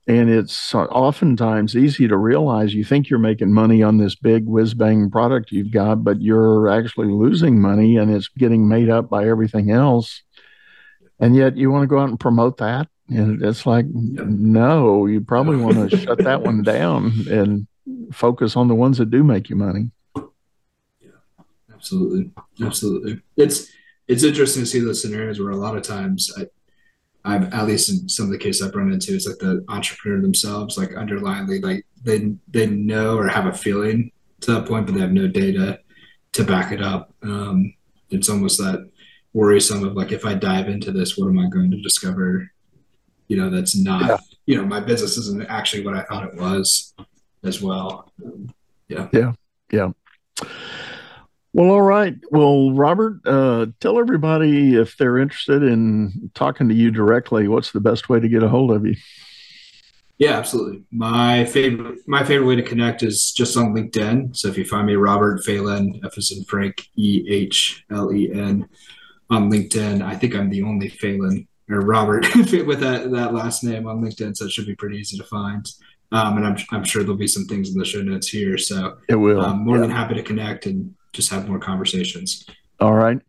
And 0.08 0.30
it's 0.30 0.74
oftentimes 0.74 1.76
easy 1.76 2.08
to 2.08 2.18
realize 2.18 2.74
you 2.74 2.84
think 2.84 3.10
you're 3.10 3.20
making 3.20 3.54
money 3.54 3.84
on 3.84 3.98
this 3.98 4.16
big 4.16 4.48
whiz 4.48 4.74
bang 4.74 5.12
product 5.12 5.52
you've 5.52 5.72
got, 5.72 6.04
but 6.04 6.20
you're 6.20 6.68
actually 6.68 7.10
losing 7.10 7.62
money 7.62 7.98
and 7.98 8.10
it's 8.10 8.28
getting 8.28 8.68
made 8.68 8.90
up 8.90 9.10
by 9.10 9.28
everything 9.28 9.70
else. 9.70 10.24
And 11.20 11.36
yet 11.36 11.58
you 11.58 11.70
want 11.70 11.84
to 11.84 11.88
go 11.88 12.00
out 12.00 12.10
and 12.10 12.20
promote 12.20 12.58
that. 12.58 12.88
And 13.10 13.44
it's 13.44 13.66
like, 13.66 13.86
no, 13.88 15.06
you 15.06 15.22
probably 15.22 15.58
want 15.58 15.92
to 15.92 15.98
shut 15.98 16.20
that 16.20 16.42
one 16.42 16.64
down 16.64 17.12
and 17.30 17.68
focus 18.12 18.56
on 18.56 18.68
the 18.68 18.76
ones 18.76 18.98
that 18.98 19.12
do 19.12 19.24
make 19.24 19.50
you 19.50 19.56
money. 19.56 19.92
Absolutely. 21.80 22.32
Absolutely. 22.62 23.22
It's, 23.38 23.72
it's 24.08 24.24
interesting 24.24 24.64
to 24.64 24.68
see 24.68 24.80
those 24.80 25.02
scenarios 25.02 25.40
where 25.40 25.52
a 25.52 25.56
lot 25.56 25.78
of 25.78 25.84
times 25.84 26.32
I, 26.38 26.46
I've 27.24 27.54
at 27.54 27.68
least 27.68 27.90
in 27.90 28.10
some 28.10 28.26
of 28.26 28.32
the 28.32 28.38
cases 28.38 28.62
I've 28.62 28.76
run 28.76 28.92
into, 28.92 29.14
it's 29.14 29.28
like 29.28 29.40
the 29.40 29.64
entrepreneur 29.70 30.22
themselves, 30.22 30.78
like 30.78 30.92
underlyingly, 30.92 31.62
like 31.62 31.86
they 32.04 32.34
they 32.48 32.66
know 32.66 33.18
or 33.18 33.28
have 33.28 33.46
a 33.46 33.54
feeling 33.54 34.12
to 34.42 34.54
that 34.54 34.68
point, 34.68 34.86
but 34.86 34.96
they 34.96 35.02
have 35.02 35.12
no 35.12 35.28
data 35.28 35.80
to 36.32 36.44
back 36.44 36.72
it 36.72 36.82
up. 36.82 37.14
Um, 37.24 37.74
it's 38.10 38.30
almost 38.30 38.58
that 38.60 38.90
worrisome 39.34 39.84
of 39.84 39.94
like, 39.96 40.12
if 40.12 40.26
I 40.26 40.34
dive 40.34 40.70
into 40.70 40.92
this, 40.92 41.18
what 41.18 41.28
am 41.28 41.40
I 41.40 41.48
going 41.50 41.72
to 41.72 41.82
discover? 41.82 42.50
You 43.28 43.38
know, 43.38 43.50
that's 43.50 43.76
not, 43.76 44.08
yeah. 44.08 44.18
you 44.46 44.56
know, 44.56 44.66
my 44.66 44.80
business 44.80 45.18
isn't 45.18 45.46
actually 45.48 45.86
what 45.86 45.96
I 45.96 46.04
thought 46.04 46.26
it 46.26 46.36
was 46.36 46.94
as 47.44 47.62
well. 47.62 48.12
Um, 48.26 48.50
yeah. 48.88 49.08
Yeah. 49.14 49.34
Yeah. 49.72 49.92
Well, 51.54 51.72
all 51.72 51.82
right. 51.82 52.16
Well, 52.30 52.74
Robert, 52.74 53.22
uh, 53.26 53.68
tell 53.80 54.00
everybody 54.00 54.76
if 54.76 54.98
they're 54.98 55.18
interested 55.18 55.64
in 55.64 56.32
talking 56.36 56.70
to 56.70 56.76
you 56.76 56.92
directly, 56.92 57.48
what's 57.48 57.72
the 57.72 57.80
best 57.80 58.08
way 58.08 58.20
to 58.20 58.30
get 58.30 58.44
a 58.44 58.50
hold 58.50 58.72
of 58.72 58.86
you? 58.86 58.96
Yeah, 60.20 60.34
absolutely. 60.34 60.84
My 60.92 61.46
favorite, 61.46 62.00
my 62.06 62.24
favorite 62.24 62.46
way 62.46 62.56
to 62.58 62.62
connect 62.62 63.04
is 63.04 63.32
just 63.32 63.56
on 63.58 63.74
LinkedIn. 63.74 64.36
So 64.36 64.50
if 64.50 64.58
you 64.58 64.66
find 64.66 64.86
me, 64.86 64.96
Robert 64.96 65.44
Fehlen, 65.46 66.02
F 66.04 66.18
in 66.32 66.44
Frank, 66.44 66.88
E 66.98 67.26
H 67.30 67.86
L 67.90 68.14
E 68.14 68.30
N, 68.32 68.68
on 69.30 69.50
LinkedIn, 69.50 70.02
I 70.02 70.16
think 70.16 70.36
I'm 70.36 70.50
the 70.50 70.64
only 70.64 70.90
Fehlen 70.90 71.48
or 71.70 71.80
Robert 71.82 72.26
with 72.36 72.82
that 72.82 73.12
that 73.12 73.34
last 73.34 73.64
name 73.64 73.88
on 73.88 74.02
LinkedIn, 74.02 74.36
so 74.36 74.46
it 74.46 74.52
should 74.52 74.66
be 74.68 74.76
pretty 74.76 74.98
easy 74.98 75.18
to 75.18 75.24
find. 75.24 75.66
Um, 76.12 76.38
and 76.38 76.46
I'm 76.46 76.58
I'm 76.72 76.84
sure 76.84 77.04
there'll 77.04 77.16
be 77.16 77.28
some 77.28 77.46
things 77.46 77.72
in 77.72 77.80
the 77.80 77.86
show 77.86 78.02
notes 78.02 78.28
here. 78.28 78.58
So 78.58 78.98
it 79.08 79.16
will. 79.16 79.40
I'm 79.40 79.64
more 79.64 79.78
yeah. 79.78 79.84
than 79.84 79.92
happy 79.92 80.16
to 80.16 80.24
connect 80.24 80.66
and 80.66 80.96
just 81.14 81.30
have 81.30 81.48
more 81.48 81.60
conversations. 81.60 82.46
All 82.80 82.94
right. 82.94 83.20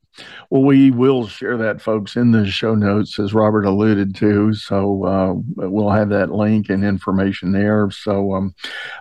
Well, 0.51 0.63
we 0.63 0.91
will 0.91 1.27
share 1.27 1.57
that, 1.57 1.81
folks, 1.81 2.17
in 2.17 2.33
the 2.33 2.47
show 2.47 2.75
notes, 2.75 3.19
as 3.19 3.33
Robert 3.33 3.65
alluded 3.65 4.15
to. 4.17 4.53
So 4.55 5.05
uh, 5.05 5.35
we'll 5.69 5.91
have 5.91 6.09
that 6.11 6.31
link 6.31 6.69
and 6.69 6.85
information 6.85 7.53
there. 7.53 7.91
So 7.91 8.35
um, 8.35 8.55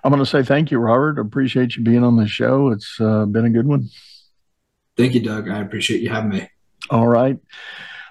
I'm 0.03 0.11
going 0.11 0.23
to 0.23 0.29
say 0.29 0.43
thank 0.43 0.71
you, 0.71 0.79
Robert. 0.79 1.19
Appreciate 1.19 1.75
you 1.75 1.83
being 1.83 2.03
on 2.03 2.15
the 2.15 2.27
show. 2.27 2.69
It's 2.69 2.99
uh, 3.01 3.25
been 3.25 3.45
a 3.45 3.49
good 3.49 3.67
one. 3.67 3.89
Thank 4.95 5.13
you, 5.13 5.21
Doug. 5.21 5.49
I 5.49 5.59
appreciate 5.59 6.01
you 6.01 6.09
having 6.09 6.29
me. 6.29 6.49
All 6.89 7.07
right. 7.07 7.37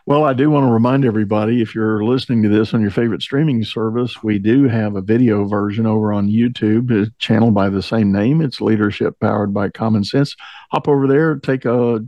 Well, 0.08 0.24
I 0.24 0.32
do 0.32 0.48
want 0.48 0.66
to 0.66 0.72
remind 0.72 1.04
everybody 1.04 1.60
if 1.60 1.74
you're 1.74 2.02
listening 2.02 2.42
to 2.42 2.48
this 2.48 2.72
on 2.72 2.80
your 2.80 2.90
favorite 2.90 3.20
streaming 3.20 3.62
service, 3.62 4.22
we 4.22 4.38
do 4.38 4.66
have 4.66 4.96
a 4.96 5.02
video 5.02 5.44
version 5.44 5.84
over 5.84 6.14
on 6.14 6.30
YouTube, 6.30 6.90
a 6.90 7.10
channel 7.18 7.50
by 7.50 7.68
the 7.68 7.82
same 7.82 8.10
name. 8.10 8.40
It's 8.40 8.62
Leadership 8.62 9.20
Powered 9.20 9.52
by 9.52 9.68
Common 9.68 10.04
Sense. 10.04 10.34
Hop 10.70 10.88
over 10.88 11.06
there, 11.06 11.36
take 11.36 11.66
a 11.66 12.02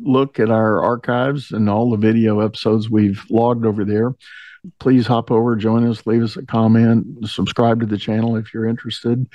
look 0.00 0.40
at 0.40 0.50
our 0.50 0.82
archives 0.82 1.50
and 1.50 1.68
all 1.68 1.90
the 1.90 1.98
video 1.98 2.40
episodes 2.40 2.88
we've 2.88 3.22
logged 3.28 3.66
over 3.66 3.84
there. 3.84 4.14
Please 4.78 5.06
hop 5.06 5.30
over, 5.30 5.54
join 5.54 5.86
us, 5.86 6.06
leave 6.06 6.22
us 6.22 6.38
a 6.38 6.46
comment, 6.46 7.28
subscribe 7.28 7.80
to 7.80 7.86
the 7.86 7.98
channel 7.98 8.36
if 8.36 8.54
you're 8.54 8.66
interested, 8.66 9.26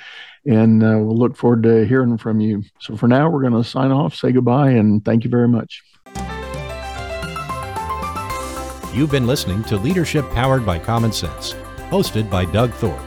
and 0.44 0.82
uh, 0.82 0.98
we'll 0.98 1.16
look 1.16 1.36
forward 1.36 1.62
to 1.62 1.86
hearing 1.86 2.18
from 2.18 2.40
you. 2.40 2.64
So 2.80 2.96
for 2.96 3.06
now, 3.06 3.30
we're 3.30 3.48
going 3.48 3.62
to 3.62 3.68
sign 3.68 3.92
off, 3.92 4.16
say 4.16 4.32
goodbye, 4.32 4.70
and 4.70 5.04
thank 5.04 5.22
you 5.22 5.30
very 5.30 5.46
much. 5.46 5.84
You've 8.92 9.10
been 9.10 9.26
listening 9.26 9.62
to 9.64 9.76
Leadership 9.76 10.28
Powered 10.30 10.64
by 10.64 10.78
Common 10.78 11.12
Sense, 11.12 11.52
hosted 11.90 12.30
by 12.30 12.46
Doug 12.46 12.72
Thorpe. 12.72 12.98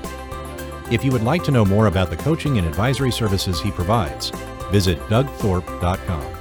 If 0.92 1.04
you 1.04 1.12
would 1.12 1.24
like 1.24 1.44
to 1.46 1.52
know 1.52 1.66
more 1.66 1.88
about 1.88 2.12
the 2.12 2.18
coaching 2.18 2.60
and 2.60 2.68
advisory 2.68 3.12
services 3.12 3.60
he 3.60 3.72
provides, 3.72 4.30
visit 4.70 5.00
dougthorpe.com. 5.10 6.41